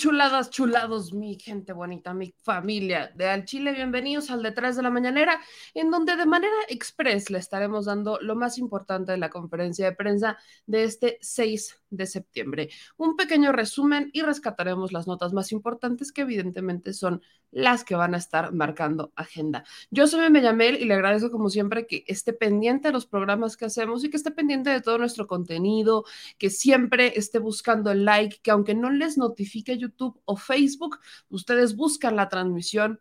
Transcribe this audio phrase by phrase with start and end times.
[0.00, 4.88] Chuladas, chulados, mi gente bonita, mi familia de Al Chile, bienvenidos al Detrás de la
[4.88, 5.38] Mañanera,
[5.74, 9.94] en donde de manera express le estaremos dando lo más importante de la conferencia de
[9.94, 12.70] prensa de este 6 de septiembre.
[12.96, 17.20] Un pequeño resumen y rescataremos las notas más importantes que evidentemente son
[17.50, 19.64] las que van a estar marcando agenda.
[19.90, 23.64] Yo soy Mellamel y le agradezco como siempre que esté pendiente de los programas que
[23.64, 26.04] hacemos y que esté pendiente de todo nuestro contenido,
[26.38, 31.76] que siempre esté buscando el like, que aunque no les notifique YouTube o Facebook, ustedes
[31.76, 33.00] buscan la transmisión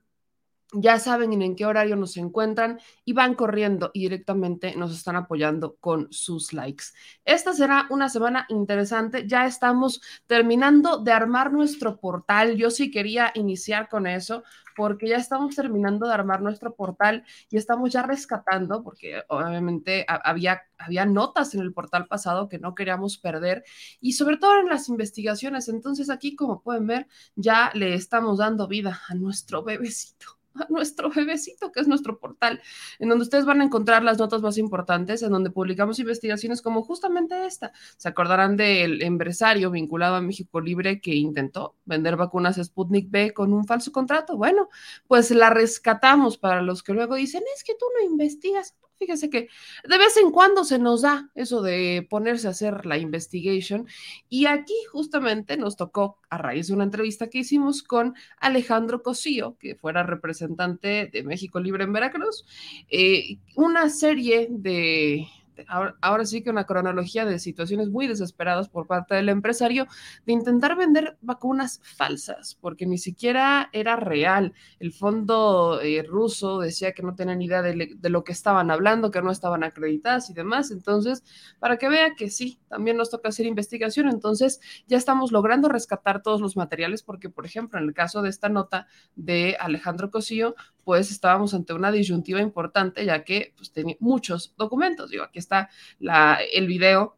[0.73, 5.77] ya saben en qué horario nos encuentran y van corriendo y directamente nos están apoyando
[5.77, 6.85] con sus likes.
[7.25, 9.27] Esta será una semana interesante.
[9.27, 12.55] Ya estamos terminando de armar nuestro portal.
[12.55, 14.43] Yo sí quería iniciar con eso
[14.75, 20.61] porque ya estamos terminando de armar nuestro portal y estamos ya rescatando, porque obviamente había,
[20.77, 23.63] había notas en el portal pasado que no queríamos perder
[23.99, 25.67] y sobre todo en las investigaciones.
[25.67, 31.09] Entonces aquí, como pueden ver, ya le estamos dando vida a nuestro bebecito a nuestro
[31.09, 32.61] bebecito, que es nuestro portal,
[32.99, 36.83] en donde ustedes van a encontrar las notas más importantes, en donde publicamos investigaciones como
[36.83, 37.71] justamente esta.
[37.97, 43.53] Se acordarán del empresario vinculado a México Libre que intentó vender vacunas Sputnik B con
[43.53, 44.37] un falso contrato.
[44.37, 44.69] Bueno,
[45.07, 48.75] pues la rescatamos para los que luego dicen, es que tú no investigas.
[48.99, 49.47] Fíjese que
[49.87, 53.87] de vez en cuando se nos da eso de ponerse a hacer la investigation
[54.27, 59.55] y aquí justamente nos tocó a raíz de una entrevista que hicimos con Alejandro Cosío,
[59.57, 62.45] que fuera representante de México Libre en Veracruz,
[62.89, 65.27] eh, una serie de
[65.67, 69.87] ahora, sí que una cronología de situaciones muy desesperadas por parte del empresario
[70.25, 74.53] de intentar vender vacunas falsas, porque ni siquiera era real.
[74.79, 79.11] El fondo eh, ruso decía que no tenían idea de, de, lo que estaban hablando,
[79.11, 80.71] que no estaban acreditadas y demás.
[80.71, 81.23] Entonces,
[81.59, 84.09] para que vea que sí, también nos toca hacer investigación.
[84.09, 88.29] Entonces, ya estamos logrando rescatar todos los materiales, porque, por ejemplo, en el caso de
[88.29, 90.55] esta nota de Alejandro Cosío,
[90.89, 95.11] pues estábamos ante una disyuntiva importante, ya que pues, tenía muchos documentos.
[95.11, 95.69] Digo, aquí está
[95.99, 97.15] la, el video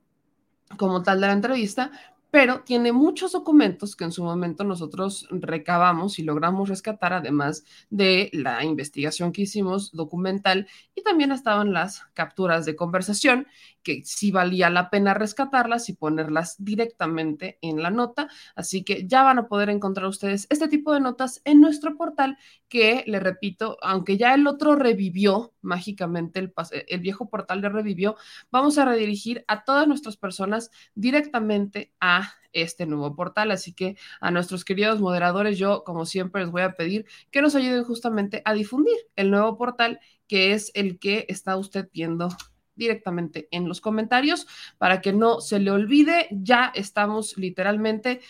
[0.75, 1.89] como tal de la entrevista,
[2.31, 8.29] pero tiene muchos documentos que en su momento nosotros recabamos y logramos rescatar, además de
[8.33, 13.47] la investigación que hicimos documental, y también estaban las capturas de conversación,
[13.83, 18.29] que sí valía la pena rescatarlas y ponerlas directamente en la nota.
[18.55, 22.37] Así que ya van a poder encontrar ustedes este tipo de notas en nuestro portal,
[22.69, 26.53] que le repito, aunque ya el otro revivió mágicamente, el,
[26.87, 28.15] el viejo portal le revivió,
[28.51, 33.51] vamos a redirigir a todas nuestras personas directamente a este nuevo portal.
[33.51, 37.55] Así que a nuestros queridos moderadores, yo como siempre les voy a pedir que nos
[37.55, 42.29] ayuden justamente a difundir el nuevo portal que es el que está usted viendo
[42.75, 46.27] directamente en los comentarios para que no se le olvide.
[46.31, 48.21] Ya estamos literalmente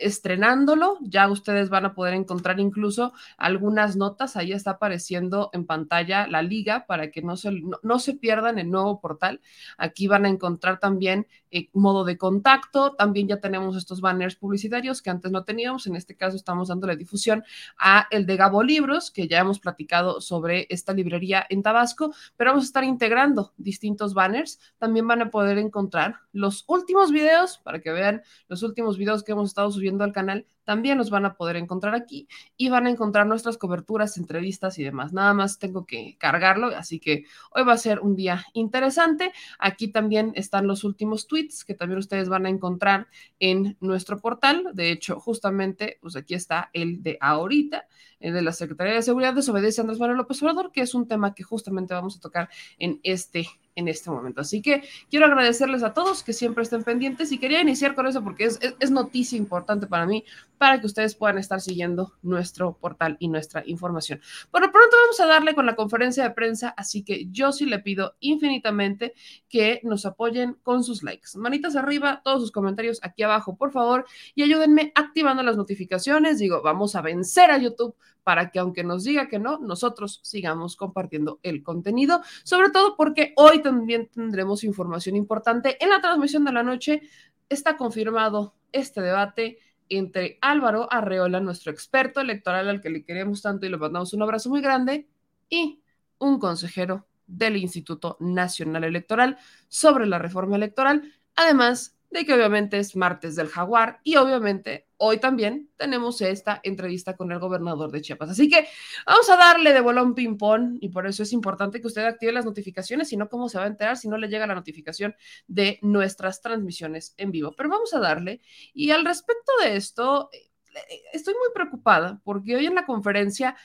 [0.00, 0.98] estrenándolo.
[1.02, 4.36] Ya ustedes van a poder encontrar incluso algunas notas.
[4.36, 7.52] Ahí está apareciendo en pantalla la liga para que no se,
[7.82, 9.40] no, se pierdan el nuevo portal.
[9.78, 12.94] Aquí van a encontrar también eh, modo de contacto.
[12.96, 15.86] También ya tenemos estos banners publicitarios que antes no teníamos.
[15.86, 17.44] En este caso estamos dando la difusión
[17.78, 22.50] a el de Gabo Libros, que ya hemos platicado sobre esta librería en Tabasco, pero
[22.50, 24.58] vamos a estar integrando distintos banners.
[24.78, 29.30] También van a poder encontrar los últimos videos para que vean los últimos videos que
[29.30, 32.90] hemos estado subiendo al canal también los van a poder encontrar aquí y van a
[32.90, 35.12] encontrar nuestras coberturas, entrevistas y demás.
[35.12, 39.32] Nada más tengo que cargarlo, así que hoy va a ser un día interesante.
[39.58, 43.08] Aquí también están los últimos tweets que también ustedes van a encontrar
[43.38, 44.70] en nuestro portal.
[44.74, 47.86] De hecho, justamente, pues aquí está el de ahorita,
[48.20, 51.06] el de la Secretaría de Seguridad, desobedece a Andrés Manuel López Obrador, que es un
[51.06, 53.46] tema que justamente vamos a tocar en este
[53.76, 54.40] en este momento.
[54.40, 58.22] Así que quiero agradecerles a todos que siempre estén pendientes y quería iniciar con eso
[58.22, 60.24] porque es, noticia importante para mí,
[60.58, 64.20] para que ustedes puedan estar siguiendo nuestro portal y nuestra información.
[64.50, 67.66] Por lo pronto vamos a darle con la conferencia de prensa, así que yo sí
[67.66, 69.14] le pido infinitamente
[69.48, 71.30] que nos apoyen con sus likes.
[71.36, 76.38] Manitas arriba, todos sus comentarios aquí abajo, por favor, y ayúdenme activando las notificaciones.
[76.38, 80.76] Digo, vamos a vencer a YouTube para que aunque nos diga que no, nosotros sigamos
[80.76, 85.76] compartiendo el contenido, sobre todo porque hoy también tendremos información importante.
[85.82, 87.02] En la transmisión de la noche
[87.48, 93.66] está confirmado este debate entre Álvaro Arreola, nuestro experto electoral al que le queremos tanto
[93.66, 95.06] y le mandamos un abrazo muy grande,
[95.48, 95.82] y
[96.18, 99.38] un consejero del Instituto Nacional Electoral
[99.68, 105.18] sobre la reforma electoral, además de que obviamente es martes del jaguar y obviamente hoy
[105.18, 108.30] también tenemos esta entrevista con el gobernador de Chiapas.
[108.30, 108.68] Así que
[109.04, 112.44] vamos a darle de bolón ping-pong y por eso es importante que usted active las
[112.44, 115.16] notificaciones, si no, ¿cómo se va a enterar si no le llega la notificación
[115.48, 117.52] de nuestras transmisiones en vivo?
[117.56, 118.40] Pero vamos a darle.
[118.72, 123.56] Y al respecto de esto, eh, estoy muy preocupada porque hoy en la conferencia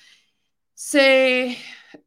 [0.74, 1.56] se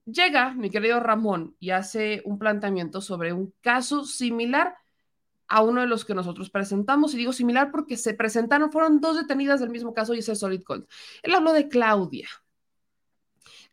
[0.06, 4.81] llega, mi querido Ramón, y hace un planteamiento sobre un caso similar
[5.52, 9.18] a uno de los que nosotros presentamos, y digo similar porque se presentaron, fueron dos
[9.18, 10.86] detenidas del mismo caso y ese es Solid Gold.
[11.22, 12.26] Él habló de Claudia.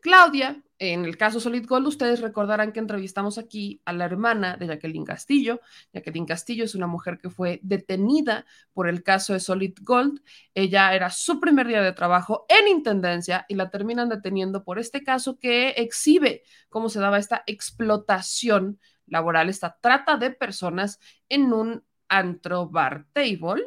[0.01, 4.67] Claudia, en el caso Solid Gold, ustedes recordarán que entrevistamos aquí a la hermana de
[4.67, 5.61] Jacqueline Castillo.
[5.93, 10.21] Jacqueline Castillo es una mujer que fue detenida por el caso de Solid Gold.
[10.53, 15.01] Ella era su primer día de trabajo en Intendencia y la terminan deteniendo por este
[15.01, 18.79] caso que exhibe cómo se daba esta explotación
[19.09, 23.65] laboral, esta trata de personas en un antro bar table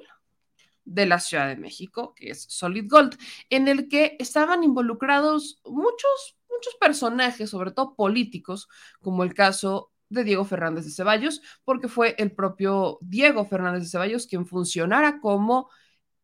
[0.85, 3.17] de la Ciudad de México, que es Solid Gold,
[3.51, 8.69] en el que estaban involucrados muchos, muchos personajes, sobre todo políticos,
[9.01, 13.89] como el caso de Diego Fernández de Ceballos, porque fue el propio Diego Fernández de
[13.89, 15.71] Ceballos quien funcionara como,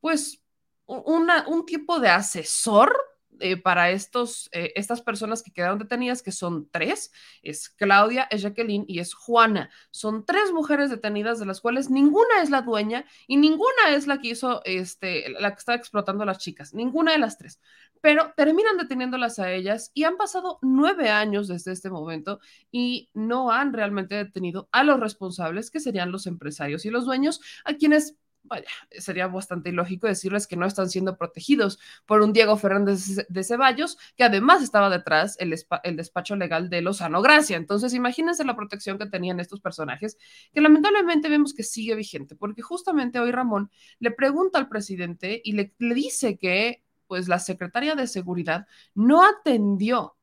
[0.01, 0.43] pues,
[0.87, 2.95] una, un tipo de asesor
[3.41, 7.13] eh, para estos, eh, estas personas que quedaron detenidas, que son tres,
[7.43, 9.71] es Claudia, es Jacqueline y es Juana.
[9.91, 14.19] Son tres mujeres detenidas de las cuales ninguna es la dueña y ninguna es la
[14.21, 17.61] que hizo, este, la que estaba explotando a las chicas, ninguna de las tres.
[18.01, 23.51] Pero terminan deteniéndolas a ellas y han pasado nueve años desde este momento y no
[23.51, 28.17] han realmente detenido a los responsables, que serían los empresarios y los dueños, a quienes
[28.49, 33.45] vaya, sería bastante ilógico decirles que no están siendo protegidos por un Diego Fernández de
[33.45, 35.55] Ceballos, que además estaba detrás el,
[35.85, 37.57] el despacho legal de Lozano Gracia.
[37.57, 40.19] Entonces, imagínense la protección que tenían estos personajes,
[40.53, 45.53] que lamentablemente vemos que sigue vigente, porque justamente hoy Ramón le pregunta al presidente y
[45.53, 50.18] le, le dice que pues la secretaria de Seguridad no atendió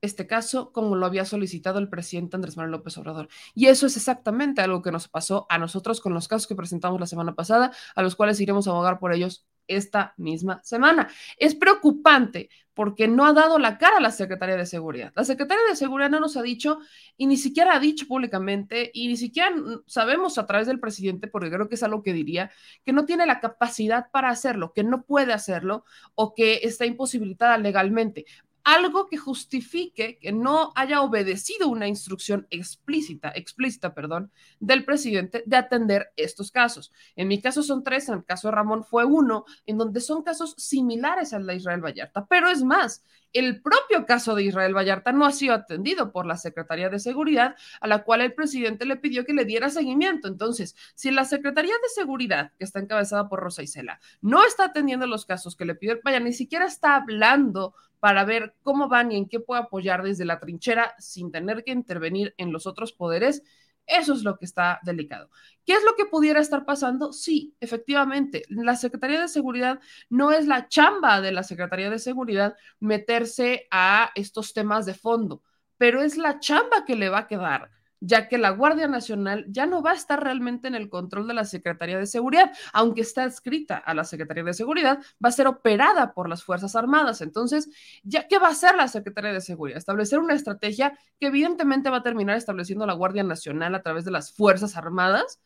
[0.00, 3.28] este caso como lo había solicitado el presidente Andrés Manuel López Obrador.
[3.54, 7.00] Y eso es exactamente algo que nos pasó a nosotros con los casos que presentamos
[7.00, 11.08] la semana pasada, a los cuales iremos a abogar por ellos esta misma semana.
[11.38, 15.10] Es preocupante porque no ha dado la cara a la Secretaría de Seguridad.
[15.16, 16.78] La Secretaría de Seguridad no nos ha dicho
[17.16, 19.50] y ni siquiera ha dicho públicamente y ni siquiera
[19.86, 22.50] sabemos a través del presidente, porque creo que es algo que diría,
[22.84, 25.84] que no tiene la capacidad para hacerlo, que no puede hacerlo
[26.14, 28.26] o que está imposibilitada legalmente
[28.66, 35.56] algo que justifique que no haya obedecido una instrucción explícita, explícita, perdón, del presidente de
[35.56, 36.92] atender estos casos.
[37.14, 40.24] En mi caso son tres, en el caso de Ramón fue uno, en donde son
[40.24, 43.04] casos similares al de Israel Vallarta, pero es más,
[43.38, 47.56] el propio caso de Israel Vallarta no ha sido atendido por la Secretaría de Seguridad,
[47.80, 50.28] a la cual el presidente le pidió que le diera seguimiento.
[50.28, 55.06] Entonces, si la Secretaría de Seguridad, que está encabezada por Rosa Isela, no está atendiendo
[55.06, 59.16] los casos que le pidió vaya, ni siquiera está hablando para ver cómo van y
[59.16, 63.42] en qué puede apoyar desde la trinchera sin tener que intervenir en los otros poderes.
[63.86, 65.30] Eso es lo que está delicado.
[65.64, 67.12] ¿Qué es lo que pudiera estar pasando?
[67.12, 72.56] Sí, efectivamente, la Secretaría de Seguridad no es la chamba de la Secretaría de Seguridad
[72.80, 75.42] meterse a estos temas de fondo,
[75.78, 77.70] pero es la chamba que le va a quedar
[78.06, 81.34] ya que la Guardia Nacional ya no va a estar realmente en el control de
[81.34, 85.48] la Secretaría de Seguridad, aunque está adscrita a la Secretaría de Seguridad, va a ser
[85.48, 87.20] operada por las Fuerzas Armadas.
[87.20, 87.68] Entonces,
[88.04, 89.78] ¿ya qué va a hacer la Secretaría de Seguridad?
[89.78, 94.12] Establecer una estrategia que evidentemente va a terminar estableciendo la Guardia Nacional a través de
[94.12, 95.40] las Fuerzas Armadas.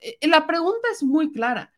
[0.00, 1.72] Eh, la pregunta es muy clara.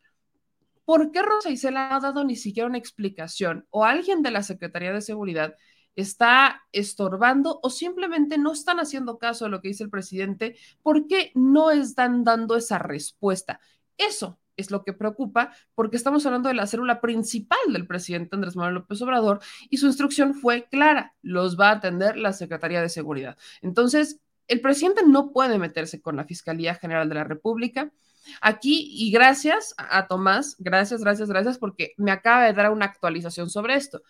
[0.83, 4.43] ¿Por qué Rosa Isela no ha dado ni siquiera una explicación o alguien de la
[4.43, 5.55] Secretaría de Seguridad
[5.95, 11.31] está estorbando o simplemente no están haciendo caso a lo que dice el presidente porque
[11.35, 13.59] no están dando esa respuesta.
[13.97, 18.55] Eso es lo que preocupa porque estamos hablando de la célula principal del presidente Andrés
[18.55, 22.89] Manuel López Obrador y su instrucción fue clara, los va a atender la Secretaría de
[22.89, 23.37] Seguridad.
[23.61, 27.91] Entonces, el presidente no puede meterse con la Fiscalía General de la República.
[28.41, 33.49] Aquí, y gracias a Tomás, gracias, gracias, gracias, porque me acaba de dar una actualización
[33.49, 34.01] sobre esto.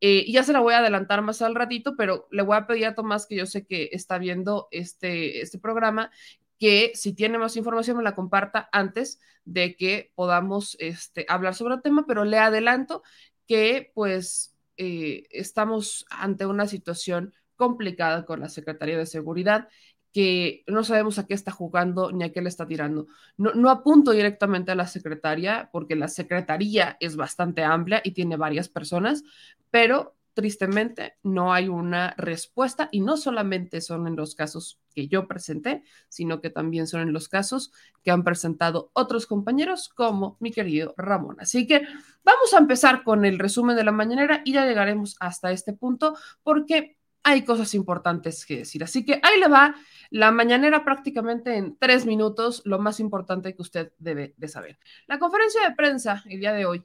[0.00, 2.86] Eh, ya se la voy a adelantar más al ratito, pero le voy a pedir
[2.86, 6.10] a Tomás, que yo sé que está viendo este, este programa,
[6.58, 11.74] que si tiene más información me la comparta antes de que podamos este, hablar sobre
[11.74, 13.02] el tema, pero le adelanto
[13.46, 19.68] que pues eh, estamos ante una situación complicada con la Secretaría de Seguridad
[20.12, 23.06] que no sabemos a qué está jugando ni a qué le está tirando.
[23.36, 28.68] No, apunto directamente a la secretaria, porque la secretaría es bastante amplia y tiene varias
[28.68, 29.22] personas,
[29.70, 35.26] pero tristemente no hay una respuesta y no solamente son en los casos que yo
[35.26, 40.50] presenté, sino que también son en los casos que han presentado otros compañeros como mi
[40.50, 41.36] querido Ramón.
[41.40, 41.82] Así que
[42.24, 46.16] vamos a empezar con el resumen de la mañanera y ya llegaremos hasta este punto
[46.42, 48.82] porque hay cosas importantes que decir.
[48.84, 49.74] Así que ahí le va
[50.10, 54.78] la mañanera prácticamente en tres minutos, lo más importante que usted debe de saber.
[55.06, 56.84] La conferencia de prensa el día de hoy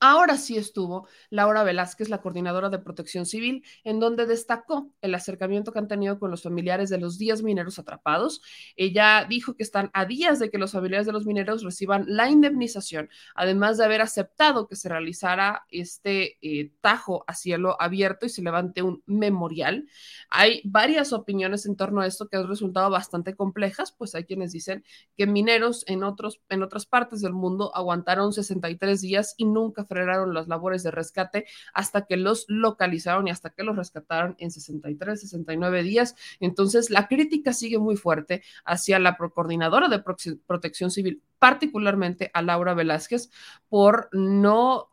[0.00, 5.72] Ahora sí estuvo Laura Velázquez, la coordinadora de protección civil, en donde destacó el acercamiento
[5.72, 8.42] que han tenido con los familiares de los 10 mineros atrapados.
[8.76, 12.28] Ella dijo que están a días de que los familiares de los mineros reciban la
[12.28, 18.28] indemnización, además de haber aceptado que se realizara este eh, tajo a cielo abierto y
[18.28, 19.88] se levante un memorial.
[20.28, 24.52] Hay varias opiniones en torno a esto que han resultado bastante complejas, pues hay quienes
[24.52, 24.84] dicen
[25.16, 30.34] que mineros en, otros, en otras partes del mundo aguantaron 63 días y nunca frenaron
[30.34, 35.20] las labores de rescate hasta que los localizaron y hasta que los rescataron en 63,
[35.20, 36.14] 69 días.
[36.40, 40.02] Entonces, la crítica sigue muy fuerte hacia la coordinadora de
[40.46, 43.30] protección civil, particularmente a Laura Velázquez,
[43.68, 44.90] por no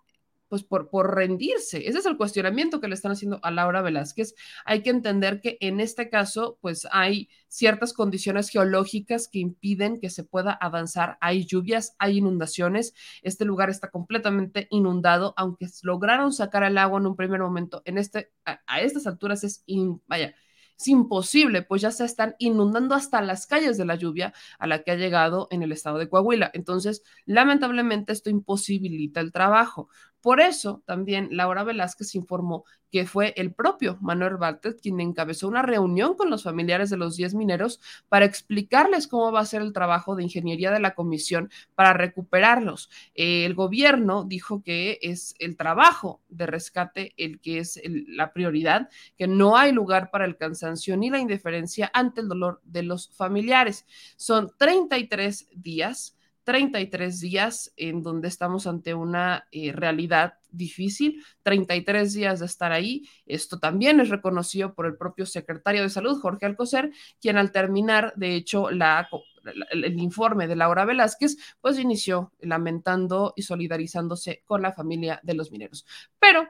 [0.64, 1.88] pues por, rendirse.
[1.88, 4.36] Ese es el cuestionamiento que le están haciendo a Laura Velázquez.
[4.66, 10.10] Hay que entender que en este caso, pues hay ciertas condiciones geológicas que impiden que
[10.10, 11.18] se pueda avanzar.
[11.22, 12.94] Hay lluvias, hay inundaciones.
[13.22, 17.82] Este lugar está completamente inundado, aunque lograron sacar el agua en un primer momento.
[17.86, 19.64] En este, a, estas alturas es,
[20.08, 20.36] vaya,
[20.78, 24.84] es imposible, pues ya se están inundando hasta las calles de la lluvia a la
[24.84, 26.52] que ha llegado en el estado de Coahuila.
[26.54, 29.90] Entonces, lamentablemente, esto imposibilita el trabajo.
[30.26, 35.62] Por eso también Laura Velázquez informó que fue el propio Manuel Bartlett quien encabezó una
[35.62, 37.80] reunión con los familiares de los 10 mineros
[38.10, 42.90] para explicarles cómo va a ser el trabajo de ingeniería de la comisión para recuperarlos.
[43.14, 48.90] el gobierno dijo que es el trabajo de rescate el que es la prioridad,
[49.20, 53.12] que no hay lugar para el cansancio ni la indiferencia ante el dolor de los
[53.16, 53.86] familiares.
[54.16, 56.15] Son 33 días
[56.46, 63.04] 33 días en donde estamos ante una eh, realidad difícil, 33 días de estar ahí.
[63.26, 68.14] Esto también es reconocido por el propio secretario de Salud, Jorge Alcocer, quien al terminar,
[68.16, 75.20] de hecho, el informe de Laura Velázquez, pues inició lamentando y solidarizándose con la familia
[75.24, 75.86] de los mineros.
[76.20, 76.48] Pero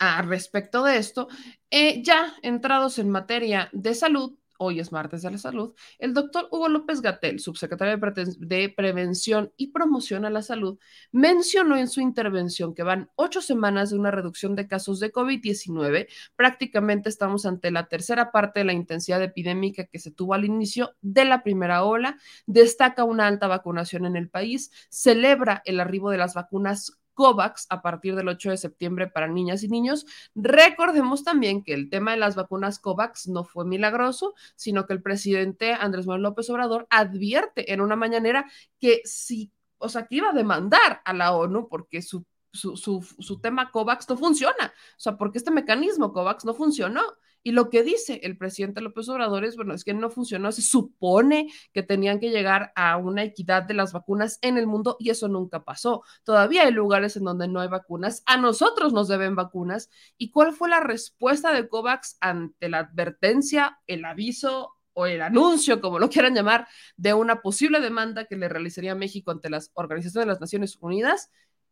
[0.00, 1.28] a respecto de esto,
[1.70, 6.46] eh, ya entrados en materia de salud, hoy es martes de la salud, el doctor
[6.50, 7.98] Hugo López Gatel, subsecretario
[8.38, 10.78] de, Prevención y Promoción a la Salud,
[11.12, 16.08] mencionó en su intervención que van ocho semanas de una reducción de casos de COVID-19.
[16.36, 20.94] Prácticamente estamos ante la tercera parte de la intensidad epidémica que se tuvo al inicio
[21.00, 22.18] de la primera ola.
[22.46, 27.82] Destaca una alta vacunación en el país, celebra el arribo de las vacunas COVAX a
[27.82, 30.06] partir del 8 de septiembre para niñas y niños.
[30.34, 35.02] Recordemos también que el tema de las vacunas COVAX no fue milagroso, sino que el
[35.02, 40.30] presidente Andrés Manuel López Obrador advierte en una mañanera que si, o sea, que iba
[40.30, 44.72] a demandar a la ONU porque su su, su, tema COVAX no funciona.
[44.96, 47.02] O sea, porque este mecanismo COVAX no funcionó.
[47.42, 50.60] Y lo que dice el presidente López Obrador es, bueno, es que no funcionó, se
[50.60, 55.08] supone que tenían que llegar a una equidad de las vacunas en el mundo y
[55.08, 56.02] eso nunca pasó.
[56.22, 59.88] Todavía hay lugares en donde no hay vacunas, a nosotros nos deben vacunas.
[60.18, 65.80] ¿Y cuál fue la respuesta de COVAX ante la advertencia, el aviso o el anuncio,
[65.80, 70.26] como lo quieran llamar, de una posible demanda que le realizaría México ante las organizaciones
[70.26, 71.30] de las Naciones Unidas?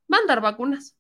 [0.09, 0.99] Mandar vacunas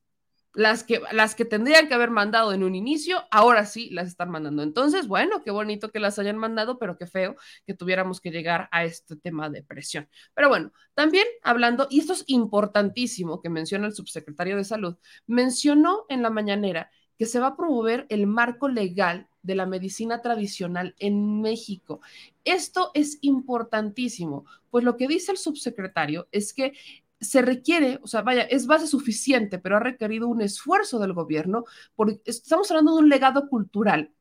[0.59, 4.31] las que, las que tendrían que haber mandado en un inicio, ahora sí las están
[4.31, 4.63] mandando.
[4.63, 8.69] Entonces, bueno, qué bonito que las hayan mandado, pero qué feo que tuviéramos que llegar
[8.73, 10.09] a este tema de presión.
[10.35, 14.97] Pero bueno, también hablando, y esto es importantísimo que menciona el subsecretario de Salud,
[15.29, 20.23] mencionó en la mañanera que se va a promover el marco legal de la medicina
[20.23, 22.01] tradicional en México.
[22.45, 26.73] Esto es importantísimo, pues lo que dice el subsecretario es que
[27.21, 31.65] se requiere, o sea, vaya, es base suficiente, pero ha requerido un esfuerzo del gobierno,
[31.97, 34.13] porque estamos hablando de un legado cultural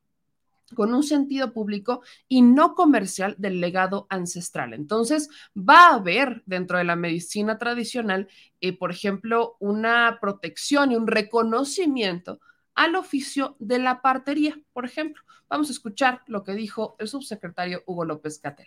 [0.74, 4.74] con un sentido público y no comercial del legado ancestral.
[4.74, 8.28] Entonces, va a haber dentro de la medicina tradicional,
[8.60, 12.40] eh, por ejemplo, una protección y un reconocimiento
[12.78, 15.20] al oficio de la partería, por ejemplo.
[15.50, 18.64] Vamos a escuchar lo que dijo el subsecretario Hugo López Cater.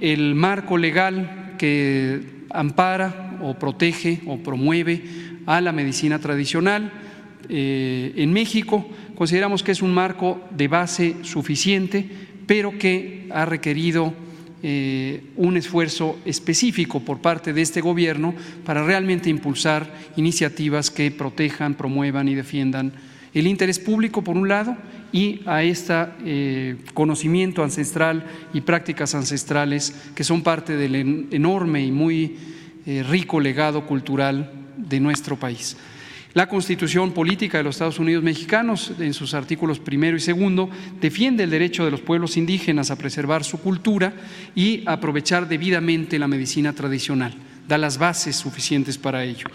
[0.00, 5.04] El marco legal que ampara o protege o promueve
[5.44, 6.90] a la medicina tradicional
[7.50, 12.08] eh, en México, consideramos que es un marco de base suficiente
[12.46, 14.14] pero que ha requerido
[14.62, 19.86] eh, un esfuerzo específico por parte de este gobierno para realmente impulsar
[20.16, 22.92] iniciativas que protejan, promuevan y defiendan
[23.34, 24.76] el interés público, por un lado,
[25.12, 30.94] y a este conocimiento ancestral y prácticas ancestrales que son parte del
[31.32, 32.36] enorme y muy
[32.86, 35.76] eh, rico legado cultural de nuestro país.
[36.32, 40.70] La Constitución Política de los Estados Unidos Mexicanos, en sus artículos primero y segundo,
[41.00, 44.14] defiende el derecho de los pueblos indígenas a preservar su cultura
[44.54, 47.34] y aprovechar debidamente la medicina tradicional,
[47.68, 49.48] da las bases suficientes para ello.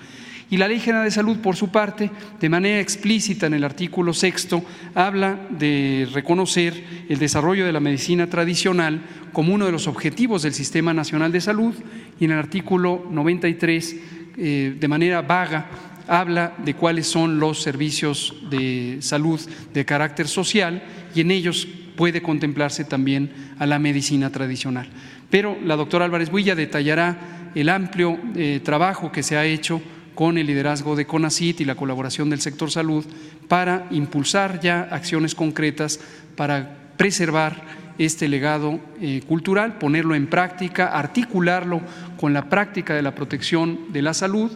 [0.50, 4.14] Y la Ley General de Salud, por su parte, de manera explícita en el artículo
[4.14, 9.02] sexto, habla de reconocer el desarrollo de la medicina tradicional
[9.34, 11.74] como uno de los objetivos del Sistema Nacional de Salud
[12.20, 13.96] y en el artículo 93,
[14.38, 15.68] eh, de manera vaga,
[16.08, 19.40] habla de cuáles son los servicios de salud
[19.74, 20.84] de carácter social
[21.16, 24.88] y en ellos puede contemplarse también a la medicina tradicional.
[25.30, 29.82] Pero la doctora Álvarez Builla detallará el amplio eh, trabajo que se ha hecho
[30.16, 33.06] con el liderazgo de CONACIT y la colaboración del sector salud
[33.48, 36.00] para impulsar ya acciones concretas
[36.36, 41.82] para preservar este legado eh, cultural, ponerlo en práctica, articularlo
[42.18, 44.52] con la práctica de la protección de la salud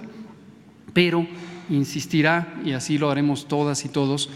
[0.94, 1.26] pero
[1.70, 4.30] insistirá, y así lo haremos todas y todos,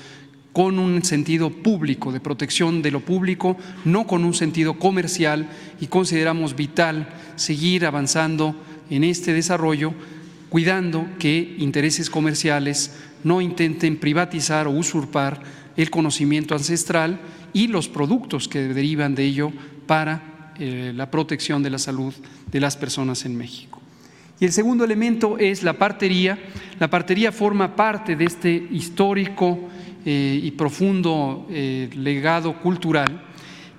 [0.51, 5.49] con un sentido público, de protección de lo público, no con un sentido comercial,
[5.81, 8.55] y consideramos vital seguir avanzando
[8.89, 9.93] en este desarrollo,
[10.53, 12.93] cuidando que intereses comerciales
[13.23, 15.41] no intenten privatizar o usurpar
[15.75, 17.19] el conocimiento ancestral
[17.53, 19.51] y los productos que derivan de ello
[19.87, 22.13] para eh, la protección de la salud
[22.51, 23.81] de las personas en México.
[24.39, 26.37] Y el segundo elemento es la partería.
[26.79, 29.57] La partería forma parte de este histórico
[30.05, 33.23] eh, y profundo eh, legado cultural,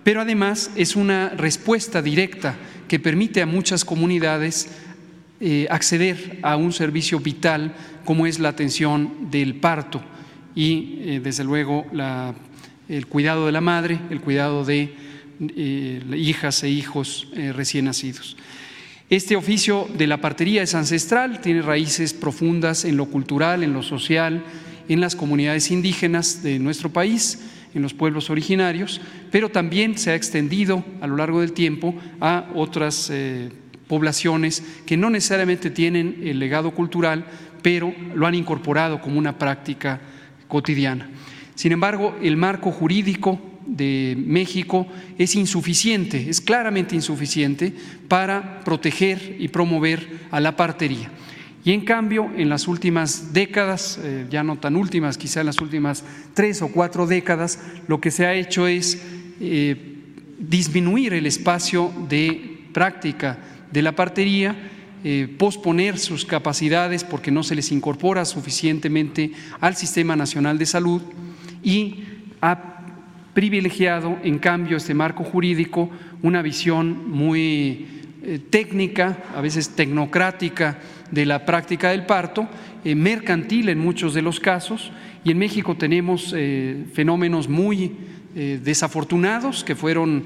[0.02, 2.56] pero además es una respuesta directa
[2.88, 4.83] que permite a muchas comunidades
[5.46, 7.74] eh, acceder a un servicio vital
[8.06, 10.02] como es la atención del parto
[10.54, 11.84] y desde luego
[12.88, 14.94] el cuidado de la madre, el cuidado de
[16.16, 18.36] hijas e hijos recién nacidos.
[19.10, 23.82] Este oficio de la partería es ancestral, tiene raíces profundas en lo cultural, en lo
[23.82, 24.42] social,
[24.88, 27.40] en las comunidades indígenas de nuestro país,
[27.74, 32.50] en los pueblos originarios, pero también se ha extendido a lo largo del tiempo a
[32.54, 33.50] otras eh,
[33.88, 37.26] poblaciones que no necesariamente tienen el legado cultural,
[37.62, 40.00] pero lo han incorporado como una práctica
[40.48, 41.08] cotidiana.
[41.54, 44.86] Sin embargo, el marco jurídico de México
[45.18, 47.72] es insuficiente, es claramente insuficiente
[48.08, 51.10] para proteger y promover a la partería.
[51.64, 55.62] Y en cambio, en las últimas décadas, eh, ya no tan últimas, quizá en las
[55.62, 59.02] últimas tres o cuatro décadas, lo que se ha hecho es
[59.40, 59.94] eh,
[60.38, 63.38] disminuir el espacio de práctica
[63.74, 64.54] de la partería,
[65.02, 71.02] eh, posponer sus capacidades porque no se les incorpora suficientemente al Sistema Nacional de Salud
[71.60, 72.04] y
[72.40, 72.70] a
[73.34, 75.90] privilegiado, en cambio, este marco jurídico,
[76.22, 77.88] una visión muy
[78.22, 80.78] eh, técnica, a veces tecnocrática,
[81.10, 82.48] de la práctica del parto,
[82.84, 84.92] eh, mercantil en muchos de los casos,
[85.24, 86.34] y en México tenemos
[86.92, 87.96] fenómenos muy
[88.34, 90.24] desafortunados que fueron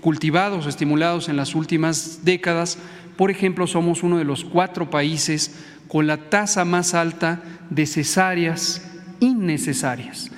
[0.00, 2.78] cultivados o estimulados en las últimas décadas.
[3.16, 5.54] Por ejemplo, somos uno de los cuatro países
[5.88, 8.82] con la tasa más alta de cesáreas
[9.20, 10.30] innecesarias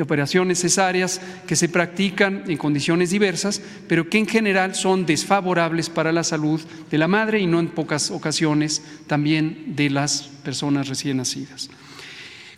[0.00, 6.12] operaciones necesarias que se practican en condiciones diversas, pero que en general son desfavorables para
[6.12, 6.60] la salud
[6.90, 11.70] de la madre y no en pocas ocasiones también de las personas recién nacidas.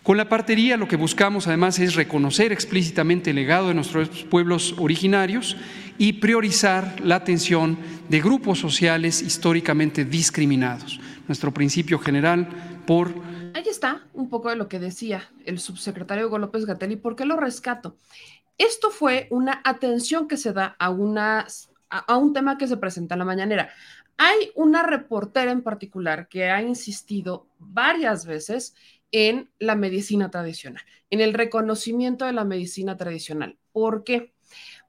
[0.03, 4.75] Con la partería lo que buscamos además es reconocer explícitamente el legado de nuestros pueblos
[4.77, 5.57] originarios
[5.97, 10.99] y priorizar la atención de grupos sociales históricamente discriminados.
[11.27, 12.47] Nuestro principio general
[12.87, 13.13] por
[13.53, 17.15] Ahí está un poco de lo que decía el subsecretario Hugo López Gatel y por
[17.15, 17.97] qué lo rescato.
[18.57, 21.47] Esto fue una atención que se da a, una,
[21.89, 23.69] a un tema que se presenta en la mañanera.
[24.17, 28.75] Hay una reportera en particular que ha insistido varias veces
[29.11, 33.57] en la medicina tradicional, en el reconocimiento de la medicina tradicional.
[33.71, 34.33] ¿Por qué?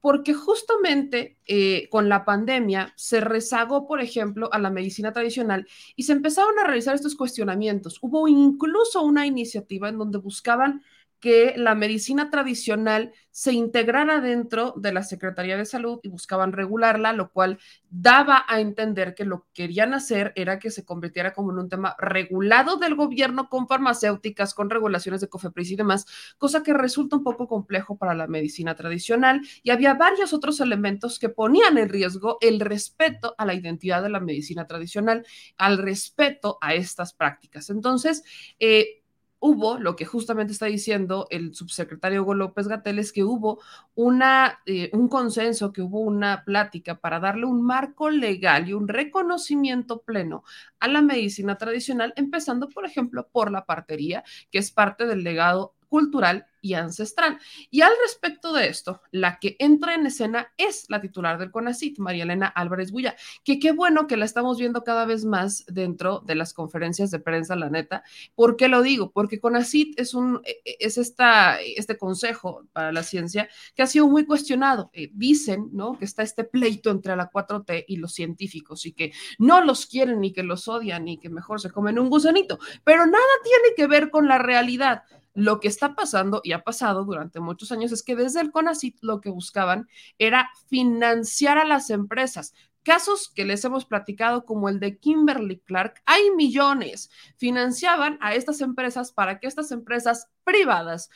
[0.01, 6.05] porque justamente eh, con la pandemia se rezagó, por ejemplo, a la medicina tradicional y
[6.05, 7.99] se empezaron a realizar estos cuestionamientos.
[8.01, 10.83] Hubo incluso una iniciativa en donde buscaban
[11.21, 17.13] que la medicina tradicional se integrara dentro de la Secretaría de Salud y buscaban regularla,
[17.13, 21.53] lo cual daba a entender que lo que querían hacer era que se convirtiera como
[21.53, 26.07] en un tema regulado del gobierno con farmacéuticas, con regulaciones de COFEPRIS y demás,
[26.39, 31.19] cosa que resulta un poco complejo para la medicina tradicional y había varios otros elementos
[31.19, 35.27] que ponían en riesgo el respeto a la identidad de la medicina tradicional,
[35.59, 37.69] al respeto a estas prácticas.
[37.71, 38.25] Entonces,
[38.59, 39.00] eh,
[39.41, 43.61] hubo, lo que justamente está diciendo el subsecretario Hugo López Gatel, es que hubo
[43.95, 48.87] una, eh, un consenso, que hubo una plática para darle un marco legal y un
[48.87, 50.45] reconocimiento pleno
[50.79, 55.75] a la medicina tradicional, empezando, por ejemplo, por la partería, que es parte del legado
[55.89, 57.39] cultural y ancestral.
[57.71, 61.99] Y al respecto de esto, la que entra en escena es la titular del CONACIT,
[61.99, 66.21] María Elena Álvarez Bulla, que qué bueno que la estamos viendo cada vez más dentro
[66.21, 68.03] de las conferencias de prensa, la neta.
[68.35, 69.11] ¿Por qué lo digo?
[69.11, 73.87] Porque CONACIT es, un, e, e, es esta, este consejo para la ciencia que ha
[73.87, 74.91] sido muy cuestionado.
[74.93, 75.99] Eh, dicen ¿no?
[75.99, 80.21] que está este pleito entre la 4T y los científicos y que no los quieren
[80.21, 83.87] ni que los odian ni que mejor se comen un gusanito, pero nada tiene que
[83.87, 85.03] ver con la realidad.
[85.33, 88.99] Lo que está pasando y ha pasado durante muchos años es que desde el CONACIT
[89.03, 92.55] lo que buscaban era financiar a las empresas.
[92.83, 97.11] Casos que les hemos platicado como el de Kimberly Clark, hay millones.
[97.37, 101.11] Financiaban a estas empresas para que estas empresas privadas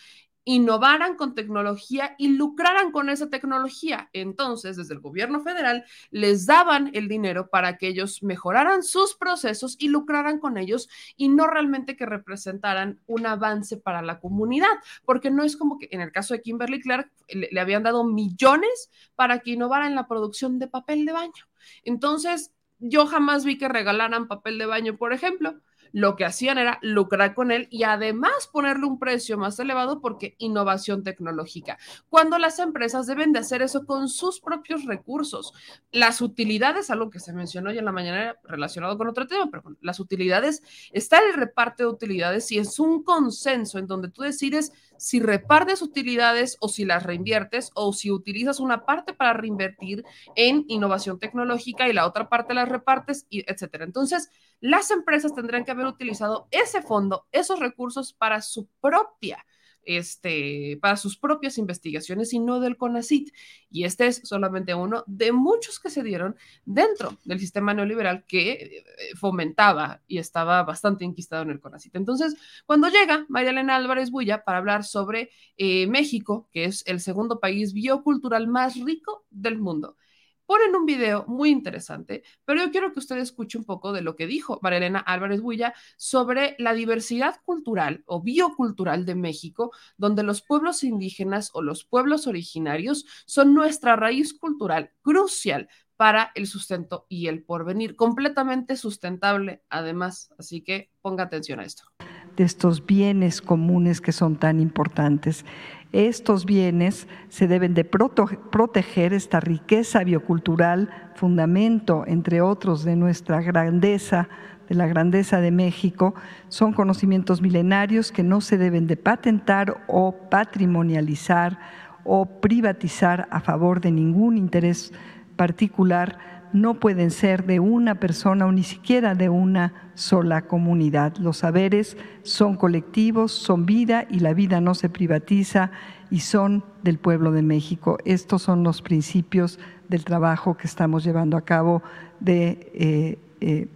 [0.44, 4.10] innovaran con tecnología y lucraran con esa tecnología.
[4.12, 9.76] Entonces, desde el gobierno federal, les daban el dinero para que ellos mejoraran sus procesos
[9.78, 14.72] y lucraran con ellos y no realmente que representaran un avance para la comunidad,
[15.04, 18.90] porque no es como que en el caso de Kimberly Clark le, habían dado millones
[19.14, 21.48] para que innovara en la producción de papel de baño.
[21.84, 25.60] Entonces, yo jamás vi que regalaran papel de baño, por ejemplo
[25.94, 30.34] lo que hacían era lucrar con él y además ponerle un precio más elevado porque
[30.38, 31.78] innovación tecnológica.
[32.08, 35.52] Cuando las empresas deben de hacer eso con sus propios recursos.
[35.92, 39.62] Las utilidades, algo que se mencionó ya en la mañana relacionado con otro tema, pero
[39.82, 44.72] las utilidades, está el reparto de utilidades y es un consenso en donde tú decides
[44.98, 50.04] si repartes utilidades o si las reinviertes o si utilizas una parte para reinvertir
[50.36, 53.84] en innovación tecnológica y la otra parte las repartes, y etcétera.
[53.84, 54.30] Entonces,
[54.60, 59.44] las empresas tendrán que haber utilizado ese fondo, esos recursos para su propia
[59.86, 63.32] este, para sus propias investigaciones y no del CONACIT.
[63.70, 68.52] Y este es solamente uno de muchos que se dieron dentro del sistema neoliberal que
[68.52, 68.84] eh,
[69.16, 71.96] fomentaba y estaba bastante inquistado en el CONACIT.
[71.96, 77.00] Entonces, cuando llega María Elena Álvarez Bulla para hablar sobre eh, México, que es el
[77.00, 79.96] segundo país biocultural más rico del mundo,
[80.46, 84.16] ponen un video muy interesante, pero yo quiero que usted escuche un poco de lo
[84.16, 90.42] que dijo Marilena Álvarez Bulla sobre la diversidad cultural o biocultural de México, donde los
[90.42, 97.28] pueblos indígenas o los pueblos originarios son nuestra raíz cultural crucial para el sustento y
[97.28, 100.34] el porvenir, completamente sustentable además.
[100.38, 101.93] Así que ponga atención a esto.
[102.36, 105.44] De estos bienes comunes que son tan importantes.
[105.92, 114.28] Estos bienes se deben de proteger, esta riqueza biocultural, fundamento, entre otros, de nuestra grandeza,
[114.68, 116.16] de la grandeza de México,
[116.48, 121.58] son conocimientos milenarios que no se deben de patentar o patrimonializar
[122.02, 124.92] o privatizar a favor de ningún interés
[125.36, 131.16] particular no pueden ser de una persona o ni siquiera de una sola comunidad.
[131.16, 135.72] Los saberes son colectivos, son vida y la vida no se privatiza
[136.10, 137.98] y son del pueblo de México.
[138.04, 141.82] Estos son los principios del trabajo que estamos llevando a cabo
[142.20, 143.68] de, eh, eh,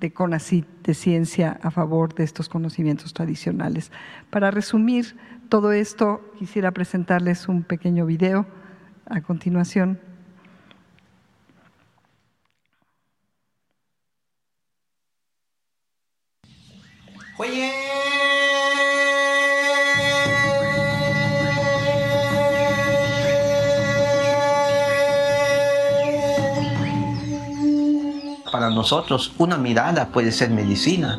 [0.00, 3.92] de de ciencia a favor de estos conocimientos tradicionales.
[4.30, 5.16] Para resumir
[5.50, 8.46] todo esto, quisiera presentarles un pequeño video
[9.04, 9.98] a continuación.
[28.52, 31.18] Para nosotros una mirada puede ser medicina.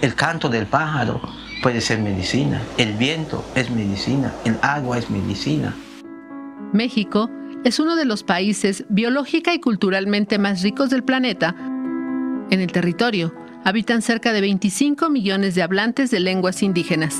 [0.00, 1.20] El canto del pájaro
[1.62, 2.62] puede ser medicina.
[2.78, 4.32] El viento es medicina.
[4.46, 5.74] El agua es medicina.
[6.72, 7.30] México
[7.64, 11.54] es uno de los países biológica y culturalmente más ricos del planeta.
[12.50, 17.16] En el territorio habitan cerca de 25 millones de hablantes de lenguas indígenas.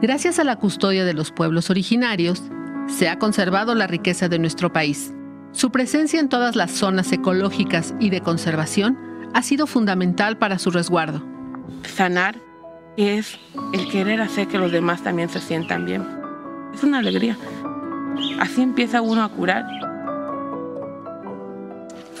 [0.00, 2.42] Gracias a la custodia de los pueblos originarios,
[2.86, 5.12] se ha conservado la riqueza de nuestro país.
[5.52, 8.98] Su presencia en todas las zonas ecológicas y de conservación
[9.34, 11.22] ha sido fundamental para su resguardo.
[11.84, 12.40] Sanar
[12.96, 13.38] es
[13.74, 16.02] el querer hacer que los demás también se sientan bien.
[16.72, 17.36] Es una alegría.
[18.40, 19.66] Así empieza uno a curar.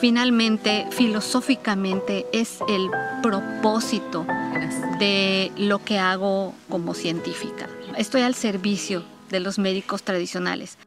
[0.00, 2.88] Finalmente, filosóficamente, es el
[3.20, 4.24] propósito
[5.00, 7.68] de lo que hago como científica.
[7.96, 10.78] Estoy al servicio de los médicos tradicionales.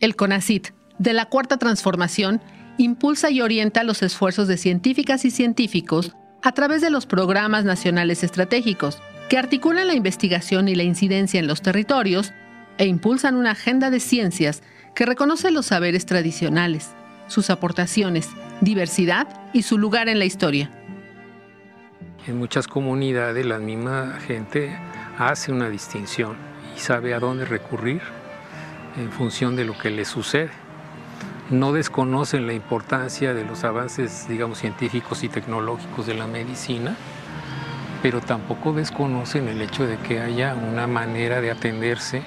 [0.00, 2.40] El CONACIT, de la Cuarta Transformación,
[2.78, 8.24] impulsa y orienta los esfuerzos de científicas y científicos a través de los programas nacionales
[8.24, 12.32] estratégicos, que articulan la investigación y la incidencia en los territorios
[12.78, 14.62] e impulsan una agenda de ciencias
[14.94, 16.90] que reconoce los saberes tradicionales,
[17.34, 20.70] sus aportaciones, diversidad y su lugar en la historia.
[22.28, 24.78] En muchas comunidades la misma gente
[25.18, 26.36] hace una distinción
[26.76, 28.00] y sabe a dónde recurrir
[28.96, 30.50] en función de lo que le sucede.
[31.50, 36.94] No desconocen la importancia de los avances, digamos, científicos y tecnológicos de la medicina,
[38.00, 42.22] pero tampoco desconocen el hecho de que haya una manera de atenderse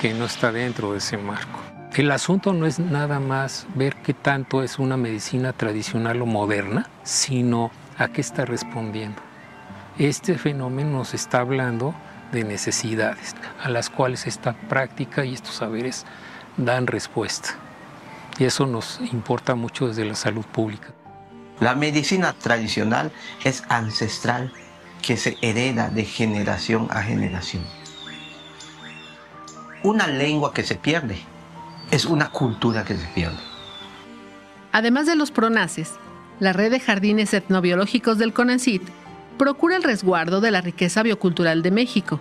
[0.00, 1.67] que no está dentro de ese marco.
[1.94, 6.88] El asunto no es nada más ver qué tanto es una medicina tradicional o moderna,
[7.02, 9.20] sino a qué está respondiendo.
[9.98, 11.94] Este fenómeno nos está hablando
[12.30, 16.04] de necesidades a las cuales esta práctica y estos saberes
[16.56, 17.56] dan respuesta.
[18.38, 20.88] Y eso nos importa mucho desde la salud pública.
[21.58, 23.10] La medicina tradicional
[23.42, 24.52] es ancestral
[25.02, 27.64] que se hereda de generación a generación.
[29.82, 31.18] Una lengua que se pierde
[31.90, 33.38] es una cultura que se pierde.
[34.72, 35.94] Además de los pronaces,
[36.40, 38.82] la red de jardines etnobiológicos del CONACIT
[39.38, 42.20] procura el resguardo de la riqueza biocultural de México.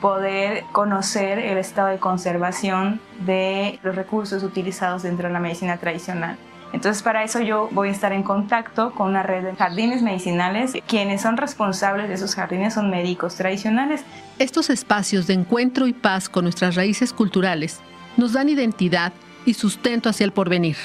[0.00, 6.36] Poder conocer el estado de conservación de los recursos utilizados dentro de la medicina tradicional.
[6.72, 10.72] Entonces para eso yo voy a estar en contacto con una red de jardines medicinales.
[10.86, 14.04] Quienes son responsables de esos jardines son médicos tradicionales.
[14.38, 17.80] Estos espacios de encuentro y paz con nuestras raíces culturales
[18.16, 19.12] nos dan identidad
[19.46, 20.76] y sustento hacia el porvenir.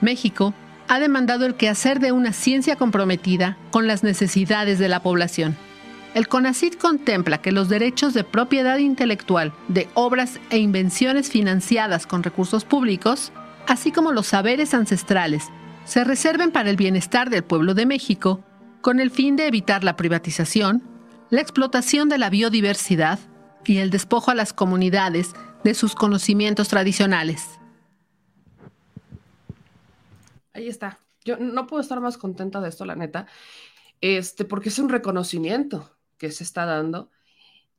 [0.00, 0.54] México
[0.88, 5.56] ha demandado el quehacer de una ciencia comprometida con las necesidades de la población.
[6.14, 12.22] El CONACIT contempla que los derechos de propiedad intelectual de obras e invenciones financiadas con
[12.22, 13.32] recursos públicos,
[13.66, 15.48] así como los saberes ancestrales,
[15.84, 18.44] se reserven para el bienestar del pueblo de México
[18.80, 20.82] con el fin de evitar la privatización,
[21.30, 23.18] la explotación de la biodiversidad
[23.64, 25.32] y el despojo a las comunidades
[25.64, 27.58] de sus conocimientos tradicionales.
[30.52, 31.00] Ahí está.
[31.24, 33.26] Yo no puedo estar más contenta de esto, la neta,
[34.00, 37.10] este, porque es un reconocimiento que se está dando.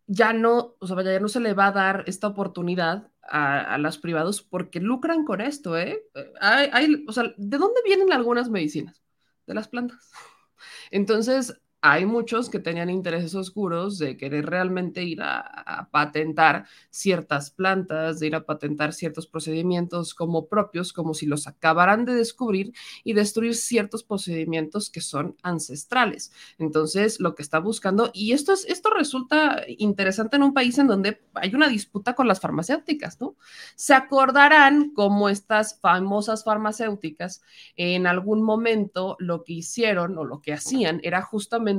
[0.07, 3.97] Ya no, o sea, ya no se le va a dar esta oportunidad a, los
[3.97, 6.03] privados porque lucran con esto, ¿eh?
[6.41, 9.01] Hay, o sea, ¿de dónde vienen algunas medicinas?
[9.47, 10.11] De las plantas.
[10.91, 18.19] Entonces, hay muchos que tenían intereses oscuros de querer realmente ir a, patentar ciertas plantas,
[18.19, 23.13] de ir a patentar ciertos procedimientos como propios, como si los acabaran de descubrir y
[23.13, 26.31] destruir ciertos procedimientos que son ancestrales.
[26.57, 30.87] Entonces, lo que está buscando, y esto, es, esto resulta interesante en un país en
[30.87, 33.35] donde hay una disputa con las farmacéuticas, ¿no?
[33.75, 37.43] Se acordarán como estas famosas farmacéuticas
[37.75, 41.74] en algún momento lo que hicieron o lo que hacían era justamente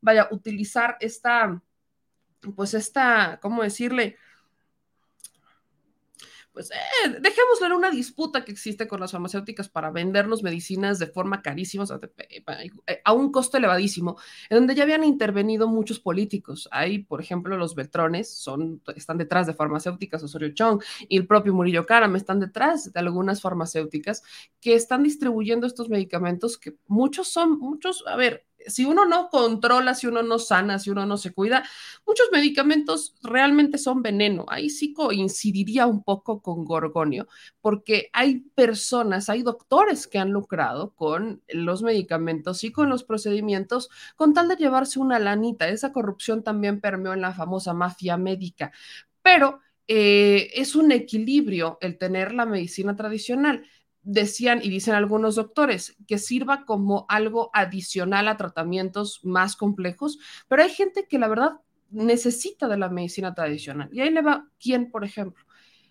[0.00, 1.62] vaya, a utilizar esta,
[2.54, 4.16] pues esta, ¿cómo decirle?
[6.52, 11.06] pues eh, dejémoslo en una disputa que existe con las farmacéuticas para vendernos medicinas de
[11.06, 11.84] forma carísima,
[12.18, 14.18] eh, a un costo elevadísimo,
[14.50, 16.68] en donde ya habían intervenido muchos políticos.
[16.70, 21.54] Hay, por ejemplo, los Beltrones son, están detrás de farmacéuticas, Osorio Chong y el propio
[21.54, 24.22] Murillo Karam están detrás de algunas farmacéuticas
[24.60, 29.94] que están distribuyendo estos medicamentos que muchos son, muchos, a ver, si uno no controla,
[29.94, 31.64] si uno no sana, si uno no se cuida,
[32.06, 34.44] muchos medicamentos realmente son veneno.
[34.48, 37.28] Ahí sí coincidiría un poco con Gorgonio,
[37.60, 43.90] porque hay personas, hay doctores que han lucrado con los medicamentos y con los procedimientos
[44.16, 45.68] con tal de llevarse una lanita.
[45.68, 48.72] Esa corrupción también permeó en la famosa mafia médica,
[49.22, 53.64] pero eh, es un equilibrio el tener la medicina tradicional
[54.02, 60.62] decían y dicen algunos doctores que sirva como algo adicional a tratamientos más complejos, pero
[60.62, 61.60] hay gente que la verdad
[61.90, 63.88] necesita de la medicina tradicional.
[63.92, 65.44] Y ahí le va quién, por ejemplo.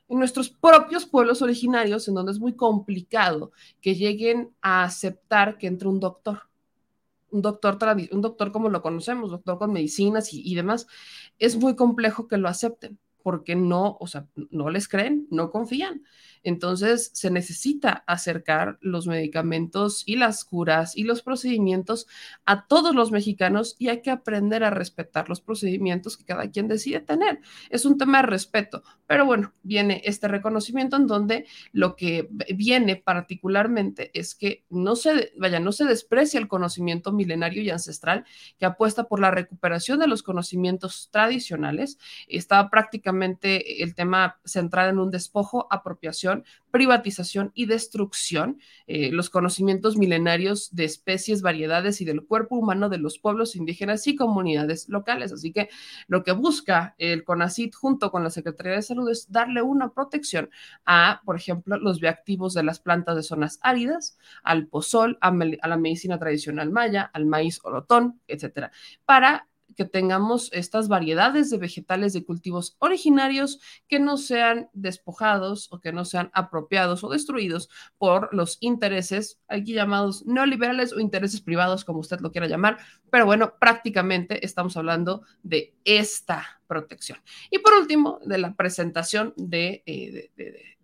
[0.10, 5.68] En nuestros propios pueblos originarios, en donde es muy complicado que lleguen a aceptar que
[5.68, 6.50] entre un doctor,
[7.30, 7.78] un doctor,
[8.12, 10.88] un doctor como lo conocemos, doctor con medicinas y, y demás,
[11.40, 16.04] es muy complejo que lo acepten porque no, o sea, no les creen, no confían.
[16.44, 22.08] Entonces se necesita acercar los medicamentos y las curas y los procedimientos
[22.46, 26.68] a todos los mexicanos y hay que aprender a respetar los procedimientos que cada quien
[26.68, 27.40] decide tener.
[27.70, 32.96] Es un tema de respeto, pero bueno, viene este reconocimiento en donde lo que viene
[32.96, 38.26] particularmente es que no se, vaya, no se desprecia el conocimiento milenario y ancestral
[38.58, 41.98] que apuesta por la recuperación de los conocimientos tradicionales.
[42.28, 46.31] Estaba prácticamente el tema centrado en un despojo, apropiación,
[46.72, 48.60] privatización y destrucción.
[48.88, 54.08] Eh, los conocimientos milenarios de especies, variedades y del cuerpo humano de los pueblos indígenas
[54.08, 55.32] y comunidades locales.
[55.32, 55.70] Así que
[56.08, 60.50] lo que busca el CONACIT junto con la Secretaría de Salud es darle una protección
[60.86, 65.30] a, por ejemplo, los bioactivos de las plantas de zonas áridas, al pozol, a,
[65.62, 68.72] a la medicina tradicional maya, al maíz orotón, etcétera,
[69.06, 69.48] para
[69.82, 75.92] que tengamos estas variedades de vegetales de cultivos originarios que no sean despojados o que
[75.92, 77.68] no sean apropiados o destruidos
[77.98, 82.78] por los intereses aquí llamados neoliberales o intereses privados, como usted lo quiera llamar.
[83.10, 87.18] Pero bueno, prácticamente estamos hablando de esta protección.
[87.50, 90.30] Y por último, de la presentación de, eh,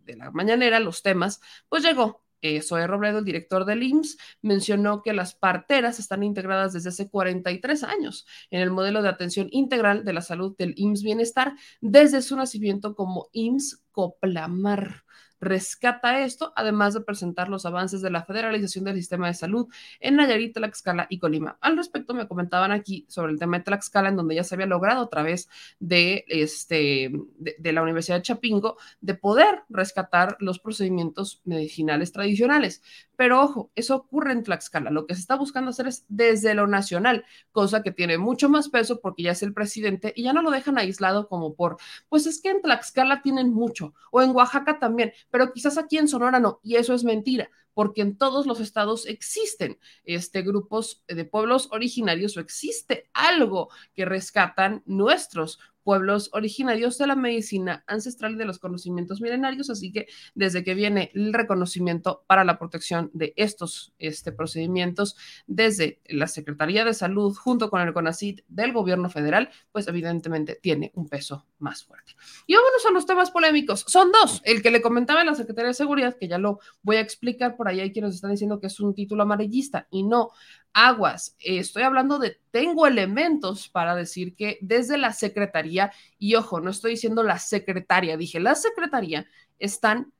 [0.07, 5.01] de la mañanera, los temas, pues llegó eh, Zoe Robledo, el director del IMSS, mencionó
[5.01, 10.05] que las parteras están integradas desde hace 43 años en el modelo de atención integral
[10.05, 15.03] de la salud del IMSS Bienestar desde su nacimiento como IMSS Coplamar
[15.39, 19.67] rescata esto, además de presentar los avances de la federalización del sistema de salud
[19.99, 21.57] en Nayarit, Tlaxcala y Colima.
[21.61, 24.65] Al respecto, me comentaban aquí sobre el tema de Tlaxcala, en donde ya se había
[24.65, 31.41] logrado a través de, este, de, la Universidad de Chapingo de poder rescatar los procedimientos
[31.45, 32.81] medicinales tradicionales.
[33.15, 34.91] Pero ojo, eso ocurre en Tlaxcala.
[34.91, 38.69] Lo que se está buscando hacer es desde lo nacional, cosa que tiene mucho más
[38.69, 41.77] peso porque ya es el presidente y ya no lo dejan aislado como por,
[42.09, 46.07] pues es que en Tlaxcala tienen mucho, o en Oaxaca también, pero quizás aquí en
[46.07, 51.25] Sonora no, y eso es mentira, porque en todos los estados existen este, grupos de
[51.25, 58.35] pueblos originarios o existe algo que rescatan nuestros pueblos originarios de la medicina ancestral y
[58.35, 63.31] de los conocimientos milenarios, así que desde que viene el reconocimiento para la protección de
[63.37, 65.15] estos este, procedimientos
[65.47, 70.91] desde la Secretaría de Salud junto con el CONACID del gobierno federal, pues evidentemente tiene
[70.93, 72.17] un peso más fuerte.
[72.47, 73.85] Y vámonos a los temas polémicos.
[73.87, 74.41] Son dos.
[74.43, 77.55] El que le comentaba a la Secretaría de Seguridad, que ya lo voy a explicar
[77.55, 80.31] por ahí, hay quienes están diciendo que es un título amarillista y no
[80.73, 81.35] aguas.
[81.39, 86.91] estoy hablando de, tengo elementos para decir que desde la Secretaría, y ojo, no estoy
[86.91, 89.27] diciendo la Secretaría, dije la Secretaría,
[89.59, 90.13] están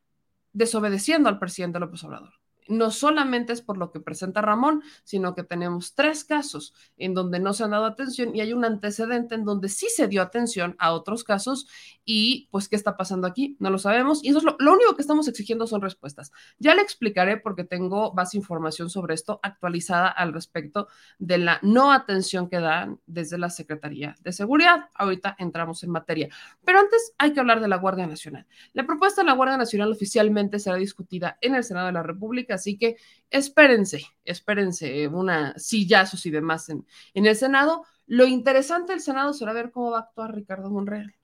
[0.54, 2.37] desobedeciendo al presidente López Obrador
[2.70, 7.40] no solamente es por lo que presenta Ramón, sino que tenemos tres casos en donde
[7.40, 10.76] no se han dado atención y hay un antecedente en donde sí se dio atención
[10.80, 11.68] a otros casos
[12.06, 15.02] y pues qué está pasando aquí, no lo sabemos y eso es lo, único que
[15.02, 16.32] estamos exigiendo son respuestas.
[16.60, 20.88] Ya le explicaré porque tengo más información sobre esto actualizada al respecto
[21.20, 24.90] de la no atención que dan desde la Secretaría de Seguridad.
[24.94, 26.30] Ahorita entramos en materia,
[26.64, 28.46] pero antes hay que hablar de la Guardia Nacional.
[28.74, 32.57] La propuesta de la Guardia Nacional oficialmente será discutida en el Senado de la República
[32.58, 32.98] Así que
[33.30, 37.84] espérense, espérense una sillazos y demás en, el Senado.
[38.06, 41.16] Lo interesante del Senado será ver cómo va a actuar Ricardo Monreal.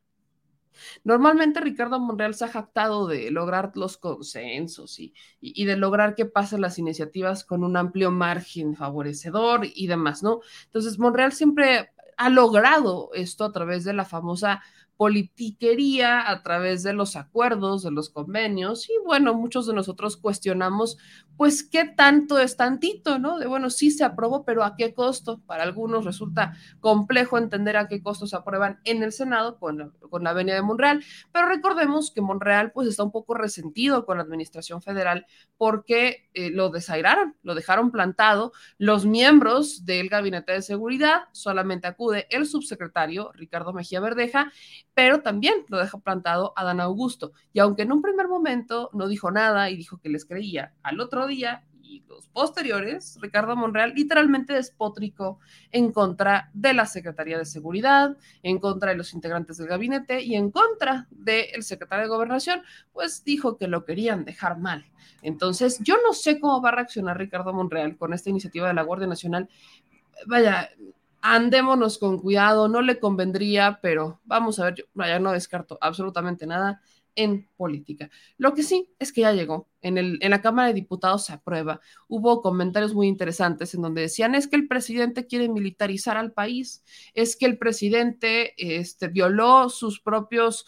[1.04, 5.14] Normalmente Ricardo Monreal se ha jactado de lograr los consensos y,
[5.66, 10.42] de lograr que pasen las iniciativas con un amplio margen favorecedor y demás, ¿no?
[10.66, 14.62] Entonces, Monreal siempre ha logrado esto a través de la famosa
[14.98, 20.98] politiquería a través de los acuerdos, de los convenios, y bueno, muchos de nosotros cuestionamos,
[21.38, 23.40] pues, qué tanto es tantito, ¿no?
[23.40, 25.42] De bueno, sí se aprobó, pero ¿a qué costo?
[25.46, 29.90] Para algunos resulta complejo entender a qué costo se aprueban en el Senado con la,
[30.10, 34.18] con la venia de Monreal, pero recordemos que Monreal, pues, está un poco resentido con
[34.18, 35.26] la administración federal
[35.58, 42.28] porque eh, lo desairaron, lo dejaron plantado, los miembros del Gabinete de Seguridad, solamente acude
[42.30, 44.52] el subsecretario Ricardo Mejía Verdeja,
[44.94, 47.34] pero también lo deja plantado a Dan Augusto.
[47.52, 51.00] Y aunque en un primer momento no dijo nada y dijo que les creía, al
[51.00, 55.40] otro día y los posteriores, Ricardo Monreal literalmente despotricó
[55.72, 60.36] en contra de la Secretaría de Seguridad, en contra de los integrantes del gabinete y
[60.36, 62.62] en contra del secretario de Gobernación,
[62.94, 64.86] pues dijo que lo querían dejar mal.
[65.22, 68.84] Entonces, yo no sé cómo va a reaccionar Ricardo Monreal con esta iniciativa de la
[68.84, 69.48] Guardia Nacional.
[70.26, 70.70] Vaya,
[71.24, 76.46] andémonos con cuidado, no le convendría, pero vamos a ver, yo ya no descarto absolutamente
[76.46, 76.82] nada.
[77.16, 78.10] En política.
[78.38, 79.70] Lo que sí es que ya llegó.
[79.82, 81.82] En, el, en la Cámara de Diputados se aprueba.
[82.08, 86.84] Hubo comentarios muy interesantes en donde decían es que el presidente quiere militarizar al país,
[87.14, 90.64] es que el presidente este, violó sus propias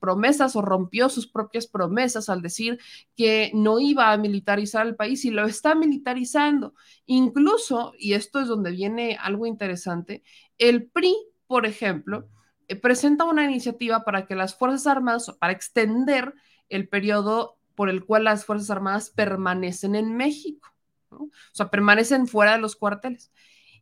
[0.00, 2.78] promesas o rompió sus propias promesas al decir
[3.16, 6.74] que no iba a militarizar al país y lo está militarizando.
[7.06, 10.22] Incluso, y esto es donde viene algo interesante,
[10.58, 11.14] el PRI,
[11.46, 12.37] por ejemplo, eh,
[12.76, 16.34] presenta una iniciativa para que las Fuerzas Armadas, para extender
[16.68, 20.68] el periodo por el cual las Fuerzas Armadas permanecen en México,
[21.10, 23.30] o sea, permanecen fuera de los cuarteles.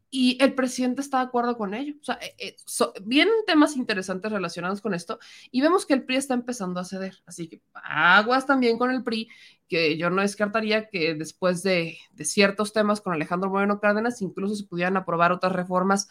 [0.09, 1.95] Y el presidente está de acuerdo con ello.
[2.01, 2.57] O sea, eh, eh,
[3.05, 5.18] vienen temas interesantes relacionados con esto
[5.51, 7.16] y vemos que el PRI está empezando a ceder.
[7.26, 9.28] Así que aguas también con el PRI,
[9.68, 14.55] que yo no descartaría que después de, de ciertos temas con Alejandro Moreno Cárdenas incluso
[14.55, 16.09] se pudieran aprobar otras reformas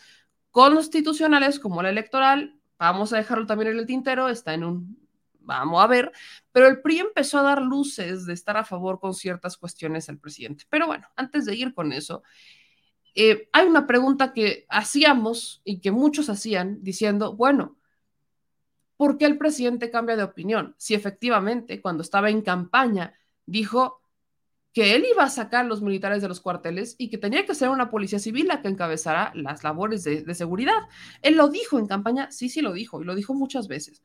[0.51, 5.07] constitucionales como la electoral, vamos a dejarlo también en el tintero, está en un,
[5.39, 6.11] vamos a ver,
[6.51, 10.17] pero el PRI empezó a dar luces de estar a favor con ciertas cuestiones al
[10.17, 10.65] presidente.
[10.69, 12.23] Pero bueno, antes de ir con eso,
[13.13, 17.77] eh, hay una pregunta que hacíamos y que muchos hacían diciendo, bueno,
[18.97, 20.75] ¿por qué el presidente cambia de opinión?
[20.77, 23.13] Si efectivamente cuando estaba en campaña
[23.45, 24.01] dijo
[24.75, 27.69] que él iba a sacar los militares de los cuarteles y que tenía que ser
[27.69, 30.89] una policía civil la que encabezara las labores de, seguridad.
[31.21, 34.03] Él lo dijo en campaña, sí, sí lo dijo, y lo dijo muchas veces.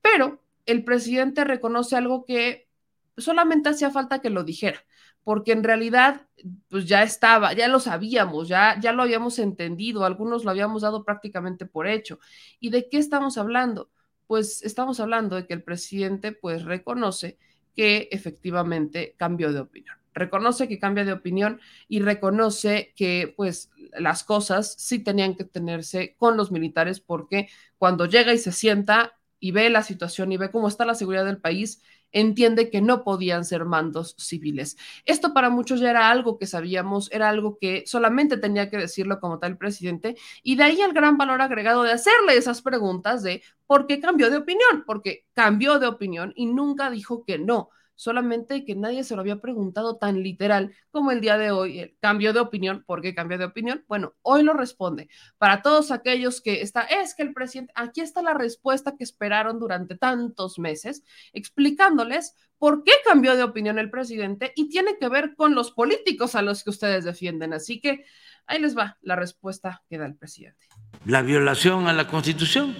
[0.00, 2.70] Pero el presidente reconoce algo que
[3.18, 4.82] solamente hacía falta que lo dijera,
[5.24, 6.26] porque en realidad
[6.70, 11.04] pues ya estaba, ya lo sabíamos, ya, ya lo habíamos entendido, algunos lo habíamos dado
[11.04, 12.18] prácticamente por hecho.
[12.60, 13.90] ¿Y de qué estamos hablando?
[14.26, 17.36] Pues estamos hablando de que el presidente pues reconoce
[17.74, 19.96] que efectivamente cambió de opinión.
[20.14, 26.16] Reconoce que cambia de opinión y reconoce que pues las cosas sí tenían que tenerse
[26.18, 27.48] con los militares porque
[27.78, 31.24] cuando llega y se sienta y ve la situación y ve cómo está la seguridad
[31.24, 31.82] del país,
[32.12, 34.76] entiende que no podían ser mandos civiles.
[35.04, 39.20] Esto para muchos ya era algo que sabíamos, era algo que solamente tenía que decirlo
[39.20, 43.42] como tal presidente, y de ahí el gran valor agregado de hacerle esas preguntas de
[43.66, 48.64] por qué cambió de opinión, porque cambió de opinión y nunca dijo que no solamente
[48.64, 52.32] que nadie se lo había preguntado tan literal como el día de hoy, el cambio
[52.32, 53.84] de opinión, ¿por qué cambio de opinión?
[53.88, 55.08] Bueno, hoy lo responde.
[55.36, 59.58] Para todos aquellos que está, es que el presidente, aquí está la respuesta que esperaron
[59.58, 65.34] durante tantos meses, explicándoles por qué cambió de opinión el presidente y tiene que ver
[65.34, 67.52] con los políticos a los que ustedes defienden.
[67.52, 68.04] Así que
[68.46, 70.68] ahí les va la respuesta que da el presidente.
[71.04, 72.76] La violación a la constitución,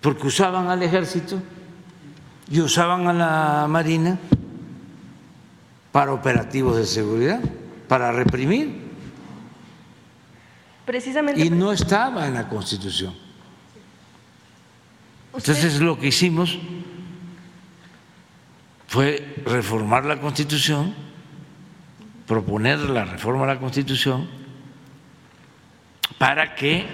[0.00, 1.42] porque usaban al ejército
[2.50, 4.18] y usaban a la Marina
[5.92, 7.40] para operativos de seguridad,
[7.88, 8.90] para reprimir.
[10.84, 11.40] Precisamente.
[11.40, 13.14] Y no estaba en la Constitución.
[15.32, 16.58] Entonces lo que hicimos
[18.88, 20.92] fue reformar la Constitución,
[22.26, 24.28] proponer la reforma de la Constitución
[26.18, 26.86] para que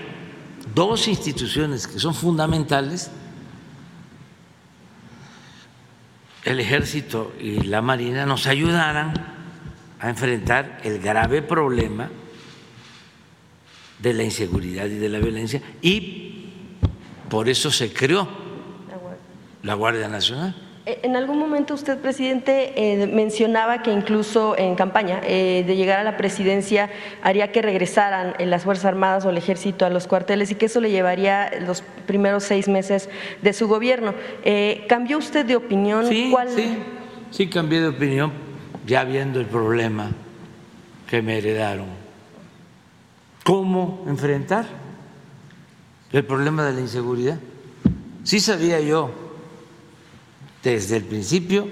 [0.74, 3.10] dos instituciones que son fundamentales
[6.46, 9.12] el ejército y la marina nos ayudaran
[9.98, 12.08] a enfrentar el grave problema
[13.98, 16.50] de la inseguridad y de la violencia y
[17.28, 18.28] por eso se creó
[19.64, 20.54] la Guardia Nacional.
[20.86, 25.98] Eh, en algún momento usted, presidente, eh, mencionaba que incluso en campaña eh, de llegar
[25.98, 26.90] a la presidencia
[27.22, 30.80] haría que regresaran las Fuerzas Armadas o el Ejército a los cuarteles y que eso
[30.80, 33.08] le llevaría los primeros seis meses
[33.42, 34.14] de su gobierno.
[34.88, 36.06] ¿Cambió usted de opinión?
[36.06, 36.78] Sí, sí,
[37.32, 38.32] sí, cambié de opinión
[38.86, 40.12] ya viendo el problema
[41.10, 41.86] que me heredaron.
[43.42, 44.66] ¿Cómo enfrentar
[46.12, 47.38] el problema de la inseguridad?
[48.22, 49.25] Sí sabía yo
[50.70, 51.68] desde el principio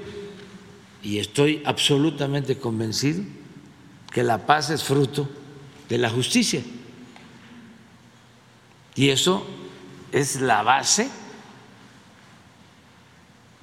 [1.02, 3.22] y estoy absolutamente convencido
[4.12, 5.28] que la paz es fruto
[5.88, 6.62] de la justicia.
[8.94, 9.44] Y eso
[10.12, 11.10] es la base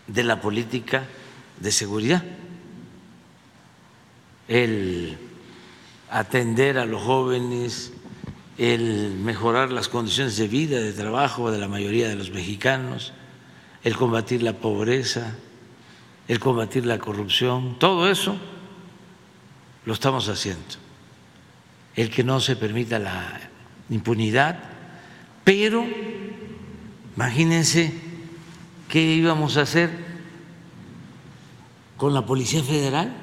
[0.07, 1.07] de la política
[1.61, 2.23] de seguridad.
[4.49, 5.17] El
[6.09, 7.93] atender a los jóvenes,
[8.57, 13.13] el mejorar las condiciones de vida, de trabajo de la mayoría de los mexicanos,
[13.83, 15.35] el combatir la pobreza,
[16.27, 18.37] el combatir la corrupción, todo eso
[19.85, 20.61] lo estamos haciendo.
[21.95, 23.39] El que no se permita la
[23.89, 24.59] impunidad,
[25.43, 25.85] pero
[27.15, 27.93] imagínense
[28.87, 29.89] qué íbamos a hacer
[31.97, 33.13] con la Policía Federal,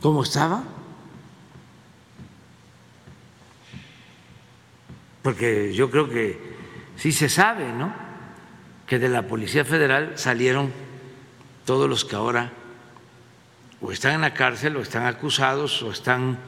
[0.00, 0.64] cómo estaba.
[5.22, 6.51] Porque yo creo que
[7.02, 7.92] sí se sabe, ¿no?
[8.86, 10.70] que de la Policía Federal salieron
[11.64, 12.52] todos los que ahora
[13.80, 16.38] o están en la cárcel o están acusados o están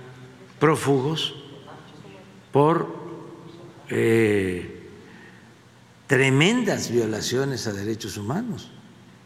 [0.61, 1.35] prófugos
[2.53, 2.95] por
[3.89, 4.89] eh,
[6.07, 8.71] tremendas violaciones a derechos humanos.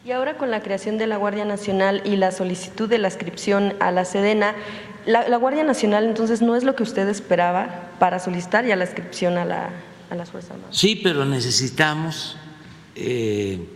[0.07, 3.75] Y ahora con la creación de la Guardia Nacional y la solicitud de la inscripción
[3.81, 4.55] a la Sedena,
[5.05, 9.37] la, Guardia Nacional entonces no es lo que usted esperaba para solicitar ya la inscripción
[9.37, 9.71] a, la,
[10.11, 10.77] a las Fuerzas Armadas.
[10.77, 12.37] Sí, pero necesitamos
[12.95, 13.67] eh,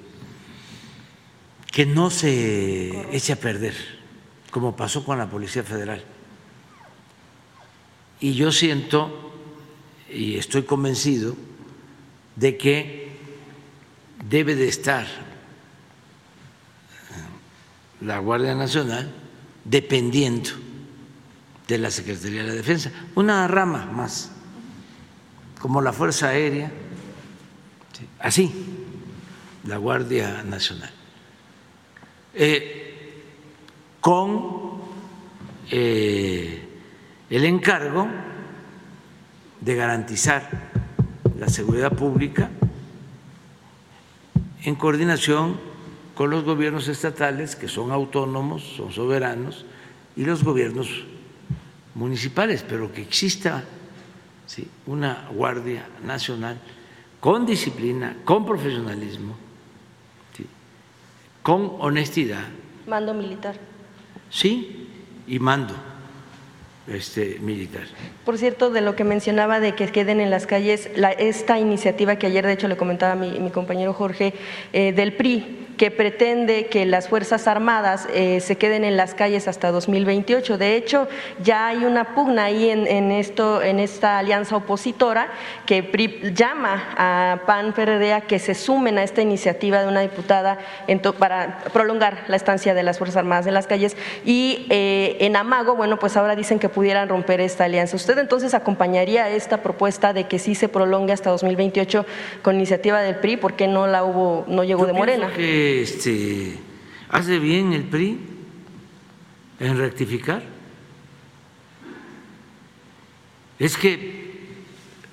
[1.70, 3.74] que no se eche a perder,
[4.50, 6.02] como pasó con la Policía Federal.
[8.20, 9.32] Y yo siento
[10.12, 11.34] y estoy convencido
[12.36, 13.16] de que
[14.28, 15.06] debe de estar
[18.00, 19.10] la Guardia Nacional
[19.64, 20.50] dependiendo
[21.68, 24.32] de la Secretaría de la Defensa, una rama más,
[25.62, 26.72] como la Fuerza Aérea,
[28.18, 28.52] así,
[29.64, 30.90] la Guardia Nacional,
[32.34, 33.22] eh,
[34.00, 34.80] con
[35.70, 36.68] eh,
[37.30, 38.08] el encargo
[39.60, 40.50] de garantizar
[41.38, 42.50] la seguridad pública
[44.64, 45.60] en coordinación
[46.16, 49.64] con los gobiernos estatales, que son autónomos, son soberanos,
[50.16, 51.04] y los gobiernos
[51.94, 53.62] municipales, pero que exista
[54.86, 56.58] una Guardia Nacional
[57.20, 59.36] con disciplina, con profesionalismo,
[61.42, 62.44] con honestidad.
[62.86, 63.56] Mando militar.
[64.30, 64.88] Sí,
[65.26, 65.74] y mando
[66.86, 67.84] este, militar.
[68.24, 72.26] Por cierto, de lo que mencionaba de que queden en las calles, esta iniciativa que
[72.26, 74.34] ayer de hecho le comentaba mi, mi compañero Jorge
[74.72, 79.48] eh, del PRI, que pretende que las Fuerzas Armadas eh, se queden en las calles
[79.48, 80.58] hasta 2028.
[80.58, 81.08] De hecho,
[81.42, 85.28] ya hay una pugna ahí en, esto, en esta alianza opositora
[85.66, 85.82] que
[86.34, 90.58] llama a PAN PRD a que se sumen a esta iniciativa de una diputada
[91.18, 93.96] para prolongar la estancia de las Fuerzas Armadas en las calles.
[94.24, 97.96] Y eh, en Amago, bueno, pues ahora dicen que pudieran romper esta alianza.
[97.96, 102.06] ¿Usted entonces acompañaría esta propuesta de que sí se prolongue hasta 2028
[102.42, 103.36] con iniciativa del PRI?
[103.36, 105.30] ¿Por qué no la hubo, no llegó de Morena?
[105.80, 106.58] Este,
[107.08, 108.18] hace bien el PRI
[109.58, 110.42] en rectificar.
[113.58, 114.64] Es que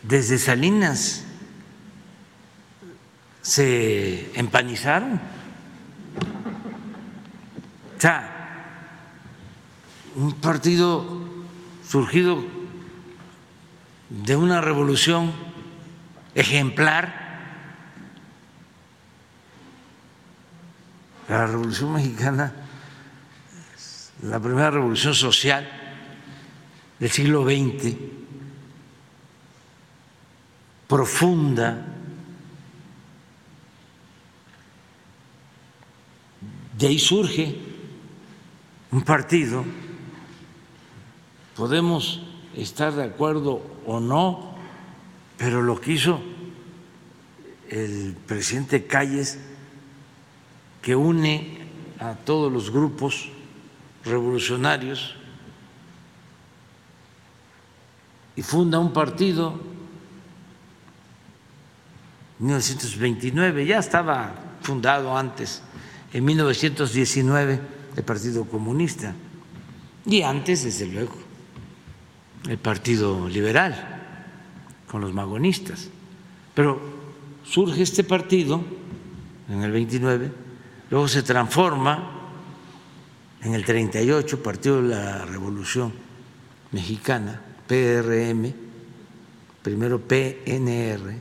[0.03, 1.24] desde Salinas
[3.41, 5.22] se empanizaron.
[7.97, 8.39] O sea,
[10.16, 11.05] un partido
[11.88, 12.43] surgido
[14.10, 15.32] de una revolución
[16.36, 17.29] ejemplar
[21.30, 22.52] La Revolución Mexicana,
[24.24, 25.70] la primera revolución social
[26.98, 27.96] del siglo XX,
[30.88, 31.86] profunda,
[36.76, 37.60] de ahí surge
[38.92, 39.64] un partido,
[41.56, 42.24] podemos
[42.56, 44.56] estar de acuerdo o no,
[45.38, 46.20] pero lo que hizo
[47.70, 49.38] el presidente Calles
[50.82, 51.60] que une
[52.00, 53.30] a todos los grupos
[54.06, 55.16] revolucionarios
[58.36, 59.60] y funda un partido
[62.40, 65.62] en 1929, ya estaba fundado antes,
[66.14, 67.60] en 1919,
[67.98, 69.14] el Partido Comunista,
[70.06, 71.16] y antes, desde luego,
[72.48, 73.76] el Partido Liberal,
[74.88, 75.90] con los magonistas.
[76.56, 76.80] Pero
[77.44, 78.64] surge este partido
[79.50, 80.32] en el 29
[80.90, 82.20] luego se transforma
[83.42, 85.94] en el 38, Partido de la Revolución
[86.72, 88.54] Mexicana, PRM,
[89.62, 91.18] primero PNR,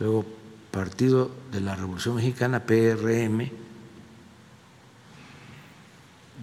[0.00, 0.24] luego
[0.70, 3.50] Partido de la Revolución Mexicana, PRM,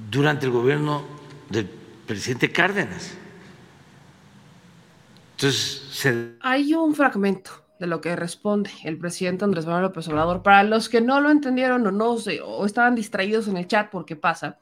[0.10, 1.04] durante el gobierno
[1.50, 1.70] del
[2.06, 3.12] presidente Cárdenas.
[5.36, 6.36] Entonces, se...
[6.42, 10.44] Hay un fragmento de lo que responde el presidente Andrés Manuel López Obrador.
[10.44, 14.16] Para los que no lo entendieron o no o estaban distraídos en el chat porque
[14.16, 14.60] pasa,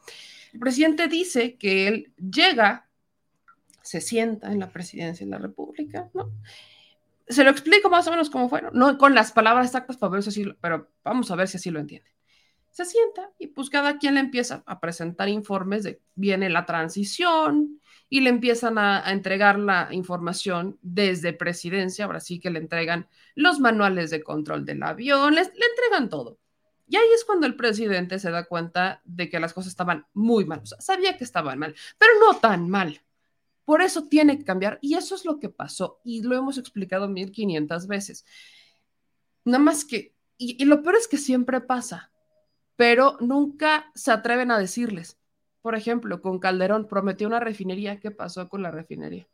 [0.54, 2.88] el presidente dice que él llega,
[3.82, 6.32] se sienta en la presidencia de la República, ¿no?
[7.28, 10.24] Se lo explico más o menos cómo fue, no con las palabras exactas para ver
[10.24, 12.10] si así, pero vamos a ver si así lo entiende.
[12.72, 17.82] Se sienta y pues cada quien le empieza a presentar informes de viene la transición,
[18.10, 23.60] y le empiezan a, entregar la información desde presidencia, ahora sí que le entregan los
[23.60, 26.40] manuales de control del avión, le entregan todo.
[26.88, 30.46] Y ahí es cuando el presidente se da cuenta de que las cosas estaban muy
[30.46, 30.62] mal.
[30.80, 33.00] Sabía que estaban mal, pero no tan mal.
[33.64, 34.80] Por eso tiene que cambiar.
[34.82, 36.02] Y eso es lo que pasó.
[36.04, 38.26] Y lo hemos explicado 1500 veces.
[39.46, 42.12] Nada más que y, lo peor es que siempre pasa,
[42.78, 45.19] pero nunca se atreven a decirles.
[45.62, 48.00] Por ejemplo, con Calderón prometió una refinería.
[48.00, 49.28] ¿Qué pasó con la refinería?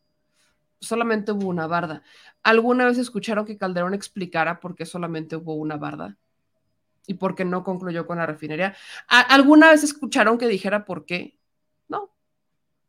[0.79, 2.03] Solamente hubo una barda.
[2.43, 6.17] ¿Alguna vez escucharon que Calderón explicara por qué solamente hubo una barda?
[7.07, 8.75] ¿Y por qué no concluyó con la refinería?
[9.07, 11.37] ¿Alguna vez escucharon que dijera por qué?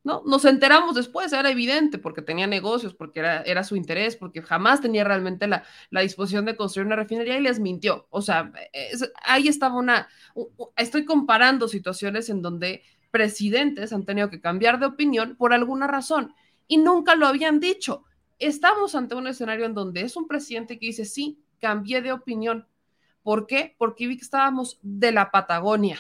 [0.07, 0.23] ¿no?
[0.25, 4.81] Nos enteramos después, era evidente, porque tenía negocios, porque era, era su interés, porque jamás
[4.81, 8.07] tenía realmente la, disposición de construir una refinería y les mintió.
[8.11, 8.53] O sea,
[9.25, 10.07] ahí estaba una,
[10.77, 12.85] estoy comparando situaciones en donde
[13.17, 16.35] presidentes han tenido que cambiar de opinión por alguna razón
[16.69, 18.05] y nunca lo habían dicho.
[18.39, 22.69] Estamos ante un escenario en donde es un presidente que dice, sí, cambié de opinión.
[23.23, 23.75] ¿Por qué?
[23.79, 25.99] Porque vi que estábamos de la Patagonia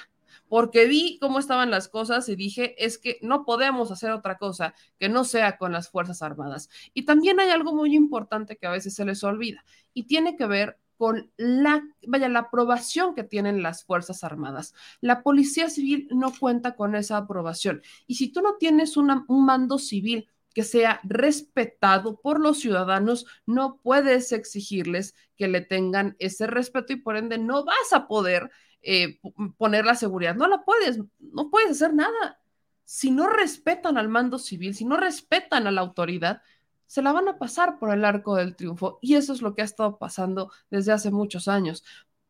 [0.49, 4.75] porque vi cómo estaban las cosas y dije, es que no podemos hacer otra cosa
[5.01, 6.69] que no sea con las Fuerzas Armadas.
[6.95, 10.47] Y también hay algo muy importante que a veces se les olvida y tiene que
[10.47, 14.75] ver con la, vaya, la aprobación que tienen las Fuerzas Armadas.
[15.01, 17.83] La Policía Civil no cuenta con esa aprobación.
[18.07, 23.79] Y si tú no tienes un mando civil que sea respetado por los ciudadanos, no
[23.83, 29.21] puedes exigirles que le tengan ese respeto y por ende no vas a poder eh,
[29.59, 30.35] poner la seguridad.
[30.35, 32.41] No la puedes, no puedes hacer nada.
[32.85, 36.41] Si no respetan al mando civil, si no respetan a la autoridad,
[36.87, 38.99] se la van a pasar por el arco del triunfo.
[39.03, 41.85] Y eso es lo que ha estado pasando desde hace muchos años.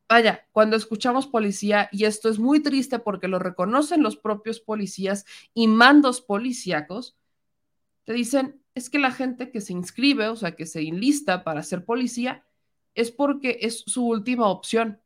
[0.09, 5.25] Vaya, cuando escuchamos policía, y esto es muy triste porque lo reconocen los propios policías
[5.53, 7.17] y mandos policíacos,
[8.05, 11.63] te dicen, es que la gente que se inscribe, o sea, que se enlista para
[11.63, 12.45] ser policía,
[12.95, 15.01] es porque es su última opción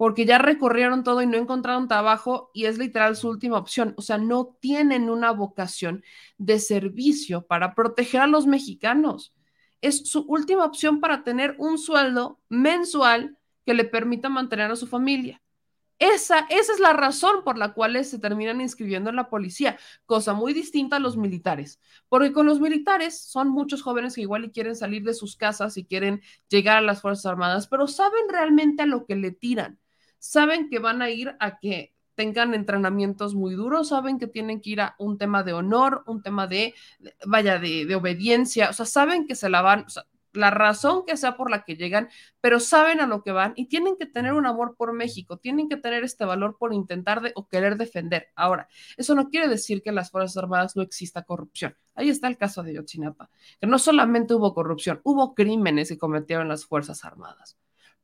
[0.00, 3.92] porque ya recorrieron todo y no encontraron trabajo y es literal su última opción.
[3.98, 6.02] O sea, no tienen una vocación
[6.38, 9.34] de servicio para proteger a los mexicanos.
[9.82, 13.36] Es su última opción para tener un sueldo mensual
[13.66, 15.42] que le permita mantener a su familia.
[15.98, 20.32] Esa, esa es la razón por la cual se terminan inscribiendo en la policía, cosa
[20.32, 21.78] muy distinta a los militares,
[22.08, 25.76] porque con los militares son muchos jóvenes que igual y quieren salir de sus casas
[25.76, 29.78] y quieren llegar a las Fuerzas Armadas, pero saben realmente a lo que le tiran
[30.20, 34.70] saben que van a ir a que tengan entrenamientos muy duros, saben que tienen que
[34.70, 36.74] ir a un tema de honor, un tema de,
[37.26, 39.86] vaya, de, obediencia, o sea, saben que se la van,
[40.32, 42.10] la razón que sea por la que llegan,
[42.40, 45.68] pero saben a lo que van y tienen que tener un amor por México, tienen
[45.68, 48.28] que tener este valor por intentar de, o querer defender.
[48.34, 48.68] Ahora,
[48.98, 51.74] eso no quiere decir que en las Fuerzas Armadas no exista corrupción.
[51.94, 56.48] Ahí está el caso de Yotzinapa, que no solamente hubo corrupción, hubo crímenes que cometieron
[56.48, 57.56] las Fuerzas Armadas.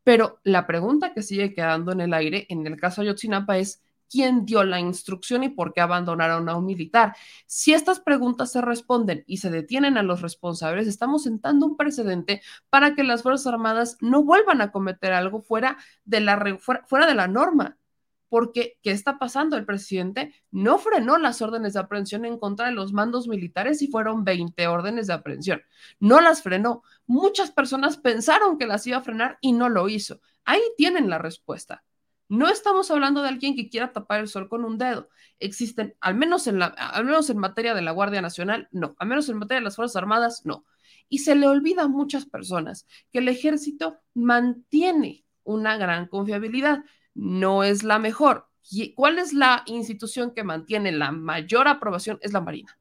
[0.07, 3.82] Pero la pregunta que sigue quedando en el aire en el caso de Ayotzinapa es
[4.09, 7.16] quién dio la instrucción y por qué abandonaron a un militar.
[7.46, 12.40] Si estas preguntas se responden y se detienen a los responsables, estamos sentando un precedente
[12.70, 17.14] para que las Fuerzas Armadas no vuelvan a cometer algo fuera de la, fuera de
[17.14, 17.76] la norma
[18.28, 19.57] porque ¿qué está pasando?
[19.57, 23.88] El presidente no frenó las órdenes de aprehensión en contra de los mandos militares y
[23.88, 25.62] fueron 20 órdenes de aprehensión.
[26.00, 26.82] No las frenó.
[27.07, 30.20] Muchas personas pensaron que las iba a frenar y no lo hizo.
[30.44, 31.84] Ahí tienen la respuesta.
[32.28, 35.09] No estamos hablando de alguien que quiera tapar el sol con un dedo.
[35.38, 38.96] Existen, al menos en, la, al menos en materia de la Guardia Nacional, no.
[38.98, 40.64] Al menos en materia de las Fuerzas Armadas, no.
[41.09, 46.82] Y se le olvida a muchas personas que el ejército mantiene una gran confiabilidad
[47.14, 48.48] no es la mejor.
[48.94, 52.18] ¿Cuál es la institución que mantiene la mayor aprobación?
[52.20, 52.78] Es la Marina,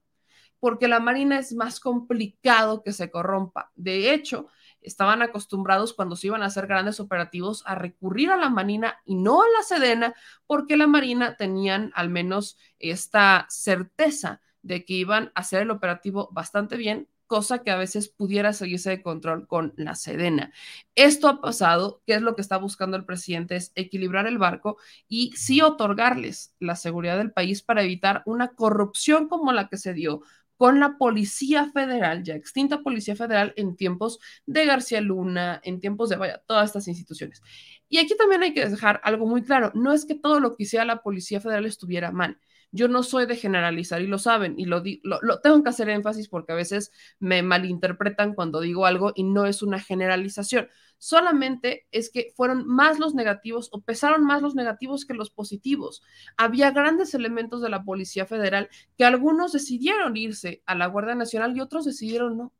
[0.59, 3.71] porque la Marina es más complicado que se corrompa.
[3.75, 4.47] De hecho,
[4.81, 9.15] estaban acostumbrados cuando se iban a hacer grandes operativos a recurrir a la Marina y
[9.15, 10.15] no a la Sedena,
[10.47, 16.29] porque la Marina tenían al menos esta certeza de que iban a hacer el operativo
[16.31, 20.53] bastante bien cosa que a veces pudiera seguirse de control con la Sedena.
[20.95, 23.55] Esto ha pasado, ¿qué es lo que está buscando el presidente?
[23.55, 24.77] Es equilibrar el barco
[25.07, 29.93] y sí otorgarles la seguridad del país para evitar una corrupción como la que se
[29.93, 30.21] dio
[30.57, 36.09] con la Policía Federal, ya extinta Policía Federal en tiempos de García Luna, en tiempos
[36.09, 37.41] de, vaya, todas estas instituciones.
[37.89, 40.63] Y aquí también hay que dejar algo muy claro, no es que todo lo que
[40.63, 42.39] hiciera la Policía Federal estuviera mal.
[42.71, 46.27] Yo no soy de generalizar y lo saben y lo, lo, tengo que hacer énfasis
[46.27, 50.67] porque a veces me malinterpretan cuando digo algo y no es una generalización.
[50.97, 56.01] Solamente es que fueron más los negativos o pesaron más los negativos que los positivos.
[56.37, 61.55] Había grandes elementos de la Policía Federal que algunos decidieron irse a la Guardia Nacional
[61.55, 62.53] y otros decidieron no.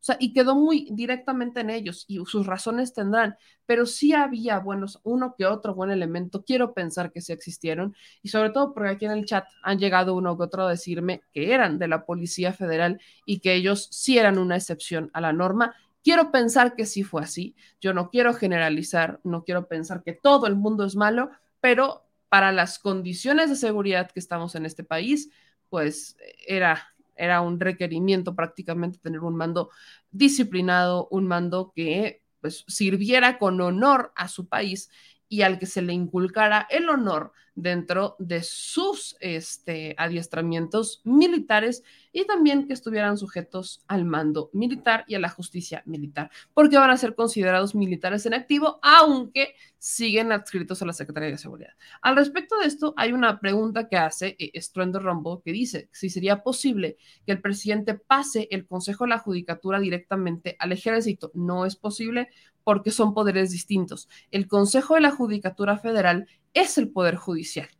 [0.00, 3.36] O sea, y quedó muy directamente en ellos y sus razones tendrán,
[3.66, 8.28] pero sí había buenos, uno que otro buen elemento, quiero pensar que sí existieron y
[8.28, 11.52] sobre todo porque aquí en el chat han llegado uno que otro a decirme que
[11.52, 15.74] eran de la Policía Federal y que ellos sí eran una excepción a la norma
[16.02, 17.56] Quiero pensar que sí fue así.
[17.80, 21.30] Yo no quiero generalizar, no quiero pensar que todo el mundo es malo,
[21.60, 25.30] pero para las condiciones de seguridad que estamos en este país,
[25.68, 29.70] pues era, era un requerimiento prácticamente tener un mando
[30.10, 34.90] disciplinado, un mando que pues sirviera con honor a su país
[35.28, 42.24] y al que se le inculcara el honor dentro de sus este, adiestramientos militares y
[42.24, 46.96] también que estuvieran sujetos al mando militar y a la justicia militar, porque van a
[46.96, 51.72] ser considerados militares en activo, aunque siguen adscritos a la Secretaría de Seguridad.
[52.00, 56.10] Al respecto de esto, hay una pregunta que hace eh, Estruendo Rombo que dice si
[56.10, 61.32] sería posible que el presidente pase el Consejo de la Judicatura directamente al ejército.
[61.34, 62.28] No es posible
[62.68, 64.10] porque son poderes distintos.
[64.30, 67.70] El Consejo de la Judicatura Federal es el Poder Judicial,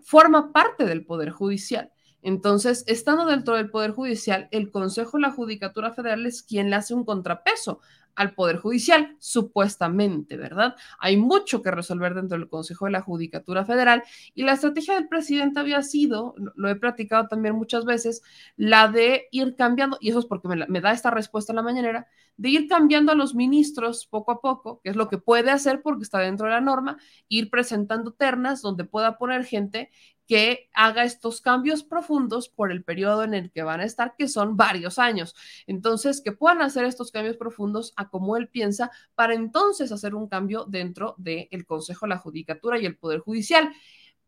[0.00, 1.92] forma parte del Poder Judicial.
[2.24, 6.76] Entonces, estando dentro del Poder Judicial, el Consejo de la Judicatura Federal es quien le
[6.76, 7.80] hace un contrapeso
[8.14, 10.74] al Poder Judicial, supuestamente, ¿verdad?
[11.00, 14.04] Hay mucho que resolver dentro del Consejo de la Judicatura Federal
[14.34, 18.22] y la estrategia del presidente había sido, lo he platicado también muchas veces,
[18.56, 21.62] la de ir cambiando, y eso es porque me, me da esta respuesta en la
[21.62, 22.06] mañanera,
[22.36, 25.82] de ir cambiando a los ministros poco a poco, que es lo que puede hacer
[25.82, 26.98] porque está dentro de la norma,
[27.28, 29.90] ir presentando ternas donde pueda poner gente
[30.26, 34.28] que haga estos cambios profundos por el periodo en el que van a estar, que
[34.28, 35.34] son varios años.
[35.66, 40.28] Entonces, que puedan hacer estos cambios profundos a como él piensa, para entonces hacer un
[40.28, 43.72] cambio dentro del Consejo de la Judicatura y el Poder Judicial.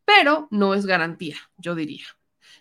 [0.05, 2.05] Pero no es garantía, yo diría.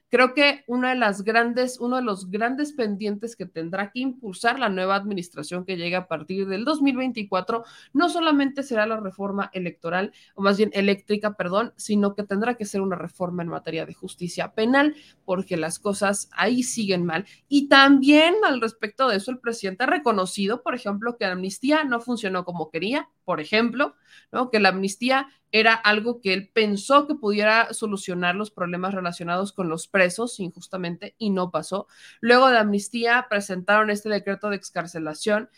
[0.09, 4.59] Creo que una de las grandes, uno de los grandes pendientes que tendrá que impulsar
[4.59, 10.13] la nueva administración que llega a partir del 2024 no solamente será la reforma electoral,
[10.35, 13.93] o más bien eléctrica, perdón, sino que tendrá que ser una reforma en materia de
[13.93, 14.95] justicia penal,
[15.25, 17.25] porque las cosas ahí siguen mal.
[17.47, 21.83] Y también al respecto de eso, el presidente ha reconocido, por ejemplo, que la amnistía
[21.83, 23.95] no funcionó como quería, por ejemplo,
[24.31, 24.51] ¿no?
[24.51, 29.69] que la amnistía era algo que él pensó que pudiera solucionar los problemas relacionados con
[29.69, 31.87] los presos injustamente y no pasó.
[32.19, 35.49] Luego de amnistía presentaron este decreto de excarcelación.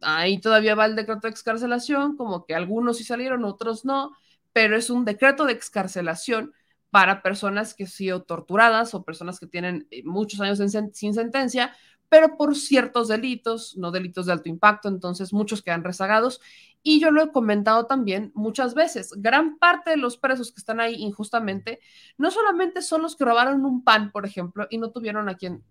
[0.00, 4.10] Ahí todavía va el decreto de excarcelación, como que algunos sí salieron, otros no,
[4.52, 6.54] pero es un decreto de excarcelación
[6.90, 10.58] para personas que han sido torturadas o personas que tienen eh, muchos años
[10.92, 11.72] sin sentencia,
[12.08, 16.40] pero por ciertos delitos, no delitos de alto impacto, entonces muchos quedan rezagados
[16.82, 20.80] y yo lo he comentado también muchas veces, gran parte de los presos que están
[20.80, 21.80] ahí injustamente,
[22.18, 25.64] no solamente son los que robaron un pan, por ejemplo, y no tuvieron a quien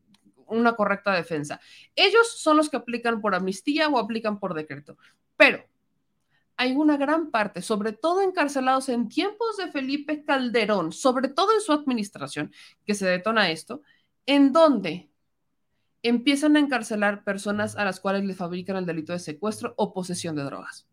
[0.47, 1.59] una correcta defensa.
[1.95, 4.97] Ellos son los que aplican por amnistía o aplican por decreto.
[5.37, 5.63] Pero
[6.57, 11.61] hay una gran parte, sobre todo encarcelados en tiempos de Felipe Calderón, sobre todo en
[11.61, 12.51] su administración,
[12.85, 13.81] que se detona esto,
[14.25, 15.09] en donde
[16.03, 20.35] empiezan a encarcelar personas a las cuales le fabrican el delito de secuestro o posesión
[20.35, 20.87] de drogas.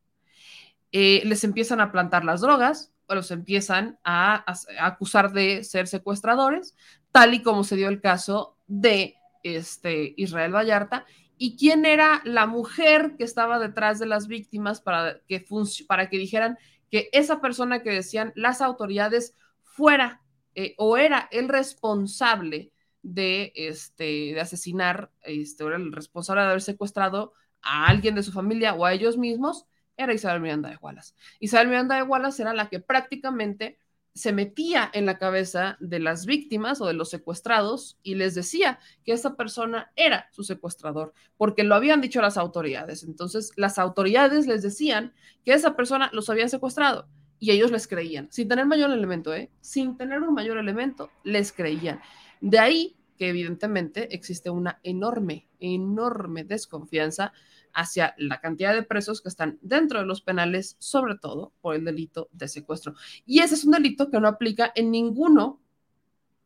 [0.93, 4.45] Eh, les empiezan a plantar las drogas o los empiezan a,
[4.81, 6.77] acusar de ser secuestradores,
[7.11, 11.05] tal y como se dio el caso de este, Israel Vallarta.
[11.37, 15.45] ¿Y quién era la mujer que estaba detrás de las víctimas para que,
[15.89, 16.57] para que dijeran
[16.91, 20.23] que esa persona que decían las autoridades fuera
[20.55, 22.73] eh, o era el responsable
[23.03, 27.33] de, este, de asesinar, este, el responsable de haber secuestrado
[27.63, 29.67] a alguien de su familia o a ellos mismos?
[30.03, 31.15] era Isabel Miranda de Wallace.
[31.41, 33.79] Isabel Miranda de Wallace era la que prácticamente
[34.15, 38.81] se metía en la cabeza de las víctimas o de los secuestrados y les decía
[39.05, 43.05] que esa persona era su secuestrador, porque lo habían dicho las autoridades.
[43.05, 45.13] Entonces, las autoridades les decían
[45.45, 49.51] que esa persona los había secuestrado y ellos les creían, sin tener mayor elemento, ¿eh?
[49.61, 52.01] Sin tener un mayor elemento, les creían.
[52.41, 57.33] De ahí que evidentemente existe una enorme, enorme desconfianza
[57.75, 61.85] hacia la cantidad de presos que están dentro de los penales, sobre todo por el
[61.85, 62.95] delito de secuestro.
[63.27, 65.61] Y ese es un delito que no aplica en ninguno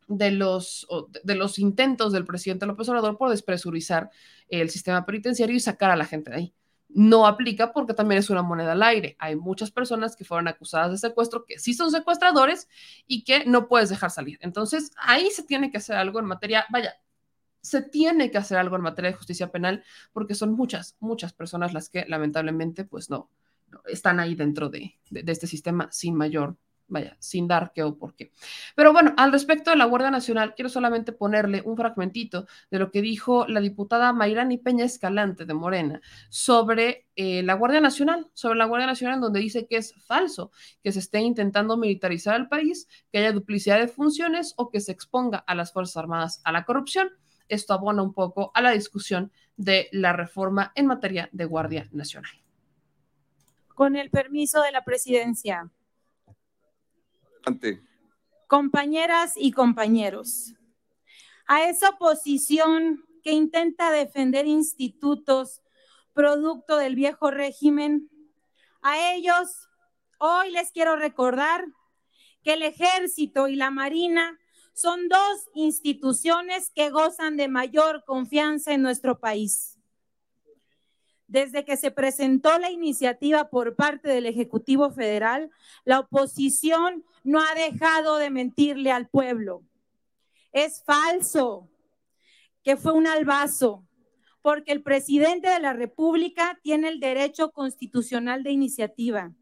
[0.07, 0.87] de los,
[1.23, 4.11] de los intentos del presidente López Obrador por despresurizar
[4.49, 6.53] el sistema penitenciario y sacar a la gente de ahí.
[6.87, 9.15] No aplica porque también es una moneda al aire.
[9.19, 12.67] Hay muchas personas que fueron acusadas de secuestro que sí son secuestradores
[13.07, 14.37] y que no puedes dejar salir.
[14.41, 16.95] Entonces, ahí se tiene que hacer algo en materia, vaya,
[17.61, 19.83] se tiene que hacer algo en materia de justicia penal
[20.13, 23.31] porque son muchas, muchas personas las que lamentablemente pues no,
[23.85, 26.57] están ahí dentro de, este sistema sin mayor,
[26.87, 28.31] vaya, sin dar qué o por qué.
[28.75, 32.91] Pero bueno, al respecto de la Guardia Nacional, quiero solamente ponerle un fragmentito de lo
[32.91, 38.57] que dijo la diputada Mayrani Peña Escalante de Morena sobre eh, la Guardia Nacional, sobre
[38.57, 40.51] la Guardia Nacional, donde dice que es falso
[40.83, 44.91] que se esté intentando militarizar el país, que haya duplicidad de funciones o que se
[44.91, 47.09] exponga a las Fuerzas Armadas a la corrupción.
[47.47, 52.31] Esto abona un poco a la discusión de la reforma en materia de Guardia Nacional.
[53.67, 55.69] Con el permiso de la presidencia.
[58.47, 60.53] Compañeras y compañeros,
[61.47, 65.61] a esa oposición que intenta defender institutos
[66.13, 68.09] producto del viejo régimen,
[68.81, 69.67] a ellos
[70.19, 71.65] hoy les quiero recordar
[72.43, 74.39] que el ejército y la marina
[74.73, 79.74] son dos instituciones que gozan de mayor confianza en nuestro país.
[81.27, 85.49] Desde que se presentó la iniciativa por parte del Ejecutivo Federal,
[85.83, 89.63] la oposición no ha dejado de mentirle al pueblo.
[90.51, 91.69] Es falso
[92.63, 93.87] que fue un albazo,
[94.41, 99.33] porque el presidente de la República tiene el derecho constitucional de iniciativa.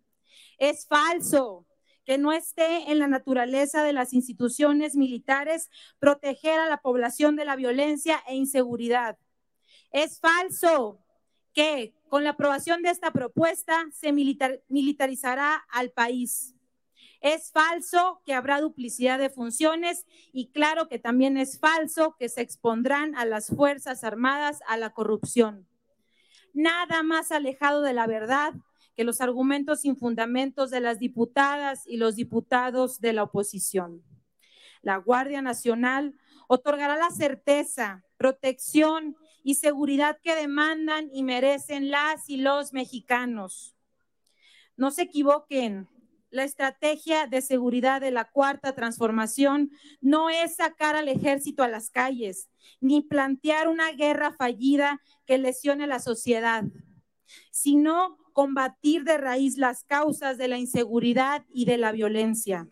[0.57, 1.65] Es falso
[2.05, 5.69] que no esté en la naturaleza de las instituciones militares
[5.99, 9.17] proteger a la población de la violencia e inseguridad.
[9.91, 11.02] Es falso
[11.53, 16.55] que con la aprobación de esta propuesta se militarizará al país.
[17.21, 22.41] Es falso que habrá duplicidad de funciones y claro que también es falso que se
[22.41, 25.65] expondrán a las Fuerzas Armadas a la corrupción.
[26.53, 28.53] Nada más alejado de la verdad
[28.95, 34.03] que los argumentos sin fundamentos de las diputadas y los diputados de la oposición.
[34.81, 36.15] La Guardia Nacional
[36.47, 43.75] otorgará la certeza, protección y seguridad que demandan y merecen las y los mexicanos.
[44.75, 45.87] No se equivoquen,
[46.33, 49.69] la estrategia de seguridad de la cuarta transformación
[50.01, 52.49] no es sacar al ejército a las calles,
[52.81, 56.63] ni plantear una guerra fallida que lesione a la sociedad,
[57.51, 62.67] sino combatir de raíz las causas de la inseguridad y de la violencia.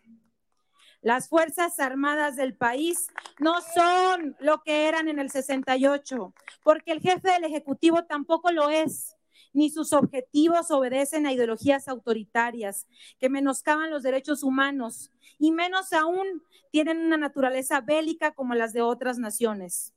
[1.02, 3.08] Las Fuerzas Armadas del país
[3.39, 6.34] no son lo que eran en el 68,
[6.64, 9.18] porque el jefe del Ejecutivo tampoco lo es,
[9.52, 12.88] ni sus objetivos obedecen a ideologías autoritarias
[13.20, 18.84] que menoscaban los derechos humanos, y menos aún tienen una naturaleza bélica como las de
[18.84, 19.95] otras naciones.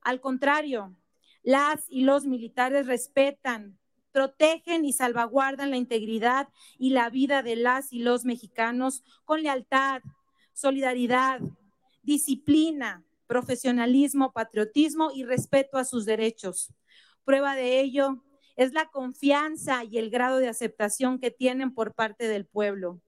[0.00, 0.96] Al contrario,
[1.44, 3.78] las y los militares respetan,
[4.10, 10.02] protegen y salvaguardan la integridad y la vida de las y los mexicanos con lealtad,
[10.54, 11.40] solidaridad,
[12.02, 16.72] disciplina, profesionalismo, patriotismo y respeto a sus derechos.
[17.24, 18.24] Prueba de ello
[18.56, 23.00] es la confianza y el grado de aceptación que tienen por parte del pueblo.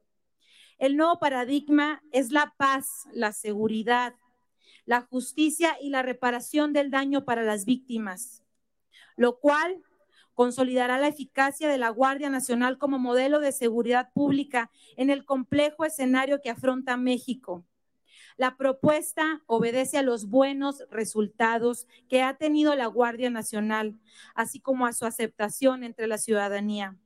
[0.79, 4.15] El nuevo paradigma es la paz, la seguridad,
[4.85, 8.43] la justicia y la reparación del daño para las víctimas,
[9.17, 9.83] lo cual
[10.37, 15.87] consolidará la eficacia de la Guardia Nacional como modelo de seguridad pública en el complejo
[15.87, 17.65] escenario que afronta México.
[18.37, 23.99] La propuesta obedece a los buenos resultados que ha tenido la Guardia Nacional,
[24.35, 26.99] así como a su aceptación entre la ciudadanía.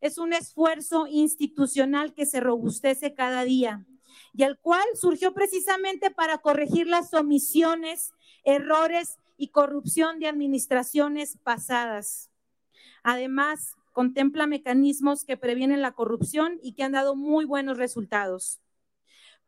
[0.00, 3.84] Es un esfuerzo institucional que se robustece cada día
[4.32, 12.30] y el cual surgió precisamente para corregir las omisiones, errores y corrupción de administraciones pasadas.
[13.08, 18.60] Además, contempla mecanismos que previenen la corrupción y que han dado muy buenos resultados.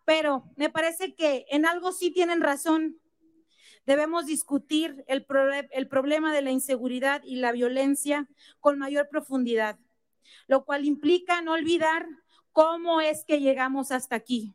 [0.04, 3.00] Pero me parece que en algo sí tienen razón.
[3.84, 8.28] Debemos discutir el, problema de la inseguridad y la violencia
[8.60, 9.76] con mayor profundidad,
[10.46, 12.06] lo cual implica no olvidar
[12.52, 14.54] cómo es que llegamos hasta aquí.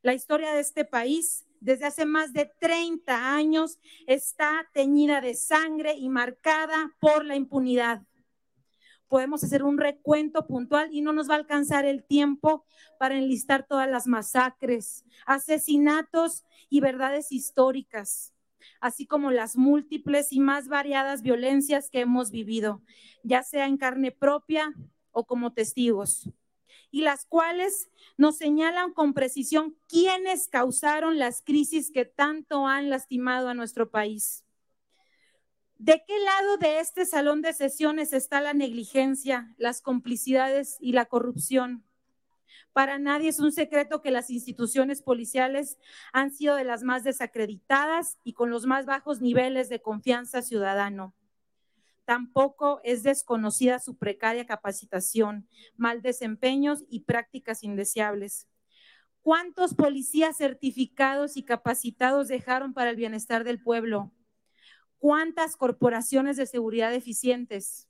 [0.00, 5.94] La historia de este país desde hace más de 30 años está teñida de sangre
[5.94, 8.02] y marcada por la impunidad
[9.12, 12.64] podemos hacer un recuento puntual y no nos va a alcanzar el tiempo
[12.98, 18.32] para enlistar todas las masacres, asesinatos y verdades históricas,
[18.80, 22.80] así como las múltiples y más variadas violencias que hemos vivido,
[23.22, 24.72] ya sea en carne propia
[25.10, 26.30] o como testigos,
[26.90, 33.50] y las cuales nos señalan con precisión quiénes causaron las crisis que tanto han lastimado
[33.50, 34.46] a nuestro país.
[35.84, 41.06] ¿De qué lado de este salón de sesiones está la negligencia, las complicidades y la
[41.06, 41.84] corrupción?
[42.72, 45.80] Para nadie es un secreto que las instituciones policiales
[46.12, 51.16] han sido de las más desacreditadas y con los más bajos niveles de confianza ciudadano.
[52.04, 58.46] Tampoco es desconocida su precaria capacitación, mal desempeños y prácticas indeseables.
[59.20, 64.12] ¿Cuántos policías certificados y capacitados dejaron para el bienestar del pueblo?
[65.02, 67.88] ¿Cuántas corporaciones de seguridad eficientes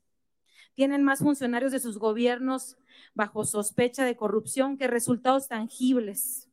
[0.72, 2.78] tienen más funcionarios de sus gobiernos
[3.12, 6.48] bajo sospecha de corrupción que resultados tangibles?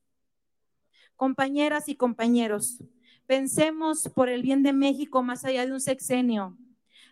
[1.15, 2.83] Compañeras y compañeros,
[3.29, 6.57] Pensemos por el bien de México más allá de un sexenio.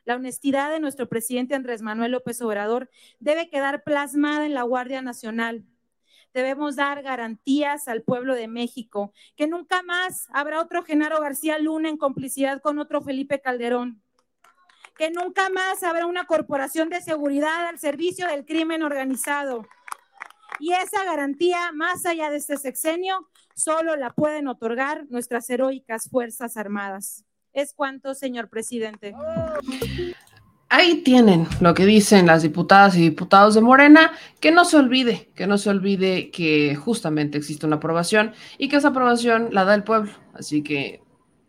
[0.04, 2.90] La honestidad de nuestro presidente Andrés Manuel López Obrador
[3.20, 5.64] debe quedar plasmada en la Guardia Nacional.
[6.38, 11.90] Debemos dar garantías al pueblo de México, que nunca más habrá otro Genaro García Luna
[11.90, 14.04] en complicidad con otro Felipe Calderón,
[15.00, 19.66] que nunca más habrá una corporación de seguridad al servicio del crimen organizado.
[20.60, 26.56] Y esa garantía, más allá de este sexenio, solo la pueden otorgar nuestras heroicas Fuerzas
[26.56, 27.26] Armadas.
[27.52, 29.16] Es cuanto, señor presidente.
[30.70, 34.12] Ahí tienen lo que dicen las diputadas y diputados de Morena,
[34.42, 38.76] que no se olvide, que no se olvide que justamente existe una aprobación y que
[38.76, 40.12] esa aprobación la da el pueblo.
[40.34, 41.02] Así que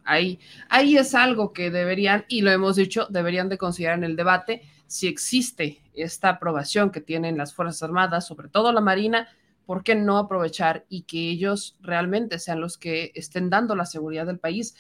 [0.05, 0.39] ahí,
[0.69, 4.63] ahí es algo que deberían, y lo hemos dicho, deberían de considerar en el debate
[4.87, 9.29] si existe esta aprobación que tienen las Fuerzas Armadas, sobre todo la Marina,
[9.67, 14.27] ¿por qué no aprovechar y que ellos realmente sean los que estén dando la seguridad
[14.27, 14.75] del país?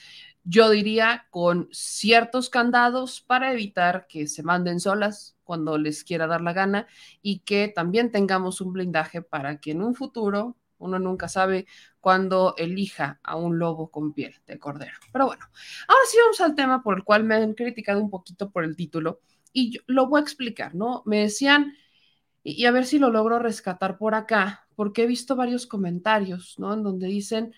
[0.49, 6.41] Yo diría con ciertos candados para evitar que se manden solas cuando les quiera dar
[6.41, 6.87] la gana
[7.21, 11.67] y que también tengamos un blindaje para que en un futuro uno nunca sabe
[12.01, 14.95] cuándo elija a un lobo con piel de cordero.
[15.13, 15.45] Pero bueno,
[15.87, 18.75] ahora sí vamos al tema por el cual me han criticado un poquito por el
[18.75, 19.21] título
[19.53, 21.03] y yo lo voy a explicar, ¿no?
[21.05, 21.75] Me decían,
[22.43, 26.73] y a ver si lo logro rescatar por acá, porque he visto varios comentarios, ¿no?
[26.73, 27.53] En donde dicen,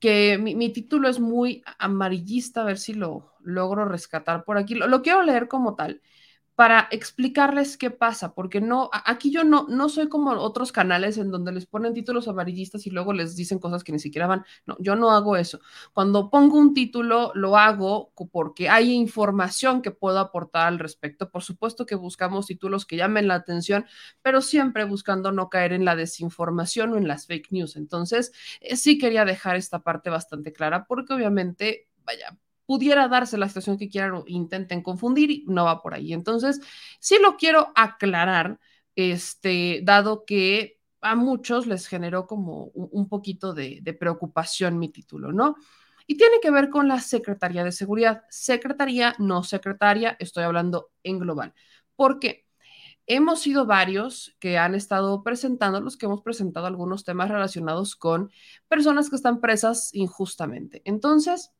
[0.00, 4.74] que mi, título es muy amarillista, a ver si lo logro rescatar por aquí.
[4.74, 6.00] lo, quiero leer como tal
[6.58, 11.30] para explicarles qué pasa, porque no, aquí yo no, no soy como otros canales en
[11.30, 14.44] donde les ponen títulos amarillistas y luego les dicen cosas que ni siquiera van.
[14.66, 15.60] No, yo no hago eso.
[15.92, 21.30] Cuando pongo un título, lo hago porque hay información que puedo aportar al respecto.
[21.30, 23.86] Por supuesto que buscamos títulos que llamen la atención,
[24.20, 27.76] pero siempre buscando no caer en la desinformación o en las fake news.
[27.76, 32.36] Entonces, eh, sí quería dejar esta parte bastante clara, porque obviamente, vaya,
[32.68, 36.12] pudiera darse la situación que quieran o intenten confundir no va por ahí.
[36.12, 36.60] Entonces,
[37.00, 38.60] sí lo quiero aclarar,
[38.94, 45.32] este, dado que a muchos les generó como un, poquito de, de preocupación mi título,
[45.32, 45.56] ¿no?
[46.06, 48.24] Y tiene que ver con la Secretaría de Seguridad.
[48.28, 51.54] Secretaría, no secretaria, estoy hablando en global.
[51.96, 52.46] ¿Por qué?
[53.06, 58.30] Hemos sido varios que han estado presentando, los que hemos presentado algunos temas relacionados con
[58.68, 60.82] personas que están presas injustamente.
[60.84, 61.54] Entonces,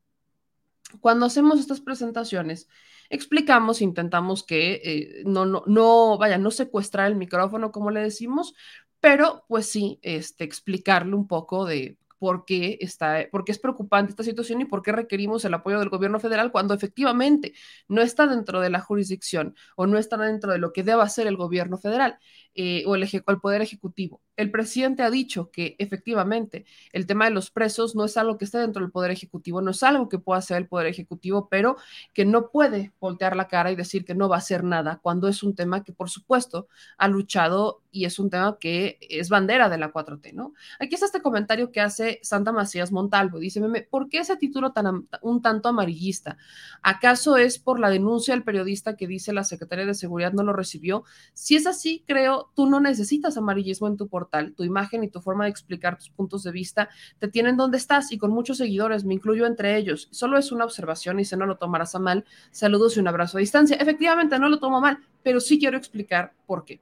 [1.01, 2.69] cuando hacemos estas presentaciones,
[3.11, 8.55] explicamos, intentamos que eh, no, no, no, vaya, no secuestrar el micrófono, como le decimos,
[9.01, 14.11] pero pues sí, este, explicarle un poco de por qué, está, por qué es preocupante
[14.11, 17.55] esta situación y por qué requerimos el apoyo del gobierno federal cuando efectivamente
[17.87, 21.27] no está dentro de la jurisdicción o no está dentro de lo que deba hacer
[21.29, 22.19] el gobierno federal
[22.55, 23.09] eh, o el
[23.41, 24.21] Poder Ejecutivo.
[24.39, 28.45] El presidente ha dicho que efectivamente el tema de los presos no es algo que
[28.45, 31.77] esté dentro del Poder Ejecutivo, no es algo que pueda hacer el Poder Ejecutivo, pero
[32.15, 35.27] que no puede voltear la cara y decir que no va a hacer nada cuando
[35.27, 36.69] es un tema que, por supuesto,
[36.99, 40.53] ha luchado y es un tema que es bandera de la 4T, ¿no?
[40.79, 43.41] Aquí está este comentario que hace Santa Macías Montalvo.
[43.41, 46.37] Dice, Meme, ¿por qué ese título tan un tanto amarillista?
[46.83, 50.53] ¿Acaso es por la denuncia del periodista que dice la Secretaría de Seguridad no lo
[50.53, 51.03] recibió?
[51.35, 55.21] Si es así, creo, tú no necesitas amarillismo en tu portal tu imagen y tu
[55.21, 59.05] forma de explicar tus puntos de vista te tienen donde estás y con muchos seguidores,
[59.05, 60.09] me incluyo entre ellos.
[60.11, 63.39] Solo es una observación y si no lo tomarás a mal, saludos y un abrazo
[63.39, 63.77] a distancia.
[63.77, 66.81] Efectivamente, no lo tomo mal, pero sí quiero explicar por qué.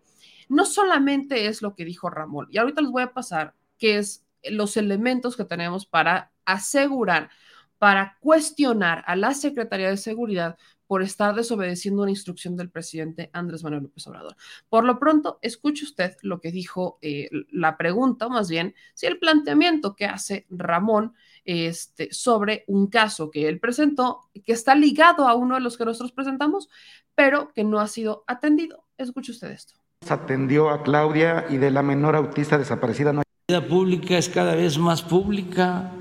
[0.49, 4.24] No solamente es lo que dijo Ramón, y ahorita les voy a pasar, que es
[4.44, 7.30] los elementos que tenemos para asegurar,
[7.78, 10.57] para cuestionar a la Secretaría de Seguridad
[10.87, 14.37] por estar desobedeciendo una instrucción del presidente Andrés Manuel López Obrador.
[14.68, 19.07] Por lo pronto, escuche usted lo que dijo eh, la pregunta, o más bien, si
[19.07, 21.14] el planteamiento que hace Ramón
[21.45, 25.84] este, sobre un caso que él presentó, que está ligado a uno de los que
[25.84, 26.68] nosotros presentamos,
[27.14, 28.84] pero que no ha sido atendido.
[28.99, 29.74] Escuche usted esto.
[30.09, 33.12] Atendió a Claudia y de la menor autista desaparecida.
[33.12, 35.93] La vida pública es cada vez más pública.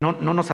[0.00, 0.50] No, no nos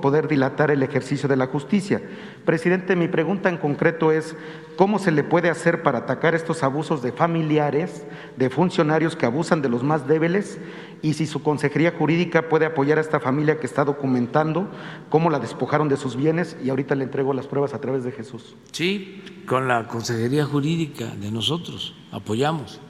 [0.00, 2.00] poder dilatar el ejercicio de la justicia.
[2.44, 4.36] Presidente, mi pregunta en concreto es,
[4.76, 8.04] ¿cómo se le puede hacer para atacar estos abusos de familiares,
[8.36, 10.58] de funcionarios que abusan de los más débiles?
[11.02, 14.70] Y si su consejería jurídica puede apoyar a esta familia que está documentando
[15.08, 18.12] cómo la despojaron de sus bienes y ahorita le entrego las pruebas a través de
[18.12, 18.56] Jesús.
[18.72, 22.80] Sí, con la consejería jurídica de nosotros apoyamos.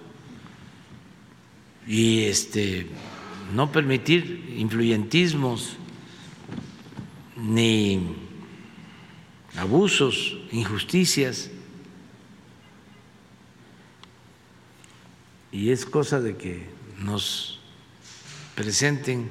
[1.87, 2.87] Y este
[3.55, 5.77] no permitir influyentismos
[7.39, 8.17] ni
[9.57, 11.51] abusos, injusticias.
[15.51, 16.67] Y es cosa de que
[16.99, 17.61] nos
[18.55, 19.29] presenten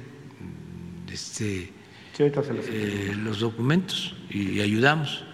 [1.12, 1.72] este,
[2.18, 5.24] eh, los documentos y ayudamos.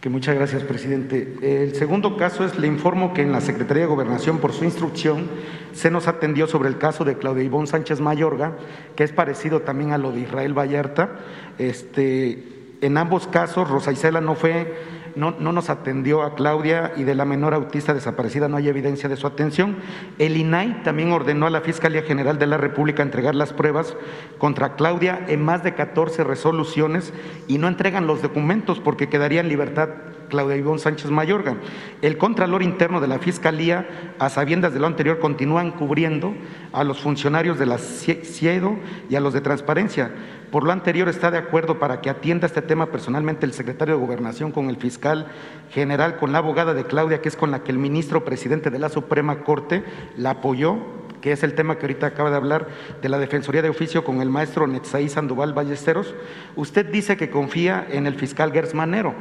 [0.00, 1.36] Que muchas gracias, presidente.
[1.42, 5.28] El segundo caso es, le informo que en la Secretaría de Gobernación, por su instrucción,
[5.72, 8.56] se nos atendió sobre el caso de Claudia Ivonne Sánchez Mayorga,
[8.96, 11.10] que es parecido también a lo de Israel Vallarta.
[11.58, 17.14] Este, en ambos casos, Rosa Isela no fue no, nos atendió a Claudia y de
[17.14, 19.76] la menor autista desaparecida no hay evidencia de su atención.
[20.18, 23.96] El INAI también ordenó a la Fiscalía General de la República entregar las pruebas
[24.38, 27.12] contra Claudia en más de 14 resoluciones
[27.48, 29.88] y no entregan los documentos porque quedaría en libertad
[30.30, 31.56] Claudia Ivonne Sánchez Mayorga.
[32.00, 36.34] El Contralor Interno de la Fiscalía, a sabiendas de lo anterior, continúa encubriendo
[36.72, 38.78] a los funcionarios de la CIEDO
[39.10, 40.10] y a los de Transparencia
[40.50, 44.00] por lo anterior, está de acuerdo para que atienda este tema personalmente el secretario de
[44.00, 45.28] Gobernación con el fiscal
[45.70, 48.80] general, con la abogada de Claudia, que es con la que el ministro presidente de
[48.80, 49.84] la Suprema Corte
[50.16, 50.78] la apoyó,
[51.20, 52.68] que es el tema que ahorita acaba de hablar
[53.00, 56.14] de la Defensoría de Oficio con el maestro Netzaí Sandoval Ballesteros.
[56.56, 59.14] Usted dice que confía en el fiscal Gers Manero.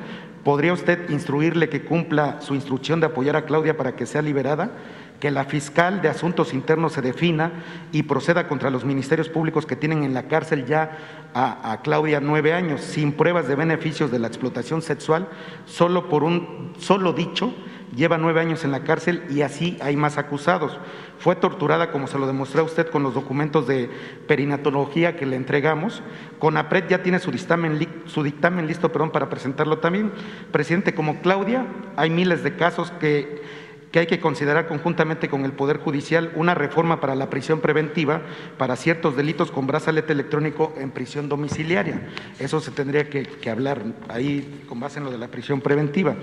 [0.43, 4.71] ¿Podría usted instruirle que cumpla su instrucción de apoyar a Claudia para que sea liberada?
[5.19, 7.51] que la fiscal de Asuntos Internos se defina
[7.91, 10.97] y proceda contra los ministerios públicos que tienen en la cárcel ya
[11.33, 15.27] a, Claudia nueve años, sin pruebas de beneficios de la explotación sexual,
[15.65, 17.53] solo por un solo dicho,
[17.95, 20.79] lleva nueve años en la cárcel y así hay más acusados.
[21.19, 23.89] Fue torturada, como se lo demostró usted con los documentos de
[24.27, 26.01] perinatología que le entregamos.
[26.39, 30.13] CONAPRED ya tiene su dictamen, su dictamen listo perdón, para presentarlo también.
[30.51, 31.65] Presidente, como Claudia,
[31.97, 36.53] hay miles de casos que que hay que considerar conjuntamente con el Poder Judicial una
[36.53, 38.21] reforma para la prisión preventiva
[38.57, 42.07] para ciertos delitos con brazalete electrónico en prisión domiciliaria.
[42.39, 46.15] Eso se tendría que, hablar ahí con base en lo de la prisión preventiva.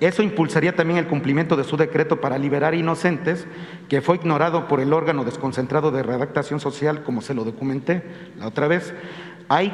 [0.00, 3.46] Eso impulsaría también el cumplimiento de su decreto para liberar inocentes,
[3.88, 8.02] que fue ignorado por el órgano desconcentrado de redactación social, como se lo documenté
[8.38, 8.92] la otra vez.
[9.48, 9.72] Hay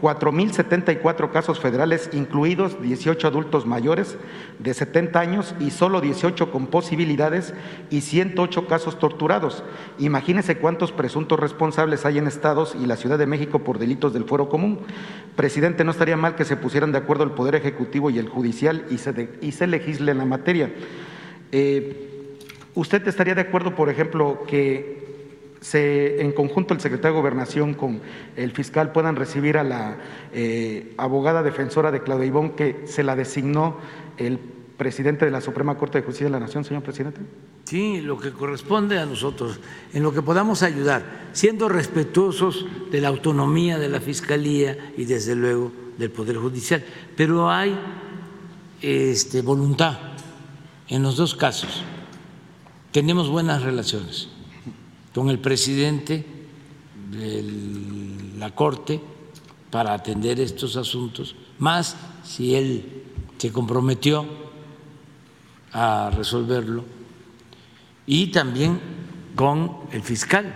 [0.00, 4.16] 4.074 casos federales, incluidos 18 adultos mayores
[4.58, 7.54] de 70 años y solo 18 con posibilidades
[7.90, 9.62] y 108 casos torturados.
[9.98, 14.24] Imagínense cuántos presuntos responsables hay en estados y la Ciudad de México por delitos del
[14.24, 14.80] fuero común.
[15.36, 18.86] Presidente, no estaría mal que se pusieran de acuerdo el Poder Ejecutivo y el Judicial
[18.90, 20.72] y se, legisle en la materia.
[21.52, 22.06] Eh,
[22.74, 24.99] ¿Usted estaría de acuerdo, por ejemplo, que
[25.60, 28.00] se, en conjunto el secretario de Gobernación con
[28.36, 29.98] el fiscal puedan recibir a la
[30.32, 33.76] eh, abogada defensora de Claudia Ibón que se la designó
[34.16, 37.20] el presidente de la Suprema Corte de Justicia de la Nación, señor presidente?
[37.64, 39.60] Sí, lo que corresponde a nosotros,
[39.92, 45.34] en lo que podamos ayudar, siendo respetuosos de la autonomía de la Fiscalía y desde
[45.34, 46.82] luego del Poder Judicial.
[47.14, 47.78] Pero hay
[48.80, 49.98] este, voluntad
[50.88, 51.84] en los dos casos.
[52.90, 54.30] Tenemos buenas relaciones
[55.14, 56.24] con el presidente
[57.10, 57.44] de
[58.38, 59.00] la Corte
[59.70, 63.02] para atender estos asuntos, más si él
[63.38, 64.26] se comprometió
[65.72, 66.84] a resolverlo,
[68.06, 68.80] y también
[69.36, 70.54] con el fiscal.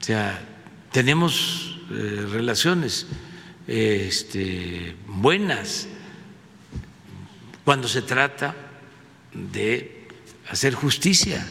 [0.00, 0.40] O sea,
[0.90, 3.06] tenemos eh, relaciones
[3.66, 5.88] este, buenas
[7.64, 8.54] cuando se trata
[9.32, 10.08] de
[10.48, 11.46] hacer justicia.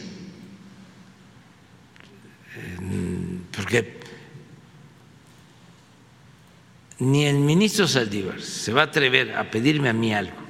[3.52, 4.00] Porque
[6.98, 10.46] ni el ministro Saldívar se va a atrever a pedirme a mí algo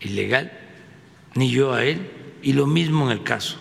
[0.00, 0.52] ilegal,
[1.34, 2.10] ni yo a él,
[2.42, 3.58] y lo mismo en el caso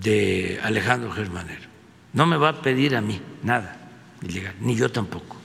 [0.00, 1.68] de Alejandro Germanero.
[2.12, 3.90] No me va a pedir a mí nada
[4.22, 5.36] ilegal, ni yo tampoco.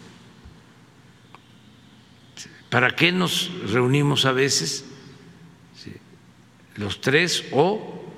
[2.70, 4.86] ¿Para qué nos reunimos a veces
[6.76, 8.09] los tres o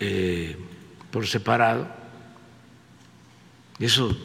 [0.00, 0.56] eh,
[1.10, 1.88] por separado.
[3.78, 4.16] Eso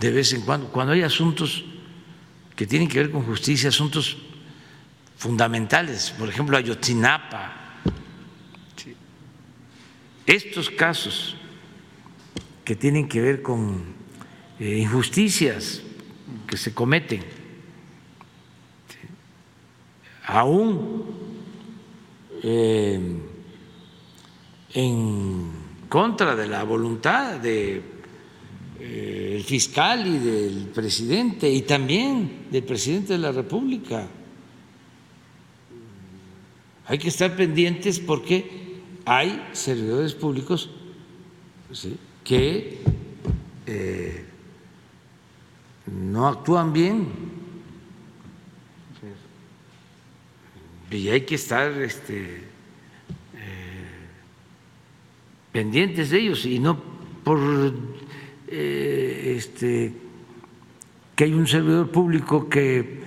[0.00, 1.64] de vez en cuando, cuando hay asuntos
[2.56, 4.18] que tienen que ver con justicia, asuntos
[5.16, 7.52] fundamentales, por ejemplo, Ayotzinapa,
[10.26, 11.36] estos casos
[12.64, 13.84] que tienen que ver con
[14.58, 15.82] eh, injusticias
[16.46, 17.22] que se cometen,
[20.26, 21.04] aún
[22.42, 23.00] eh,
[24.74, 25.50] en
[25.88, 27.82] contra de la voluntad del
[28.80, 34.08] eh, fiscal y del presidente y también del presidente de la República.
[36.86, 40.70] Hay que estar pendientes porque hay servidores públicos
[42.24, 42.80] que
[43.66, 44.24] eh,
[45.86, 47.08] no actúan bien
[50.90, 52.51] y hay que estar este,
[55.52, 56.78] pendientes de ellos y no
[57.22, 57.38] por
[58.48, 59.94] eh, este,
[61.14, 63.02] que hay un servidor público que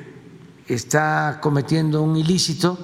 [0.68, 2.78] está cometiendo un ilícito,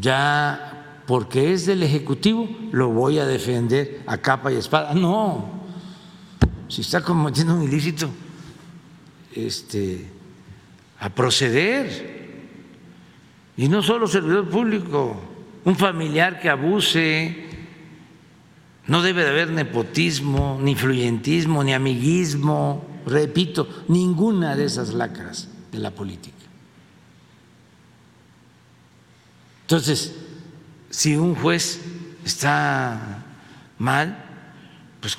[0.00, 4.94] ya porque es del Ejecutivo, lo voy a defender a capa y espada.
[4.94, 5.62] No,
[6.68, 8.08] si está cometiendo un ilícito,
[9.34, 10.06] este,
[10.98, 12.22] a proceder.
[13.56, 15.20] Y no solo servidor público,
[15.64, 17.36] un familiar que abuse,
[18.86, 25.78] no debe de haber nepotismo, ni influyentismo, ni amiguismo, repito, ninguna de esas lacras de
[25.78, 26.36] la política.
[29.62, 30.14] Entonces,
[30.90, 31.80] si un juez
[32.24, 33.24] está
[33.78, 34.18] mal,
[35.00, 35.16] pues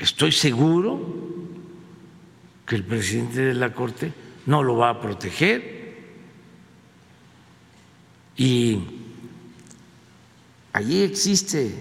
[0.00, 1.16] estoy seguro
[2.64, 4.12] que el presidente de la Corte
[4.46, 5.77] no lo va a proteger
[8.38, 8.78] y
[10.72, 11.74] allí existe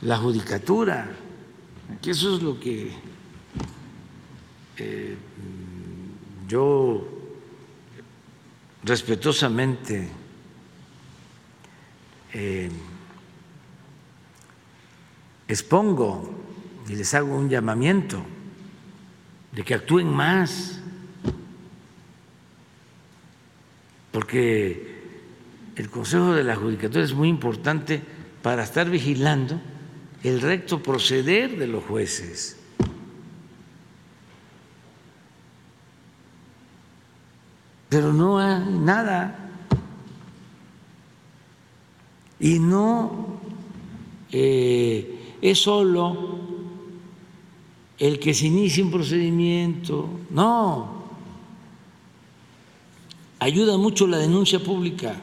[0.00, 1.08] la judicatura,
[2.02, 2.90] que eso es lo que
[4.78, 5.16] eh,
[6.48, 7.06] yo
[8.82, 10.08] respetuosamente
[12.32, 12.68] eh,
[15.46, 16.34] expongo
[16.88, 18.20] y les hago un llamamiento
[19.52, 20.80] de que actúen más,
[24.10, 24.91] porque
[25.82, 28.00] el Consejo de la Judicatura es muy importante
[28.40, 29.60] para estar vigilando
[30.22, 32.56] el recto proceder de los jueces.
[37.88, 39.50] Pero no hay nada.
[42.38, 43.40] Y no
[44.30, 46.38] eh, es solo
[47.98, 51.02] el que se inicie un procedimiento, no.
[53.40, 55.20] Ayuda mucho la denuncia pública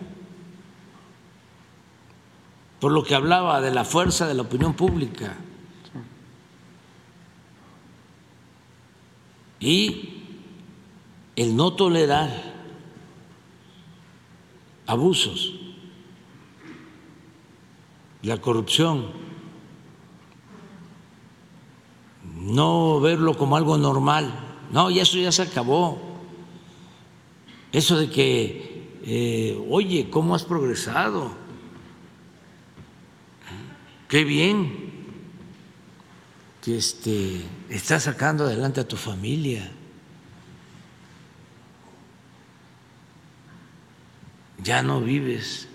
[2.80, 5.35] por lo que hablaba de la fuerza de la opinión pública.
[9.60, 10.23] Y
[11.35, 12.30] el no tolerar
[14.88, 15.53] abusos,
[18.22, 19.07] la corrupción,
[22.23, 24.47] no verlo como algo normal.
[24.72, 25.99] No, y eso ya se acabó.
[27.72, 31.38] Eso de que, eh, oye, ¿cómo has progresado?
[34.10, 34.90] Qué bien
[36.64, 39.72] que este, estás sacando adelante a tu familia.
[44.64, 45.68] Ya no vives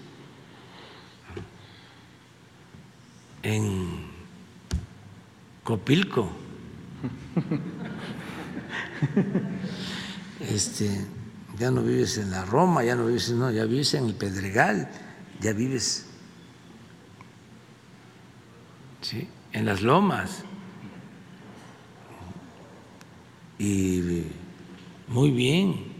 [3.44, 4.04] en
[5.62, 6.30] Copilco.
[10.40, 10.90] Este,
[11.58, 14.90] ya no vives en la Roma, ya no vives, no, ya vives en el Pedregal,
[15.40, 16.06] ya vives
[19.52, 20.44] en las lomas.
[23.58, 24.24] Y
[25.08, 25.92] muy bien.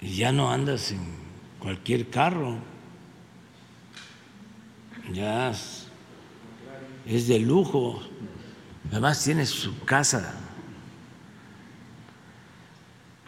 [0.00, 1.00] Y ya no andas en
[1.58, 2.58] cualquier carro.
[5.12, 5.52] Ya
[7.06, 8.02] es de lujo.
[8.90, 10.34] Además tienes su casa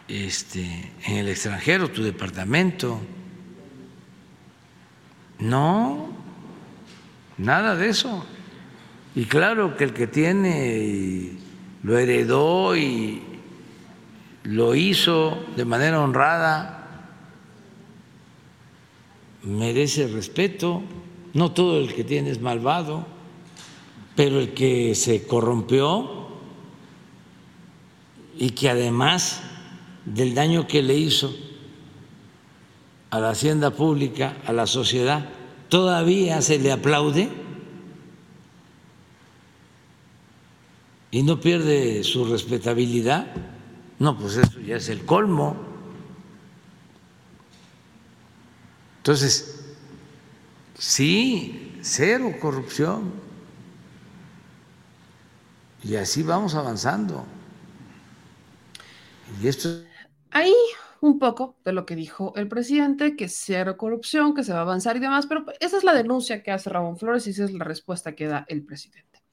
[0.07, 2.99] este, en el extranjero, tu departamento.
[5.39, 6.09] No,
[7.41, 8.23] Nada de eso.
[9.15, 11.31] Y claro que el que tiene
[11.81, 13.23] lo heredó y
[14.43, 17.07] lo hizo de manera honrada,
[19.41, 20.83] merece respeto.
[21.33, 23.07] No todo el que tiene es malvado,
[24.15, 26.27] pero el que se corrompió
[28.37, 29.41] y que además
[30.05, 31.35] del daño que le hizo
[33.09, 35.40] a la hacienda pública, a la sociedad,
[35.71, 37.29] todavía se le aplaude
[41.11, 43.27] y no pierde su respetabilidad,
[43.97, 45.55] no, pues eso ya es el colmo.
[48.97, 49.63] Entonces,
[50.77, 53.13] sí, cero corrupción.
[55.83, 57.25] Y así vamos avanzando.
[59.41, 59.69] Y esto...
[60.31, 60.53] Ahí
[61.01, 64.61] un poco de lo que dijo el presidente, que cero corrupción, que se va a
[64.61, 67.53] avanzar y demás, pero esa es la denuncia que hace Ramón Flores y esa es
[67.53, 69.23] la respuesta que da el presidente.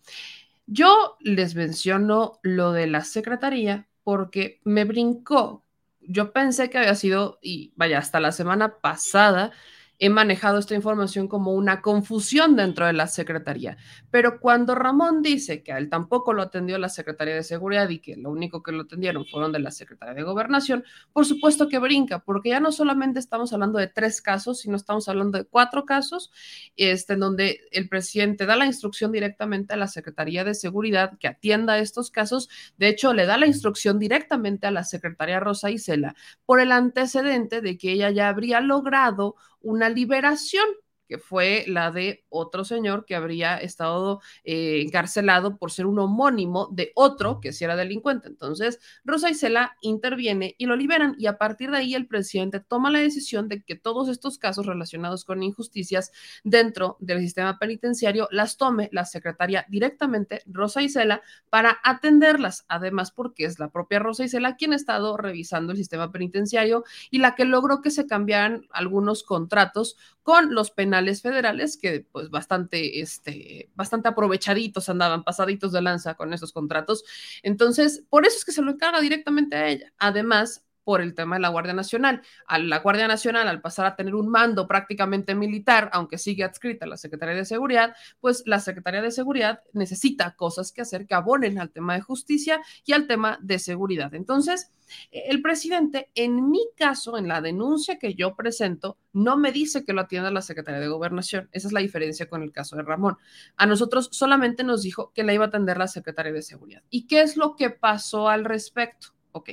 [0.66, 5.64] Yo les menciono lo de la secretaría porque me brincó.
[6.00, 9.52] Yo pensé que había sido, y vaya, hasta la semana pasada,
[9.98, 13.76] he manejado esta información como una confusión dentro de la Secretaría.
[14.10, 17.98] Pero cuando Ramón dice que a él tampoco lo atendió la Secretaría de Seguridad y
[17.98, 21.78] que lo único que lo atendieron fueron de la Secretaría de Gobernación, por supuesto que
[21.78, 25.84] brinca, porque ya no solamente estamos hablando de tres casos, sino estamos hablando de cuatro
[25.84, 26.30] casos,
[26.76, 31.28] este, en donde el presidente da la instrucción directamente a la Secretaría de Seguridad que
[31.28, 32.48] atienda estos casos.
[32.76, 36.14] De hecho, le da la instrucción directamente a la Secretaría Rosa Isela
[36.46, 40.66] por el antecedente de que ella ya habría logrado una liberación
[41.09, 46.68] que fue la de otro señor que habría estado eh, encarcelado por ser un homónimo
[46.70, 48.28] de otro que sí era delincuente.
[48.28, 52.90] Entonces, Rosa Isela interviene y lo liberan y a partir de ahí el presidente toma
[52.90, 56.12] la decisión de que todos estos casos relacionados con injusticias
[56.44, 62.66] dentro del sistema penitenciario las tome la secretaria directamente, Rosa Isela, para atenderlas.
[62.68, 67.18] Además, porque es la propia Rosa Isela quien ha estado revisando el sistema penitenciario y
[67.18, 73.00] la que logró que se cambiaran algunos contratos con los penales federales que pues bastante,
[73.00, 77.04] este, bastante aprovechaditos andaban, pasaditos de lanza con esos contratos.
[77.42, 79.92] Entonces, por eso es que se lo encarga directamente a ella.
[79.98, 82.23] Además, por el tema de la Guardia Nacional.
[82.47, 86.86] A la Guardia Nacional, al pasar a tener un mando prácticamente militar, aunque sigue adscrita
[86.86, 91.12] a la Secretaría de Seguridad, pues la Secretaría de Seguridad necesita cosas que hacer que
[91.12, 94.15] abonen al tema de justicia y al tema de seguridad.
[94.15, 94.73] Entonces,
[95.10, 99.93] el presidente, en mi caso, en la denuncia que yo presento, no me dice que
[99.93, 101.51] lo atienda la Secretaría de Gobernación.
[101.52, 103.19] Esa es la diferencia con el caso de Ramón.
[103.59, 106.82] A nosotros solamente nos dijo que la iba a atender la Secretaría de Seguridad.
[106.89, 109.09] ¿Y qué es lo que pasó al respecto?
[109.32, 109.51] Ok.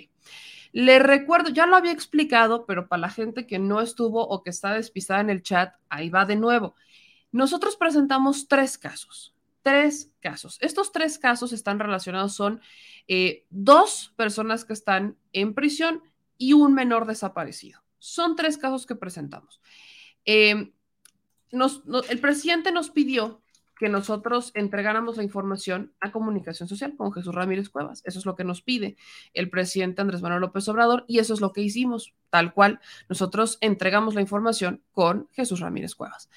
[0.75, 4.49] Le recuerdo, ya lo había explicado, pero para la gente que no estuvo o que
[4.49, 6.75] está despistada en el chat, ahí va de nuevo.
[7.31, 10.57] Nosotros presentamos tres casos, tres casos.
[10.59, 12.59] Estos tres casos están relacionados, son
[13.07, 16.03] eh, dos personas que están en prisión
[16.37, 17.81] y un menor desaparecido.
[17.97, 19.61] Son tres casos que presentamos.
[20.25, 20.73] Eh,
[21.51, 23.41] el presidente nos pidió
[23.77, 28.01] que nosotros entregáramos la información a comunicación social con Jesús Ramírez Cuevas.
[28.05, 28.95] Eso es lo que nos pide
[29.33, 32.79] el presidente Andrés Manuel López Obrador y eso es lo que hicimos, tal cual.
[33.09, 36.29] Nosotros entregamos la información con Jesús Ramírez Cuevas.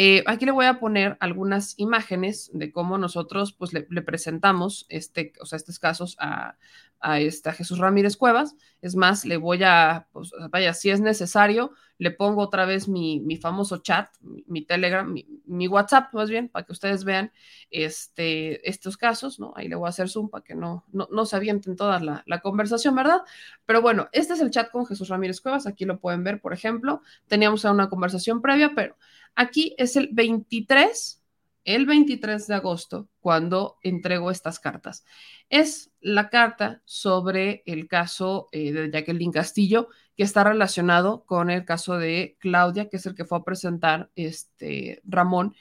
[0.00, 5.32] Eh, aquí le voy a poner algunas imágenes de cómo nosotros pues, le, presentamos este,
[5.40, 6.56] o sea, estos casos a,
[7.00, 8.54] a, esta Jesús Ramírez Cuevas.
[8.80, 13.18] Es más, le voy a, pues, vaya, si es necesario, le pongo otra vez mi,
[13.18, 17.32] mi famoso chat, mi, Telegram, mi, WhatsApp más bien, para que ustedes vean
[17.72, 19.52] este, estos casos, ¿no?
[19.56, 22.22] Ahí le voy a hacer zoom para que no, no, no se avienten toda la,
[22.24, 23.22] la, conversación, ¿verdad?
[23.66, 26.52] Pero bueno, este es el chat con Jesús Ramírez Cuevas, aquí lo pueden ver, por
[26.52, 27.02] ejemplo.
[27.26, 28.96] Teníamos una conversación previa, pero
[29.34, 31.22] Aquí es el 23,
[31.64, 35.04] el 23 de agosto, cuando entrego estas cartas.
[35.50, 41.64] Es la carta sobre el caso eh, de Jacqueline Castillo, que está relacionado con el
[41.64, 45.54] caso de Claudia, que es el que fue a presentar este Ramón.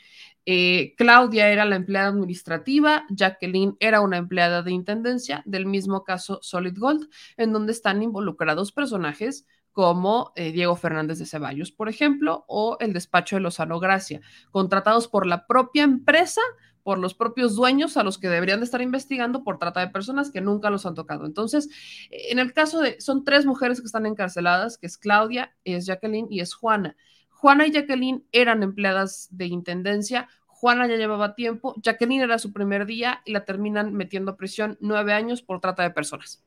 [0.45, 6.39] Eh, Claudia era la empleada administrativa, Jacqueline era una empleada de intendencia del mismo caso
[6.41, 9.45] Solid Gold, en donde están involucrados personajes
[9.78, 15.08] como eh, Diego Fernández de Ceballos, por ejemplo, o el despacho de Lozano Gracia, contratados
[15.08, 16.41] por la propia empresa,
[16.82, 20.32] por los propios dueños a los que deberían de estar investigando por trata de personas
[20.32, 21.28] que nunca los han tocado.
[21.28, 21.70] Entonces,
[22.10, 26.26] en el caso de, son tres mujeres que están encarceladas, que es Claudia, es Jacqueline
[26.32, 26.95] y es Juana.
[27.30, 32.88] Juana y Jacqueline eran empleadas de intendencia, Juana ya llevaba tiempo, Jacqueline era su primer
[32.88, 36.47] día y la terminan metiendo a prisión nueve años por trata de personas.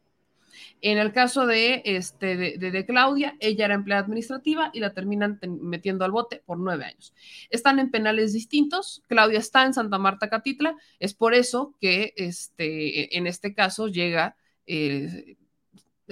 [0.80, 6.04] En el caso de, este, de, Claudia, ella era empleada administrativa y la terminan metiendo
[6.04, 7.14] al bote por nueve años.
[7.50, 9.02] Están en penales distintos.
[9.08, 10.76] Claudia está en Santa Marta Catitla.
[10.98, 14.36] Es por eso que este, en este caso llega
[14.66, 15.36] eh,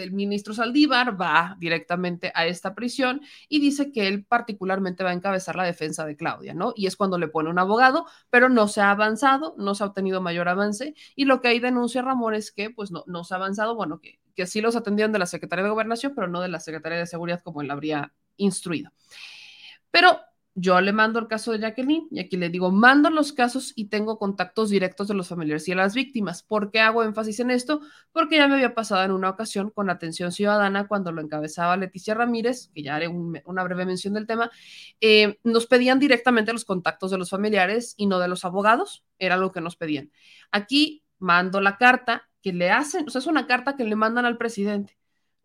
[0.02, 5.14] el ministro Saldívar va directamente a esta prisión y dice que él particularmente va a
[5.14, 6.72] encabezar la defensa de Claudia, ¿no?
[6.76, 9.86] Y es cuando le pone un abogado, pero no se ha avanzado, no se ha
[9.86, 13.34] obtenido mayor avance y lo que ahí denuncia Ramón es que pues no, no se
[13.34, 16.40] ha avanzado, bueno, que, que sí los atendieron de la Secretaría de Gobernación, pero no
[16.40, 18.92] de la Secretaría de Seguridad como él habría instruido.
[19.90, 20.20] Pero
[20.60, 23.86] yo le mando el caso de Jacqueline y aquí le digo, mando los casos y
[23.86, 26.42] tengo contactos directos de los familiares y de las víctimas.
[26.42, 27.80] ¿Por qué hago énfasis en esto?
[28.10, 32.14] Porque ya me había pasado en una ocasión con Atención Ciudadana cuando lo encabezaba Leticia
[32.14, 34.50] Ramírez, que ya haré una breve mención del tema,
[35.00, 39.36] eh, nos pedían directamente los contactos de los familiares y no de los abogados, era
[39.36, 40.10] lo que nos pedían.
[40.50, 44.24] Aquí mando la carta que le hacen, o sea, es una carta que le mandan
[44.24, 44.97] al presidente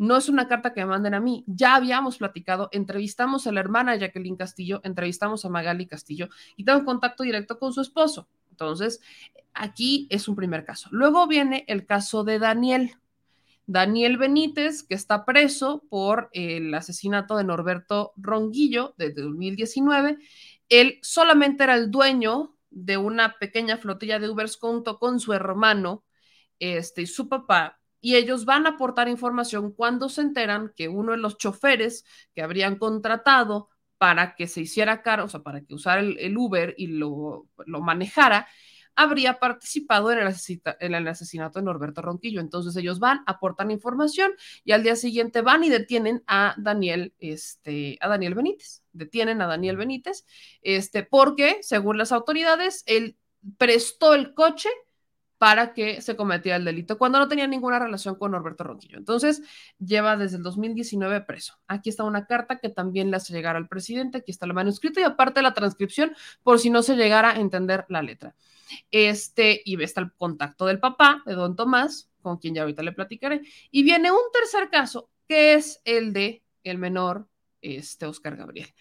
[0.04, 1.46] no es una carta que me manden a mí.
[1.48, 6.28] Ya habíamos platicado, entrevistamos a la hermana Jacqueline Castillo, entrevistamos a Magali Castillo
[6.58, 8.28] y tengo contacto directo con su esposo.
[8.52, 9.00] Entonces,
[9.54, 10.90] aquí es un primer caso.
[10.92, 12.98] Luego viene el caso de Daniel.
[13.66, 20.18] Daniel Benítez, que está preso por el asesinato de Norberto Ronguillo desde 2019.
[20.68, 26.04] Él solamente era el dueño de una pequeña flotilla de Ubers junto con su hermano
[26.60, 27.80] este, y su papá.
[28.04, 32.04] Y ellos van a aportar información cuando se enteran que uno de los choferes
[32.36, 36.76] que habrían contratado para que se hiciera cargo, o sea, para que usara el, Uber
[36.78, 38.46] y lo, lo manejara,
[38.94, 42.42] habría participado en el, asesinato de Norberto Ronquillo.
[42.42, 44.34] Entonces ellos van, aportan información
[44.66, 48.84] y al día siguiente van y detienen a Daniel, este, a Daniel Benítez.
[48.92, 50.26] Detienen a Daniel Benítez,
[50.62, 53.18] este, porque según las autoridades, él
[53.58, 54.68] prestó el coche
[55.44, 58.98] para que se cometiera el delito cuando no tenía ninguna relación con Norberto Ronquillo.
[58.98, 59.42] Entonces,
[59.78, 61.60] lleva desde el 2019 preso.
[61.68, 65.02] Aquí está una carta que también le hace llegar al presidente, aquí está el manuscrito
[65.02, 68.38] y aparte la transcripción por si no se llegara a entender la letra.
[68.90, 72.94] Este, y está el contacto del papá, de don Tomás, con quien ya ahorita le
[72.94, 73.42] platicaré.
[73.70, 77.28] Y viene un tercer caso, que es el de el menor,
[77.62, 78.74] este Oscar Gabriel.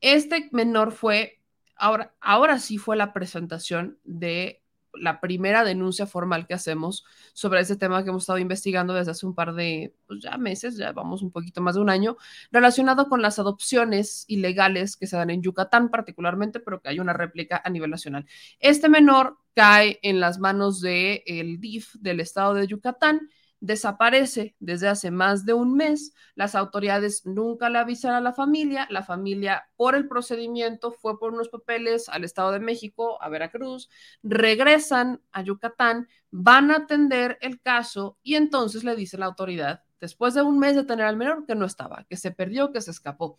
[0.00, 1.40] Este menor fue,
[1.74, 4.62] ahora, ahora sí fue la presentación de
[5.00, 9.26] la primera denuncia formal que hacemos sobre ese tema que hemos estado investigando desde hace
[9.26, 12.16] un par de pues ya meses, ya vamos un poquito más de un año,
[12.50, 17.12] relacionado con las adopciones ilegales que se dan en Yucatán particularmente, pero que hay una
[17.12, 18.26] réplica a nivel nacional.
[18.60, 24.88] Este menor cae en las manos del el DIF del estado de Yucatán desaparece desde
[24.88, 26.12] hace más de un mes.
[26.34, 28.86] Las autoridades nunca le avisan a la familia.
[28.90, 33.88] La familia, por el procedimiento, fue por unos papeles al Estado de México, a Veracruz,
[34.22, 40.34] regresan a Yucatán, van a atender el caso y entonces le dice la autoridad, después
[40.34, 42.90] de un mes de tener al menor, que no estaba, que se perdió, que se
[42.90, 43.38] escapó.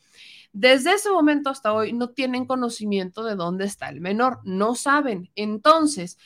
[0.51, 5.29] Desde ese momento hasta hoy no tienen conocimiento de dónde está el menor, no saben.
[5.35, 6.17] Entonces,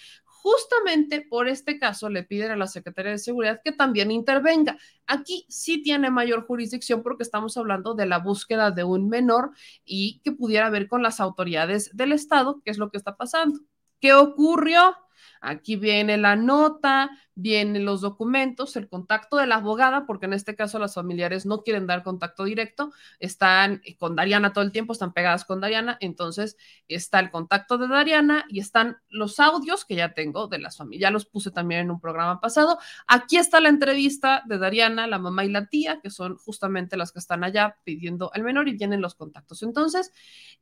[0.42, 4.78] justamente por este caso le piden a la Secretaría de Seguridad que también intervenga.
[5.06, 9.52] Aquí sí tiene mayor jurisdicción porque estamos hablando de la búsqueda de un menor
[9.86, 13.60] y que pudiera ver con las autoridades del Estado qué es lo que está pasando.
[14.00, 14.96] ¿Qué ocurrió?
[15.42, 20.56] Aquí viene la nota, vienen los documentos, el contacto de la abogada, porque en este
[20.56, 25.14] caso las familiares no quieren dar contacto directo, están con Dariana todo el tiempo, están
[25.14, 26.58] pegadas con Dariana, entonces
[26.88, 31.02] está el contacto de Dariana y están los audios que ya tengo de las familias,
[31.02, 32.78] ya los puse también en un programa pasado.
[33.08, 37.12] Aquí está la entrevista de Dariana, la mamá y la tía, que son justamente las
[37.12, 39.64] que están allá pidiendo al menor y tienen los contactos.
[39.64, 40.12] Entonces,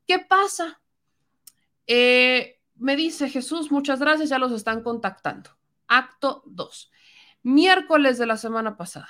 [0.08, 0.82] ¿qué pasa?
[1.86, 5.52] Eh, me dice Jesús, muchas gracias, ya los están contactando.
[5.88, 6.92] Acto 2.
[7.44, 9.10] Miércoles de la semana pasada.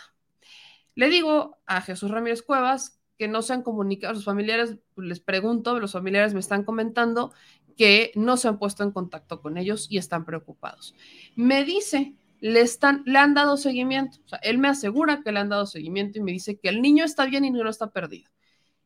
[0.95, 5.79] Le digo a Jesús Ramírez Cuevas que no se han comunicado, sus familiares, les pregunto,
[5.79, 7.33] los familiares me están comentando
[7.77, 10.95] que no se han puesto en contacto con ellos y están preocupados.
[11.35, 15.39] Me dice, le, están, le han dado seguimiento, o sea, él me asegura que le
[15.39, 18.29] han dado seguimiento y me dice que el niño está bien y no está perdido.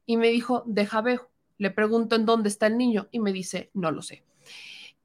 [0.06, 1.30] Y me dijo, deja veo.
[1.58, 4.24] Le pregunto en dónde está el niño y me dice, no lo sé.